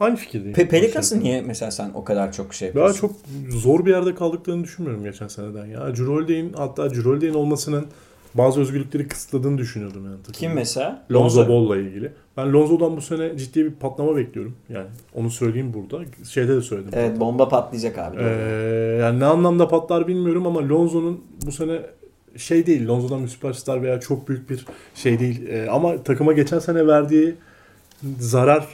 Aynı 0.00 0.16
fikirdeyim. 0.16 0.52
Pe 0.52 0.68
Pelicans'ı 0.68 1.20
niye 1.20 1.42
mesela 1.42 1.70
sen 1.70 1.90
o 1.94 2.04
kadar 2.04 2.32
çok 2.32 2.54
şey 2.54 2.74
Daha 2.74 2.86
yapıyorsun? 2.86 3.08
çok 3.08 3.16
zor 3.62 3.86
bir 3.86 3.90
yerde 3.90 4.14
kaldıklarını 4.14 4.64
düşünmüyorum 4.64 5.04
geçen 5.04 5.28
seneden 5.28 5.66
ya. 5.66 5.80
Holiday'in 6.06 6.52
hatta 6.52 6.82
Holiday'in 6.82 7.34
olmasının 7.34 7.86
bazı 8.34 8.60
özgürlükleri 8.60 9.08
kısıtladığını 9.08 9.58
düşünüyordum 9.58 10.04
yani. 10.04 10.16
takımda. 10.16 10.38
Kim 10.38 10.52
mesela? 10.52 11.02
Lonzo 11.12 11.48
Ball'la 11.48 11.76
ilgili. 11.76 12.12
Ben 12.36 12.52
Lonzo'dan 12.52 12.96
bu 12.96 13.00
sene 13.00 13.38
ciddi 13.38 13.64
bir 13.64 13.70
patlama 13.70 14.16
bekliyorum. 14.16 14.54
Yani 14.68 14.86
onu 15.14 15.30
söyleyeyim 15.30 15.74
burada. 15.74 16.04
Şeyde 16.30 16.56
de 16.56 16.60
söyledim. 16.60 16.90
Evet 16.92 17.20
bomba 17.20 17.48
patlayacak 17.48 17.98
abi. 17.98 18.16
Ee, 18.20 18.98
yani 19.00 19.20
ne 19.20 19.24
anlamda 19.24 19.68
patlar 19.68 20.08
bilmiyorum 20.08 20.46
ama 20.46 20.68
Lonzo'nun 20.68 21.24
bu 21.46 21.52
sene 21.52 21.80
şey 22.36 22.66
değil. 22.66 22.88
Lonzo'dan 22.88 23.22
bir 23.22 23.28
süperstar 23.28 23.82
veya 23.82 24.00
çok 24.00 24.28
büyük 24.28 24.50
bir 24.50 24.66
şey 24.94 25.18
değil. 25.18 25.48
Ee, 25.48 25.68
ama 25.70 26.02
takıma 26.02 26.32
geçen 26.32 26.58
sene 26.58 26.86
verdiği 26.86 27.34
zarar 28.18 28.66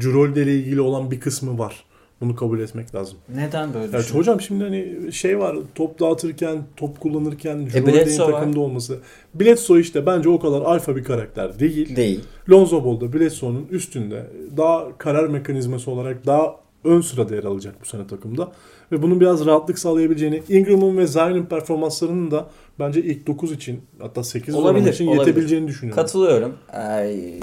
Cirolde 0.00 0.42
ile 0.42 0.54
ilgili 0.54 0.80
olan 0.80 1.10
bir 1.10 1.20
kısmı 1.20 1.58
var. 1.58 1.84
Bunu 2.22 2.36
kabul 2.36 2.60
etmek 2.60 2.94
lazım. 2.94 3.18
Neden 3.34 3.74
böyle 3.74 3.96
Ya 3.96 4.02
hocam 4.02 4.40
şimdi 4.40 4.64
hani 4.64 5.12
şey 5.12 5.38
var 5.38 5.56
top 5.74 6.00
dağıtırken, 6.00 6.58
top 6.76 7.00
kullanırken 7.00 7.68
E, 7.74 7.86
var. 8.24 8.32
takımda 8.32 8.60
olması. 8.60 8.98
Bledsoe 9.34 9.80
işte 9.80 10.06
bence 10.06 10.28
o 10.28 10.38
kadar 10.40 10.60
alfa 10.60 10.96
bir 10.96 11.04
karakter 11.04 11.58
değil. 11.58 11.96
Değil. 11.96 12.20
Lonzo 12.50 12.84
Ball 12.84 13.00
da 13.00 13.12
Bledsoe'nun 13.12 13.66
üstünde 13.70 14.26
daha 14.56 14.98
karar 14.98 15.28
mekanizması 15.28 15.90
olarak 15.90 16.26
daha 16.26 16.56
ön 16.84 17.00
sırada 17.00 17.34
yer 17.34 17.44
alacak 17.44 17.74
bu 17.82 17.86
sene 17.86 18.06
takımda. 18.06 18.52
Ve 18.92 19.02
bunun 19.02 19.20
biraz 19.20 19.46
rahatlık 19.46 19.78
sağlayabileceğini, 19.78 20.42
Ingram'ın 20.48 20.96
ve 20.98 21.06
Zion'ın 21.06 21.46
performanslarının 21.46 22.30
da 22.30 22.46
bence 22.78 23.02
ilk 23.02 23.26
9 23.26 23.52
için 23.52 23.80
hatta 24.00 24.24
8 24.24 24.54
Olabilir, 24.54 24.92
için 24.92 25.06
olabilir. 25.06 25.20
yetebileceğini 25.26 25.68
düşünüyorum. 25.68 26.02
Katılıyorum. 26.02 26.52
Ee, 26.74 26.80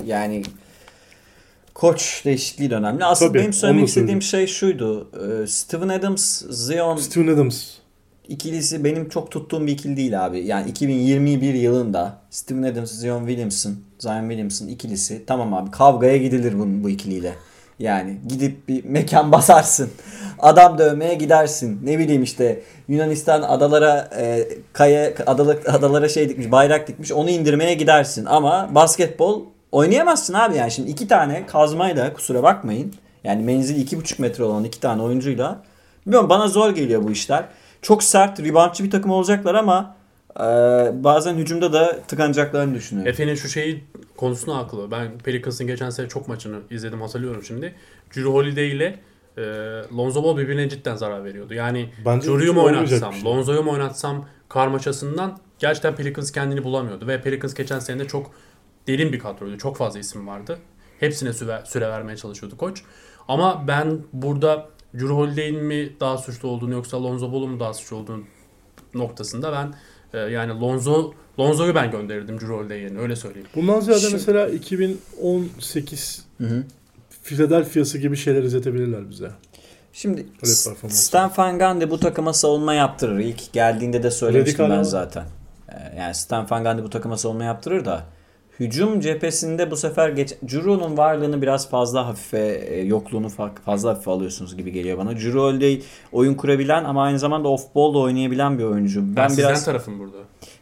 yani 0.06 0.44
koç 1.80 2.22
değişikliği 2.26 2.70
de 2.70 2.76
önemli. 2.76 3.06
Aslında 3.06 3.32
Tabii, 3.32 3.40
benim 3.40 3.54
söylemek 3.54 3.88
istediğim 3.88 4.22
şey 4.22 4.48
şuydu. 4.48 5.10
Ee, 5.14 5.48
Steven 5.48 5.90
Adams, 5.90 6.42
Zion 6.50 6.98
Steven 6.98 7.28
Adams. 7.28 7.66
ikilisi 8.28 8.84
benim 8.84 9.10
çok 9.10 9.32
tuttuğum 9.32 9.68
bir 9.68 9.72
ikili 9.72 9.98
değil 9.98 10.26
abi. 10.26 10.40
Yani 10.40 10.70
2021 10.70 11.54
yılında 11.54 12.18
Steven 12.30 12.64
Adams, 12.64 12.92
Zion 12.92 13.20
Williamson, 13.28 13.76
Zion 14.00 14.20
Williamson 14.20 14.68
ikilisi 14.68 15.26
tamam 15.26 15.54
abi 15.54 15.72
kavgaya 15.72 16.18
gidilir 16.18 16.60
bu, 16.60 16.84
bu 16.84 16.90
ikiliyle. 16.90 17.36
Yani 17.80 18.18
gidip 18.28 18.68
bir 18.68 18.86
mekan 18.86 19.32
basarsın. 19.32 19.90
Adam 20.40 20.78
dövmeye 20.78 21.14
gidersin. 21.14 21.80
Ne 21.84 22.00
bileyim 22.00 22.24
işte 22.24 22.62
Yunanistan 22.88 23.42
adalara 23.42 24.10
e, 24.18 24.48
kaya 24.74 25.14
adalar, 25.28 25.58
adalara 25.66 26.10
şey 26.10 26.30
dikmiş, 26.30 26.52
bayrak 26.52 26.88
dikmiş. 26.88 27.12
Onu 27.12 27.30
indirmeye 27.30 27.74
gidersin. 27.74 28.26
Ama 28.26 28.70
basketbol 28.76 29.46
oynayamazsın 29.72 30.34
abi 30.34 30.56
yani. 30.56 30.72
Şimdi 30.72 30.90
iki 30.90 31.08
tane 31.08 31.46
kazmayla 31.46 32.14
kusura 32.14 32.44
bakmayın. 32.44 32.94
Yani 33.24 33.44
menzili 33.44 33.80
iki 33.82 33.98
buçuk 33.98 34.20
metre 34.20 34.44
olan 34.44 34.64
iki 34.64 34.80
tane 34.80 35.02
oyuncuyla. 35.02 35.62
Bilmiyorum 36.06 36.30
bana 36.30 36.48
zor 36.48 36.70
geliyor 36.70 37.04
bu 37.04 37.12
işler. 37.12 37.46
Çok 37.82 38.04
sert, 38.04 38.40
reboundçı 38.40 38.84
bir 38.84 38.92
takım 38.92 39.12
olacaklar 39.12 39.56
ama 39.56 39.96
e, 40.36 40.44
bazen 41.04 41.36
hücumda 41.36 41.74
da 41.74 42.00
tıkanacaklarını 42.08 42.76
düşünüyorum. 42.76 43.10
Efe'nin 43.12 43.36
şu 43.36 43.50
şeyi 43.50 43.84
konusunda 44.18 44.58
haklı. 44.58 44.92
Ben 44.92 45.18
Pelicans'ın 45.18 45.68
geçen 45.68 45.90
sene 45.90 46.08
çok 46.08 46.28
maçını 46.28 46.60
izledim 46.70 47.02
hatırlıyorum 47.02 47.44
şimdi. 47.44 47.76
Drew 48.16 48.30
Holiday 48.30 48.72
ile 48.72 49.00
e, 49.38 49.42
Lonzo 49.98 50.24
Ball 50.24 50.38
birbirine 50.38 50.70
cidden 50.70 50.96
zarar 50.96 51.24
veriyordu. 51.24 51.54
Yani 51.54 51.90
Drew'yu 52.06 52.54
mu 52.54 52.64
oynatsam, 52.64 53.14
şey. 53.14 53.24
Lonzo'yu 53.24 53.64
mu 53.64 53.72
oynatsam 53.72 54.26
karmaşasından 54.50 55.38
gerçekten 55.60 55.96
Pelicans 55.96 56.32
kendini 56.32 56.64
bulamıyordu. 56.64 57.08
Ve 57.08 57.22
Pelicans 57.22 57.54
geçen 57.54 57.80
sene 57.80 58.00
de 58.00 58.08
çok 58.08 58.32
derin 58.90 59.14
bir 59.14 59.20
kadroydu. 59.20 59.58
Çok 59.58 59.78
fazla 59.78 60.00
isim 60.00 60.28
vardı. 60.28 60.60
Hepsine 61.00 61.34
süre, 61.34 61.62
süre 61.66 61.90
vermeye 61.90 62.18
çalışıyordu 62.18 62.58
koç. 62.58 62.82
Ama 63.28 63.68
ben 63.68 63.98
burada 64.14 64.66
Drew 64.94 65.08
Holiday'in 65.14 65.64
mi 65.64 65.94
daha 66.00 66.18
suçlu 66.18 66.50
olduğunu 66.50 66.74
yoksa 66.74 67.04
Lonzo 67.04 67.32
Ball'un 67.32 67.50
mu 67.52 67.60
daha 67.60 67.74
suçlu 67.74 67.96
olduğunu 67.98 68.24
noktasında 68.94 69.52
ben 69.52 69.74
e, 70.20 70.32
yani 70.32 70.60
Lonzo 70.62 71.14
Lonzo'yu 71.40 71.76
ben 71.76 71.92
gönderirdim 71.92 72.36
Drew 72.40 72.54
Holiday 72.54 72.80
yerine 72.80 73.00
öyle 73.00 73.16
söyleyeyim. 73.16 73.48
Bundan 73.56 73.80
ziyade 73.80 74.00
Şimdi- 74.02 74.14
mesela 74.14 74.48
2018 74.50 76.26
Hı 76.38 76.44
hı. 76.48 76.64
Philadelphia'sı 77.24 77.98
gibi 77.98 78.16
şeyler 78.18 78.44
izletebilirler 78.44 79.10
bize. 79.10 79.30
Şimdi. 79.94 80.26
Stan 80.88 81.32
Van 81.38 81.60
Gundy 81.60 81.90
bu 81.90 82.00
takıma 82.00 82.34
savunma 82.34 82.74
yaptırır. 82.74 83.20
İlk 83.20 83.54
geldiğinde 83.54 84.04
de 84.04 84.12
söylemiştim 84.12 84.54
Radikal 84.60 84.70
ben 84.70 84.76
ama. 84.76 84.84
zaten. 84.84 85.26
Ee, 85.70 85.74
Yani 86.00 86.16
Stan 86.16 86.48
Van 86.50 86.64
Gundy 86.64 86.84
bu 86.84 86.90
takıma 86.90 87.18
savunma 87.18 87.44
yaptırır 87.44 87.86
da 87.86 88.06
hücum 88.60 89.00
cephesinde 89.00 89.72
bu 89.72 89.76
sefer 89.78 90.10
geç 90.10 90.34
Juro'nun 90.48 90.98
varlığını 90.98 91.42
biraz 91.42 91.70
fazla 91.70 92.08
hafife 92.08 92.66
e, 92.70 92.82
yokluğunu 92.84 93.28
fa- 93.28 93.50
fazla 93.66 93.90
hafife 93.90 94.12
alıyorsunuz 94.12 94.58
gibi 94.58 94.72
geliyor 94.72 94.98
bana. 94.98 95.16
Juro 95.16 95.44
Holiday 95.44 95.82
oyun 96.12 96.34
kurabilen 96.34 96.84
ama 96.84 97.04
aynı 97.04 97.20
zamanda 97.20 97.48
off 97.48 97.76
ball 97.76 97.94
da 97.94 97.98
oynayabilen 97.98 98.60
bir 98.60 98.64
oyuncu. 98.64 99.02
Ben, 99.02 99.16
Ben, 99.16 99.28
sizden 99.28 99.48
biraz 99.50 99.66
tarafım 99.66 100.00
burada. 100.00 100.18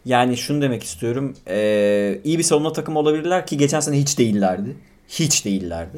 yani 0.05 0.37
şunu 0.37 0.61
demek 0.61 0.83
istiyorum. 0.83 1.33
Ee, 1.47 2.19
iyi 2.23 2.37
bir 2.37 2.43
savunma 2.43 2.73
takımı 2.73 2.99
olabilirler 2.99 3.47
ki 3.47 3.57
geçen 3.57 3.79
sene 3.79 3.97
hiç 3.99 4.19
değillerdi. 4.19 4.75
Hiç 5.09 5.45
değillerdi. 5.45 5.97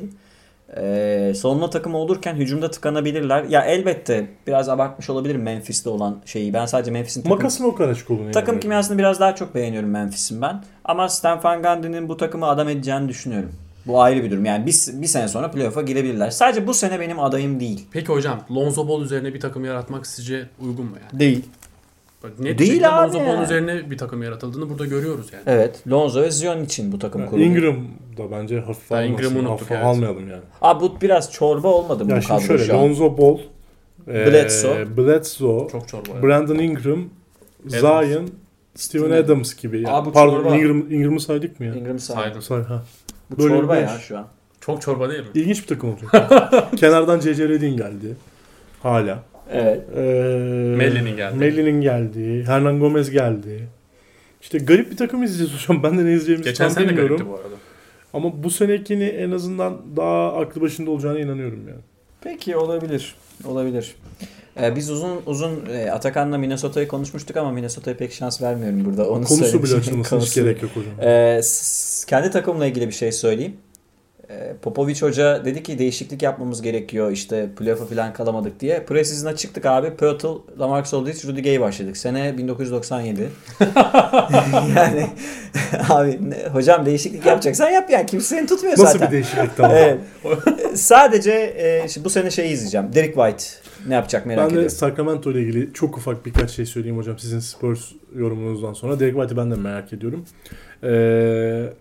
Ee, 0.78 1.34
savunma 1.36 1.70
takımı 1.70 1.97
olurken 1.97 2.36
hücumda 2.36 2.72
tıkanabilirler. 2.72 3.43
Ya 3.43 3.61
elbette 3.61 4.28
biraz 4.47 4.70
abartmış 4.70 5.09
olabilirim 5.09 5.41
Memphis'te 5.41 5.89
olan 5.89 6.22
şeyi. 6.26 6.53
Ben 6.53 6.65
sadece 6.65 6.91
Memphis'in 6.91 7.22
takım, 7.22 7.38
Makasın 7.38 7.63
o 7.63 7.76
kadar 7.76 7.89
açık 7.89 8.07
takım 8.34 8.53
yani. 8.53 8.61
kimyasını 8.61 8.97
biraz 8.97 9.20
daha 9.20 9.36
çok 9.36 9.55
beğeniyorum 9.55 9.89
Memphis'in 9.89 10.41
ben. 10.41 10.63
Ama 10.86 11.09
Stan 11.09 11.43
Van 11.43 11.63
Gundy'nin 11.63 12.09
bu 12.09 12.17
takımı 12.17 12.45
adam 12.47 12.70
edeceğini 12.70 13.09
düşünüyorum. 13.09 13.51
Bu 13.88 14.01
ayrı 14.01 14.24
bir 14.24 14.32
durum. 14.32 14.45
Yani 14.45 14.65
bir, 14.65 15.01
bir 15.01 15.07
sene 15.07 15.28
sonra 15.28 15.51
playoff'a 15.51 15.82
girebilirler. 15.82 16.30
Sadece 16.30 16.67
bu 16.67 16.74
sene 16.74 16.99
benim 16.99 17.20
adayım 17.20 17.59
değil. 17.59 17.88
Peki 17.91 18.07
hocam 18.07 18.39
Lonzo 18.51 18.88
Ball 18.88 19.01
üzerine 19.01 19.34
bir 19.34 19.39
takım 19.39 19.65
yaratmak 19.65 20.07
sizce 20.07 20.49
uygun 20.61 20.86
mu 20.86 20.95
yani? 21.03 21.20
Değil. 21.20 21.45
Bak, 22.24 22.39
net 22.39 22.59
Değil 22.59 22.70
şekilde 22.70 22.89
abi 22.89 23.13
Lonzo 23.13 23.20
ya. 23.20 23.38
Ball 23.38 23.43
üzerine 23.43 23.91
bir 23.91 23.97
takım 23.97 24.24
yaratıldığını 24.24 24.70
burada 24.70 24.86
görüyoruz 24.86 25.34
yani. 25.34 25.43
Evet. 25.47 25.84
Lonzo 25.88 26.22
ve 26.22 26.32
Zion 26.32 26.63
için 26.63 26.91
bu 26.91 26.99
takım 26.99 27.22
Yani 27.22 27.30
kurulu. 27.30 27.43
Ingram 27.43 27.76
da 28.17 28.32
bence 28.32 28.59
hafif 28.59 28.91
Ben 28.91 28.95
almasın. 28.95 29.13
Ingram'ı 29.13 29.39
unuttuk, 29.39 29.51
Hafife 29.51 29.76
evet. 29.76 29.86
almayalım 29.86 30.30
yani. 30.30 30.41
Abi 30.61 30.82
bu 30.82 31.01
biraz 31.01 31.32
çorba 31.32 31.67
olmadı 31.67 32.05
mı 32.05 32.11
Ya 32.11 32.17
bu 32.17 32.22
şimdi 32.22 32.34
kadro 32.39 32.47
şöyle 32.47 32.63
şu 32.63 32.78
an? 32.78 32.84
Lonzo 32.84 33.17
Ball, 33.17 33.38
e, 34.07 34.26
Bledsoe. 34.26 34.97
Bledsoe, 34.97 35.67
Çok 35.72 35.88
çorba. 35.88 36.09
evet. 36.13 36.24
Brandon 36.24 36.55
Ingram, 36.55 37.03
Zion, 37.65 38.30
Steven 38.76 39.11
Adams 39.11 39.55
gibi. 39.55 39.78
Yani. 39.82 39.91
Abi 39.91 40.09
bu 40.09 40.13
Pardon 40.13 40.34
çorba. 40.43 40.55
Ingram, 40.55 40.91
Ingram'ı 40.91 41.20
saydık 41.20 41.59
mı 41.59 41.65
ya? 41.65 41.76
Ingram 41.76 41.99
saydı. 41.99 42.22
Saydım. 42.22 42.41
Say, 42.41 42.63
ha. 42.63 42.84
Bu 43.32 43.43
Böyle 43.43 43.55
çorba 43.55 43.76
bir 43.76 43.82
ya 43.82 43.88
şu 43.99 44.17
an. 44.17 44.28
Çok 44.61 44.82
çorba 44.82 45.09
değil 45.09 45.20
mi? 45.20 45.28
İlginç 45.34 45.61
bir 45.61 45.67
takım 45.67 45.89
olacak. 45.89 46.11
Kenardan 46.78 47.20
C.C. 47.20 47.49
Redin 47.49 47.78
geldi. 47.78 48.15
Hala. 48.84 49.24
Evet. 49.54 49.82
Ee, 49.95 50.00
Melli'nin 50.78 51.16
geldi. 51.18 51.36
Melli'nin 51.38 51.82
geldi. 51.82 52.43
Hernan 52.47 52.80
Gomez 52.80 53.12
geldi. 53.12 53.68
İşte 54.41 54.58
garip 54.58 54.91
bir 54.91 54.97
takım 54.97 55.24
izleyeceğiz 55.24 55.64
hocam. 55.64 55.84
Ben 55.84 55.91
de 55.91 56.06
ne 56.06 56.14
izleyeceğimizi 56.14 56.50
Geçen 56.50 56.66
tam 56.68 56.74
sene 56.76 56.89
bilmiyorum. 56.89 57.18
garipti 57.18 57.32
bu 57.32 57.36
arada. 57.36 57.56
Ama 58.14 58.43
bu 58.43 58.50
senekini 58.50 59.04
en 59.04 59.32
azından 59.32 59.78
daha 59.97 60.34
aklı 60.38 60.62
başında 60.62 60.91
olacağına 60.91 61.20
inanıyorum 61.20 61.68
yani. 61.68 61.80
Peki 62.22 62.58
olabilir. 62.58 63.16
Olabilir. 63.45 63.95
Ee, 64.62 64.76
biz 64.76 64.89
uzun 64.89 65.22
uzun 65.26 65.66
e, 65.74 65.91
Atakan'la 65.91 66.38
Minnesota'yı 66.38 66.88
konuşmuştuk 66.88 67.38
ama 67.38 67.52
Minnesota'ya 67.52 67.97
pek 67.97 68.14
şans 68.14 68.41
vermiyorum 68.41 68.86
burada. 68.86 69.10
Onu 69.10 69.24
Konusu 69.26 69.64
bile 69.64 69.76
açılmasına 69.76 70.20
hiç 70.20 70.36
gerek 70.36 70.62
yok 70.64 70.72
hocam. 70.76 71.10
Ee, 71.10 71.41
kendi 72.08 72.32
takımla 72.32 72.66
ilgili 72.66 72.88
bir 72.88 72.93
şey 72.93 73.12
söyleyeyim. 73.12 73.54
Ee, 74.30 74.53
Popovic 74.61 75.01
Hoca 75.01 75.45
dedi 75.45 75.63
ki 75.63 75.80
değişiklik 75.80 76.21
yapmamız 76.23 76.61
gerekiyor 76.61 77.11
işte 77.11 77.49
playoff'a 77.57 77.86
falan 77.86 78.13
kalamadık 78.13 78.59
diye. 78.59 78.86
Preseason'a 78.86 79.36
çıktık 79.36 79.65
abi. 79.65 79.89
Pirtle, 79.89 80.30
Lamarcus 80.59 80.93
Aldridge, 80.93 81.27
Rudy 81.27 81.41
Gay 81.41 81.61
başladık. 81.61 81.97
Sene 81.97 82.38
1997. 82.38 83.30
yani 84.75 85.07
abi 85.89 86.30
ne- 86.30 86.47
hocam 86.53 86.86
değişiklik 86.86 87.25
yapacaksan 87.25 87.69
yap 87.69 87.89
yani. 87.89 88.05
Kimse 88.05 88.36
seni 88.36 88.47
tutmuyor 88.47 88.77
Nasıl 88.77 88.86
zaten. 88.86 89.07
bir 89.07 89.11
değişiklik 89.11 89.57
tamam. 89.57 89.71
Evet. 89.77 89.99
Sadece 90.75 91.32
e, 91.57 91.88
şimdi 91.89 92.05
bu 92.05 92.09
sene 92.09 92.32
şeyi 92.32 92.51
izleyeceğim. 92.53 92.93
Derek 92.93 93.15
White 93.15 93.43
ne 93.88 93.93
yapacak 93.93 94.25
merak 94.25 94.39
Ben 94.39 94.49
de 94.49 94.53
ediyorum. 94.53 94.69
Sacramento 94.69 95.32
ile 95.32 95.41
ilgili 95.41 95.73
çok 95.73 95.97
ufak 95.97 96.25
birkaç 96.25 96.51
şey 96.51 96.65
söyleyeyim 96.65 96.97
hocam 96.97 97.19
sizin 97.19 97.39
Spurs 97.39 97.91
yorumunuzdan 98.15 98.73
sonra. 98.73 98.99
Derek 98.99 99.13
White'i 99.13 99.38
ben 99.38 99.51
de 99.51 99.55
merak 99.55 99.93
ediyorum. 99.93 100.25
Ee, 100.84 101.73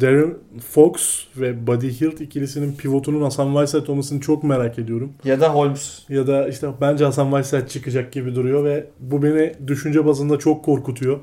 Darren 0.00 0.34
Fox 0.70 1.20
ve 1.36 1.66
Buddy 1.66 1.88
Hield 2.00 2.18
ikilisinin 2.18 2.76
pivotunun 2.76 3.22
Hasan 3.22 3.46
Whiteside 3.52 3.92
olmasını 3.92 4.20
çok 4.20 4.44
merak 4.44 4.78
ediyorum. 4.78 5.12
Ya 5.24 5.40
da 5.40 5.54
Holmes. 5.54 5.98
Ya 6.08 6.26
da 6.26 6.48
işte 6.48 6.68
bence 6.80 7.04
Hasan 7.04 7.30
Whiteside 7.30 7.68
çıkacak 7.68 8.12
gibi 8.12 8.34
duruyor 8.34 8.64
ve 8.64 8.86
bu 9.00 9.22
beni 9.22 9.52
düşünce 9.66 10.06
bazında 10.06 10.38
çok 10.38 10.64
korkutuyor. 10.64 11.18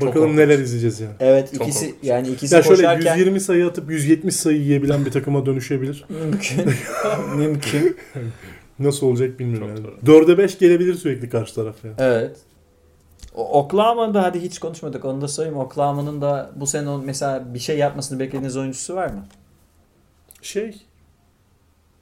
Çok 0.00 0.08
Bakalım 0.08 0.26
korkunç. 0.28 0.38
neler 0.38 0.58
izleyeceğiz 0.58 1.00
yani. 1.00 1.12
Evet 1.20 1.52
Çok 1.58 1.62
ikisi 1.68 1.86
korkunç. 1.86 2.04
yani 2.04 2.28
ikisi 2.28 2.54
Ya 2.54 2.62
şöyle 2.62 2.76
koşarken 2.76 3.16
120 3.16 3.40
sayı 3.40 3.66
atıp 3.66 3.90
170 3.90 4.36
sayı 4.36 4.58
yiyebilen 4.60 5.06
bir 5.06 5.10
takıma 5.10 5.46
dönüşebilir. 5.46 6.04
mümkün. 6.08 6.64
mümkün. 7.36 7.96
Nasıl 8.78 9.06
olacak 9.06 9.38
bilmiyorum 9.38 9.68
Çok 9.76 9.84
yani. 9.86 10.06
doğru. 10.06 10.24
4'e 10.24 10.38
5 10.38 10.58
gelebilir 10.58 10.94
sürekli 10.94 11.28
karşı 11.28 11.54
taraf 11.54 11.76
yani. 11.84 11.94
Evet. 11.98 12.36
Oklahoma'da 13.36 14.22
hadi 14.22 14.42
hiç 14.42 14.58
konuşmadık 14.58 15.04
onu 15.04 15.20
da 15.20 15.28
söyleyeyim. 15.28 15.58
Oklahoma'nın 15.58 16.20
da 16.20 16.50
bu 16.56 16.66
sene 16.66 16.96
mesela 17.04 17.54
bir 17.54 17.58
şey 17.58 17.78
yapmasını 17.78 18.18
beklediğiniz 18.20 18.56
oyuncusu 18.56 18.94
var 18.94 19.06
mı? 19.06 19.24
Şey 20.42 20.76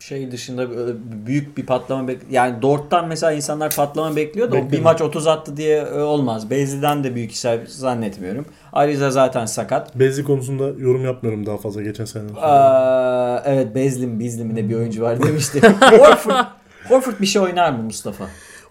Şey 0.01 0.31
dışında 0.31 0.71
böyle 0.71 0.93
büyük 1.27 1.57
bir 1.57 1.67
patlama 1.67 2.09
bek 2.09 2.21
yani 2.31 2.63
Dort'tan 2.63 3.09
mesela 3.09 3.33
insanlar 3.33 3.75
patlama 3.77 4.17
bekliyor 4.17 4.53
da 4.53 4.57
o 4.57 4.71
bir 4.71 4.81
maç 4.83 5.03
30 5.03 5.27
attı 5.27 5.57
diye 5.57 5.79
e, 5.79 6.01
olmaz. 6.01 6.51
Bezli'den 6.51 7.05
de 7.05 7.15
büyük 7.15 7.33
işler 7.33 7.61
zannetmiyorum. 7.67 8.47
Ariza 8.73 9.11
zaten 9.11 9.47
sakat. 9.47 9.99
Bezli 9.99 10.25
konusunda 10.25 10.65
yorum 10.79 11.05
yapmıyorum 11.05 11.47
daha 11.47 11.57
fazla 11.57 11.83
geçen 11.83 12.05
sonra. 12.05 12.41
Aa, 12.41 13.43
evet 13.47 13.75
Bezlim 13.75 14.21
Bizlim'de 14.21 14.69
bir 14.69 14.75
oyuncu 14.75 15.03
var 15.03 15.23
demişti. 15.23 15.61
Horford, 15.81 16.47
Horford 16.89 17.21
bir 17.21 17.27
şey 17.27 17.43
oynar 17.43 17.73
mı 17.73 17.83
Mustafa? 17.83 18.25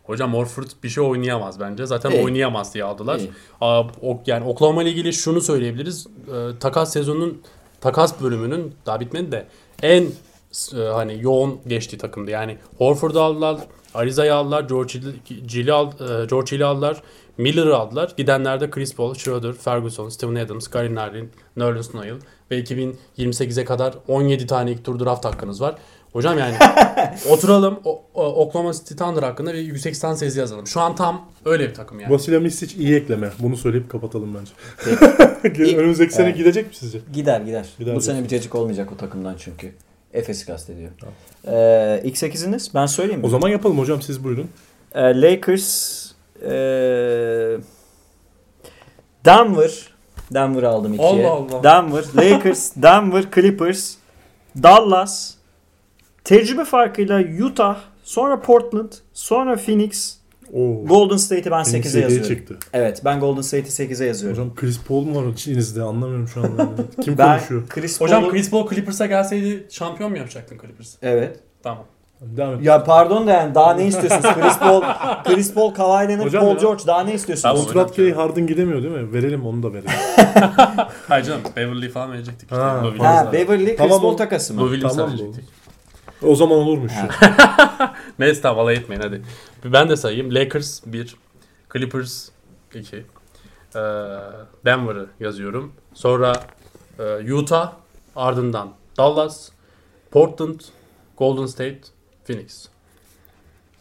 Hocam 0.03 0.33
Horford 0.33 0.67
bir 0.83 0.89
şey 0.89 1.03
oynayamaz 1.03 1.59
bence. 1.59 1.85
Zaten 1.85 2.11
İyi. 2.11 2.23
oynayamaz 2.23 2.73
diye 2.73 2.83
aldılar. 2.83 3.19
İyi. 3.19 3.31
Aa, 3.61 3.83
o, 4.01 4.21
yani 4.25 4.45
Oklahoma 4.45 4.83
ile 4.83 4.89
ilgili 4.89 5.13
şunu 5.13 5.41
söyleyebiliriz. 5.41 6.07
Ee, 6.27 6.59
takas 6.59 6.93
sezonunun 6.93 7.41
takas 7.81 8.21
bölümünün 8.21 8.75
daha 8.85 8.99
bitmedi 8.99 9.31
de 9.31 9.47
en 9.83 10.03
e, 10.75 10.77
hani 10.93 11.17
yoğun 11.21 11.59
geçtiği 11.67 11.97
takımdı. 11.97 12.31
Yani 12.31 12.57
Horford'u 12.77 13.21
aldılar, 13.21 13.57
Ariza'yı 13.93 14.35
aldılar, 14.35 14.63
George 14.63 14.99
Hill'i 15.29 15.73
al, 15.73 15.87
e, 15.91 16.25
George 16.25 16.55
Hill'i 16.55 16.65
aldılar, 16.65 17.01
Miller'ı 17.37 17.77
aldılar. 17.77 18.13
Gidenlerde 18.17 18.69
Chris 18.69 18.95
Paul, 18.95 19.13
Schroeder, 19.13 19.53
Ferguson, 19.53 20.09
Steven 20.09 20.35
Adams, 20.35 20.67
Gary 20.67 20.95
Narvin, 20.95 21.31
Nerlens 21.57 21.93
Noel 21.93 22.15
ve 22.51 22.59
2028'e 22.59 23.65
kadar 23.65 23.93
17 24.07 24.47
tane 24.47 24.71
ilk 24.71 24.85
tur 24.85 24.99
draft 24.99 25.25
hakkınız 25.25 25.61
var. 25.61 25.75
Hocam 26.13 26.37
yani 26.39 26.55
oturalım 27.29 27.79
o, 27.85 28.03
o, 28.13 28.25
Oklahoma 28.25 28.73
City 28.73 28.93
Thunder 28.93 29.23
hakkında 29.23 29.53
bir 29.53 29.59
yüksek 29.59 29.93
lisans 29.93 30.19
tezi 30.19 30.39
yazalım. 30.39 30.67
Şu 30.67 30.81
an 30.81 30.95
tam 30.95 31.25
öyle 31.45 31.69
bir 31.69 31.73
takım 31.73 31.99
yani. 31.99 32.13
Vasile 32.13 32.39
Misic 32.39 32.75
iyi 32.77 32.95
ekleme. 32.95 33.29
Bunu 33.39 33.57
söyleyip 33.57 33.89
kapatalım 33.89 34.35
bence. 34.39 34.51
Önümüzdeki 35.77 36.13
sene 36.13 36.25
Evet. 36.27 36.37
gidecek 36.37 36.67
mi 36.67 36.75
sizce? 36.75 36.99
Gider 37.13 37.41
gider. 37.41 37.65
Gider 37.79 37.95
Bu 37.95 38.01
sene 38.01 38.27
cacık 38.27 38.55
olmayacak 38.55 38.91
o 38.91 38.97
takımdan 38.97 39.35
çünkü. 39.39 39.71
Efes'i 40.13 40.45
kastediyor. 40.45 40.89
Ee, 41.47 42.01
ilk 42.03 42.15
8'iniz 42.15 42.73
ben 42.73 42.85
söyleyeyim 42.85 43.19
mi? 43.21 43.25
O 43.25 43.29
zaman 43.29 43.49
yapalım 43.49 43.79
hocam 43.79 44.01
siz 44.01 44.23
buyurun. 44.23 44.49
Ee, 44.95 45.21
Lakers, 45.21 46.03
Ee, 46.41 47.57
Denver. 49.25 49.93
Denver 50.33 50.63
aldım 50.63 50.93
ikiye. 50.93 51.09
Allah 51.09 51.31
Allah. 51.31 51.63
Denver, 51.63 52.03
Lakers, 52.15 52.71
Denver, 52.75 53.23
Clippers, 53.35 53.95
Dallas. 54.63 55.33
Tecrübe 56.23 56.65
farkıyla 56.65 57.23
Utah, 57.45 57.77
sonra 58.03 58.41
Portland, 58.41 58.91
sonra 59.13 59.55
Phoenix, 59.55 60.17
Oo. 60.53 60.85
Golden 60.85 61.17
State'i 61.17 61.51
ben 61.51 61.63
Phoenix 61.63 61.73
8'e 61.73 61.87
yediye 61.87 62.03
yazıyorum. 62.03 62.27
çıktı. 62.35 62.57
Evet 62.73 63.01
ben 63.05 63.19
Golden 63.19 63.41
State'i 63.41 63.71
8'e 63.87 64.07
yazıyorum. 64.07 64.37
Hocam 64.43 64.55
Chris 64.55 64.79
Paul 64.87 65.01
mu 65.05 65.23
var 65.25 65.31
içinizde 65.33 65.81
anlamıyorum 65.81 66.27
şu 66.27 66.41
an. 66.41 66.49
Kim 67.03 67.17
ben 67.17 67.37
konuşuyor? 67.37 67.63
Chris 67.69 68.01
Hocam 68.01 68.23
Paul'u- 68.23 68.31
Chris 68.31 68.49
Paul 68.49 68.69
Clippers'a 68.69 69.05
gelseydi 69.05 69.67
şampiyon 69.71 70.11
mu 70.11 70.17
yapacaktın 70.17 70.57
Clippers? 70.61 70.95
Evet. 71.01 71.39
Tamam. 71.63 71.83
Devam 72.21 72.53
et. 72.55 72.65
Ya 72.65 72.83
pardon 72.83 73.27
da 73.27 73.31
yani 73.31 73.55
daha 73.55 73.73
ne 73.73 73.87
istiyorsunuz? 73.87 74.35
Chris 74.41 74.59
Paul, 74.59 74.81
Chris 75.23 75.53
Paul, 75.53 75.73
Kawhi 75.73 76.07
Leonard, 76.09 76.25
Hocam 76.25 76.41
Paul 76.43 76.53
ya. 76.53 76.59
George 76.61 76.83
daha 76.87 77.03
ne 77.03 77.13
istiyorsunuz? 77.13 77.41
Tamam. 77.55 77.65
Kontrat 77.65 77.95
gereği 77.95 78.13
Harden 78.13 78.47
gidemiyor 78.47 78.83
değil 78.83 78.93
mi? 78.93 79.13
Verelim 79.13 79.45
onu 79.45 79.63
da 79.63 79.73
verelim. 79.73 79.89
Hayır 81.07 81.25
canım 81.25 81.41
Beverly 81.55 81.89
falan 81.89 82.11
verecektik 82.11 82.51
işte. 82.51 82.55
Ha, 82.55 82.83
ha, 82.99 83.33
Beverly 83.33 83.65
Chris 83.65 83.77
Tamam, 83.77 84.01
Paul 84.01 84.17
takası 84.17 84.53
mı? 84.53 84.79
Tamam, 84.81 85.09
verecektik. 85.09 85.43
O 86.23 86.35
zaman 86.35 86.57
olurmuş. 86.57 86.91
Neyse 88.19 88.41
tamam 88.41 88.59
alay 88.59 88.75
etmeyin 88.75 89.01
hadi. 89.01 89.21
Ben 89.65 89.89
de 89.89 89.95
sayayım. 89.95 90.35
Lakers 90.35 90.81
1, 90.85 91.15
Clippers 91.73 92.29
2, 92.75 92.95
ee, 92.97 93.03
Denver'ı 94.65 95.07
yazıyorum. 95.19 95.73
Sonra 95.93 96.33
ee, 96.99 97.33
Utah, 97.33 97.73
ardından 98.15 98.73
Dallas, 98.97 99.49
Portland, 100.11 100.59
Golden 101.17 101.45
State, 101.45 101.81
Phoenix. 102.27 102.67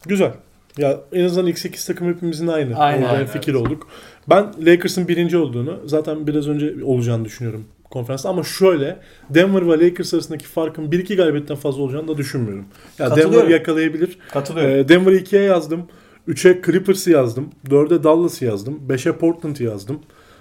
Güzel. 0.07 0.33
Ya 0.79 1.01
en 1.13 1.25
azından 1.25 1.47
ilk 1.47 1.59
8 1.59 1.87
takım 1.87 2.09
hepimizin 2.09 2.47
aynı. 2.47 2.79
Aynen. 2.79 3.09
Aynen, 3.09 3.27
fikir 3.27 3.55
evet. 3.55 3.67
olduk. 3.67 3.89
Ben 4.29 4.53
Lakers'ın 4.67 5.09
birinci 5.09 5.39
olduğunu 5.39 5.81
zaten 5.85 6.27
biraz 6.27 6.49
önce 6.49 6.85
olacağını 6.85 7.25
düşünüyorum 7.25 7.65
konferansta 7.93 8.29
ama 8.29 8.43
şöyle 8.43 8.99
Denver 9.31 9.69
ve 9.69 9.85
Lakers 9.85 10.15
arasındaki 10.15 10.45
farkın 10.45 10.91
1-2 10.91 11.17
galibiyetten 11.17 11.57
fazla 11.57 11.83
olacağını 11.83 12.09
da 12.09 12.17
düşünmüyorum. 12.17 12.65
Ya. 12.99 13.17
Denver 13.17 13.49
yakalayabilir. 13.49 14.19
Katılıyorum. 14.31 14.75
Ee, 14.75 14.89
Denver'ı 14.89 15.17
2'ye 15.17 15.43
yazdım. 15.43 15.89
3'e 16.29 16.63
Clippers'ı 16.67 17.11
yazdım. 17.11 17.51
4'e 17.69 18.03
Dallas'ı 18.03 18.45
yazdım. 18.45 18.81
5'e 18.89 19.13
Portland'ı 19.13 19.63
yazdım. 19.65 20.01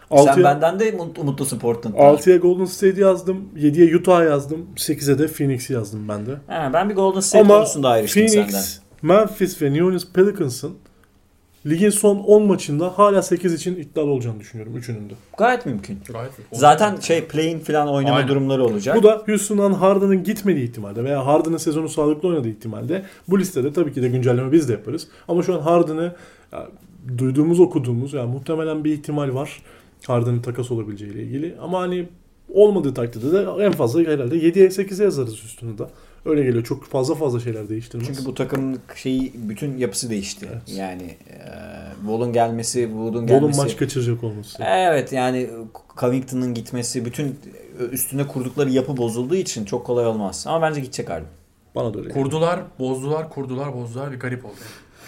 Sen 0.09 0.17
6'ya 0.17 0.43
benden 0.43 0.79
de 0.79 0.91
mut- 0.91 1.19
umutlusun 1.19 1.59
Portland'da. 1.59 1.97
6'ya 1.97 2.37
Golden 2.37 2.65
State'i 2.65 2.99
yazdım. 2.99 3.49
7'ye 3.57 3.97
Utah 3.97 4.23
yazdım. 4.23 4.65
8'e 4.75 5.19
de 5.19 5.27
Phoenix'i 5.27 5.73
yazdım 5.73 6.07
ben 6.09 6.25
de. 6.25 6.31
He, 6.31 6.73
ben 6.73 6.89
bir 6.89 6.95
Golden 6.95 7.19
State 7.19 7.45
Ama 7.45 7.57
konusunda 7.57 7.89
ayrıştım 7.89 8.27
Phoenix, 8.27 8.51
senden. 8.51 8.63
Memphis 9.01 9.61
ve 9.61 9.65
New 9.65 9.83
Orleans 9.83 10.05
Pelicans'ın 10.13 10.73
ligin 11.65 11.89
son 11.89 12.17
10 12.17 12.43
maçında 12.43 12.97
hala 12.97 13.21
8 13.21 13.53
için 13.53 13.75
iddialı 13.75 14.11
olacağını 14.11 14.39
düşünüyorum 14.39 14.77
üçünün 14.77 15.09
de. 15.09 15.13
Gayet 15.37 15.65
mümkün. 15.65 15.99
Gayet 16.13 16.31
iyi. 16.39 16.43
Zaten 16.51 16.95
şey 16.95 17.23
play-in 17.23 17.59
falan 17.59 17.87
oynama 17.87 18.15
Aynen. 18.15 18.29
durumları 18.29 18.63
olacak. 18.63 18.95
Bu 18.97 19.03
da 19.03 19.23
Houston'dan 19.25 19.73
Harden'ın 19.73 20.23
gitmediği 20.23 20.69
ihtimalde 20.69 21.03
veya 21.03 21.25
Harden'ın 21.25 21.57
sezonu 21.57 21.89
sağlıklı 21.89 22.29
oynadığı 22.29 22.49
ihtimalde 22.49 23.03
bu 23.27 23.39
listede 23.39 23.73
tabii 23.73 23.93
ki 23.93 24.01
de 24.01 24.07
güncelleme 24.07 24.51
biz 24.51 24.69
de 24.69 24.71
yaparız. 24.71 25.07
Ama 25.27 25.43
şu 25.43 25.55
an 25.55 25.59
Harden'ı 25.59 26.15
ya, 26.51 26.67
duyduğumuz 27.17 27.59
okuduğumuz 27.59 28.13
yani 28.13 28.31
muhtemelen 28.31 28.83
bir 28.83 28.93
ihtimal 28.93 29.33
var 29.33 29.61
Harden'ın 30.07 30.41
takas 30.41 30.71
olabileceği 30.71 31.11
ile 31.11 31.23
ilgili. 31.23 31.55
Ama 31.61 31.79
hani 31.79 32.07
olmadığı 32.53 32.93
takdirde 32.93 33.31
de 33.31 33.65
en 33.65 33.71
fazla 33.71 33.99
herhalde 33.99 34.35
7'ye 34.35 34.67
8'e 34.67 35.03
yazarız 35.03 35.33
üstünü 35.33 35.77
de. 35.77 35.83
Öyle 36.25 36.43
geliyor. 36.43 36.63
Çok 36.63 36.83
fazla 36.85 37.15
fazla 37.15 37.39
şeyler 37.39 37.69
değiştirmez. 37.69 38.07
Çünkü 38.07 38.25
bu 38.25 38.35
takımın 38.35 38.79
şeyi 38.95 39.31
bütün 39.35 39.77
yapısı 39.77 40.09
değişti. 40.09 40.47
Evet. 40.51 40.61
Yani 40.77 41.03
e, 41.03 41.37
Wall'un 42.01 42.33
gelmesi, 42.33 42.81
Wood'un 42.83 43.27
gelmesi. 43.27 43.61
maç 43.61 43.77
kaçıracak 43.77 44.23
olması. 44.23 44.63
Evet 44.63 45.11
yani 45.13 45.49
Covington'ın 45.99 46.53
gitmesi, 46.53 47.05
bütün 47.05 47.39
üstüne 47.91 48.27
kurdukları 48.27 48.69
yapı 48.69 48.97
bozulduğu 48.97 49.35
için 49.35 49.65
çok 49.65 49.85
kolay 49.85 50.05
olmaz. 50.05 50.45
Ama 50.47 50.61
bence 50.61 50.81
gidecek 50.81 51.09
Harden. 51.09 51.27
Bana 51.75 51.93
da 51.93 51.99
öyle. 51.99 52.09
Kurdular, 52.09 52.59
bozdular, 52.79 53.29
kurdular, 53.29 53.73
bozdular 53.73 54.11
bir 54.11 54.19
garip 54.19 54.45
oldu. 54.45 54.53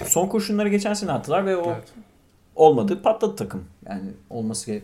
Son 0.06 0.28
kurşunları 0.28 0.70
geçen 0.70 0.94
sene 0.94 1.12
attılar 1.12 1.46
ve 1.46 1.58
o 1.58 1.72
Evet. 1.72 1.84
olmadı. 2.56 3.02
Patladı 3.02 3.36
takım. 3.36 3.64
Yani 3.90 4.10
olması 4.30 4.66
gerek. 4.66 4.84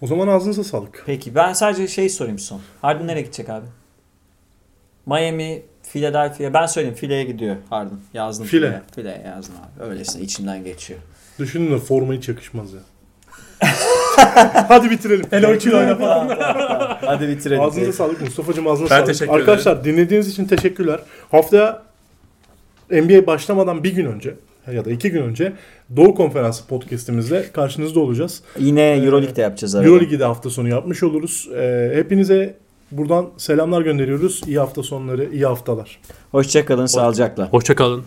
O 0.00 0.06
zaman 0.06 0.28
ağzınıza 0.28 0.64
sağlık. 0.64 1.02
Peki 1.06 1.34
ben 1.34 1.52
sadece 1.52 1.88
şey 1.88 2.08
sorayım 2.08 2.38
son. 2.38 2.60
Harden 2.82 3.06
nereye 3.06 3.20
gidecek 3.22 3.48
abi? 3.48 3.66
Miami, 5.06 5.62
Philadelphia. 5.92 6.54
Ben 6.54 6.66
söyleyeyim 6.66 6.96
Philea'ya 6.96 7.22
gidiyor 7.22 7.56
Harden. 7.70 7.98
Yazdım 8.14 8.46
File. 8.46 8.60
Philea'ya. 8.60 8.82
Philea'ya 8.94 9.34
yazdım 9.36 9.54
abi. 9.60 9.90
Öylesine 9.90 10.22
içimden 10.22 10.64
geçiyor. 10.64 11.00
Düşünün 11.38 11.72
de 11.72 11.78
forma 11.78 12.12
hiç 12.14 12.28
yakışmaz 12.28 12.72
ya. 12.72 12.80
Hadi 14.68 14.90
bitirelim. 14.90 15.26
Hello 15.30 15.58
Kilo 15.58 15.78
oyna 15.78 15.98
tamam. 15.98 16.28
Hadi 17.00 17.28
bitirelim. 17.28 17.62
Ağzınıza 17.62 17.92
sağlık 17.92 18.20
Mustafa'cığım 18.20 18.66
ağzına 18.66 18.84
Ben 18.84 18.96
sağlık. 18.96 19.06
teşekkür 19.06 19.32
Arkadaşlar 19.32 19.84
dinlediğiniz 19.84 20.28
için 20.28 20.44
teşekkürler. 20.44 21.00
Haftaya 21.30 21.82
NBA 22.90 23.26
başlamadan 23.26 23.84
bir 23.84 23.94
gün 23.94 24.06
önce 24.06 24.34
ya 24.72 24.84
da 24.84 24.90
iki 24.90 25.10
gün 25.10 25.22
önce 25.22 25.52
Doğu 25.96 26.14
Konferansı 26.14 26.66
podcastimizle 26.66 27.52
karşınızda 27.52 28.00
olacağız. 28.00 28.42
Yine 28.58 28.82
Euroleague 28.82 29.36
de 29.36 29.40
yapacağız 29.40 29.74
arada. 29.74 29.88
Euroleague'i 29.88 30.20
de 30.20 30.24
hafta 30.24 30.50
sonu 30.50 30.68
yapmış 30.68 31.02
oluruz. 31.02 31.48
Ee, 31.56 31.92
hepinize 31.94 32.54
buradan 32.92 33.28
selamlar 33.36 33.82
gönderiyoruz. 33.82 34.40
İyi 34.46 34.58
hafta 34.58 34.82
sonları, 34.82 35.28
iyi 35.32 35.46
haftalar. 35.46 36.00
Hoşçakalın, 36.30 36.86
sağlıcakla. 36.86 37.48
Hoşçakalın. 37.48 38.04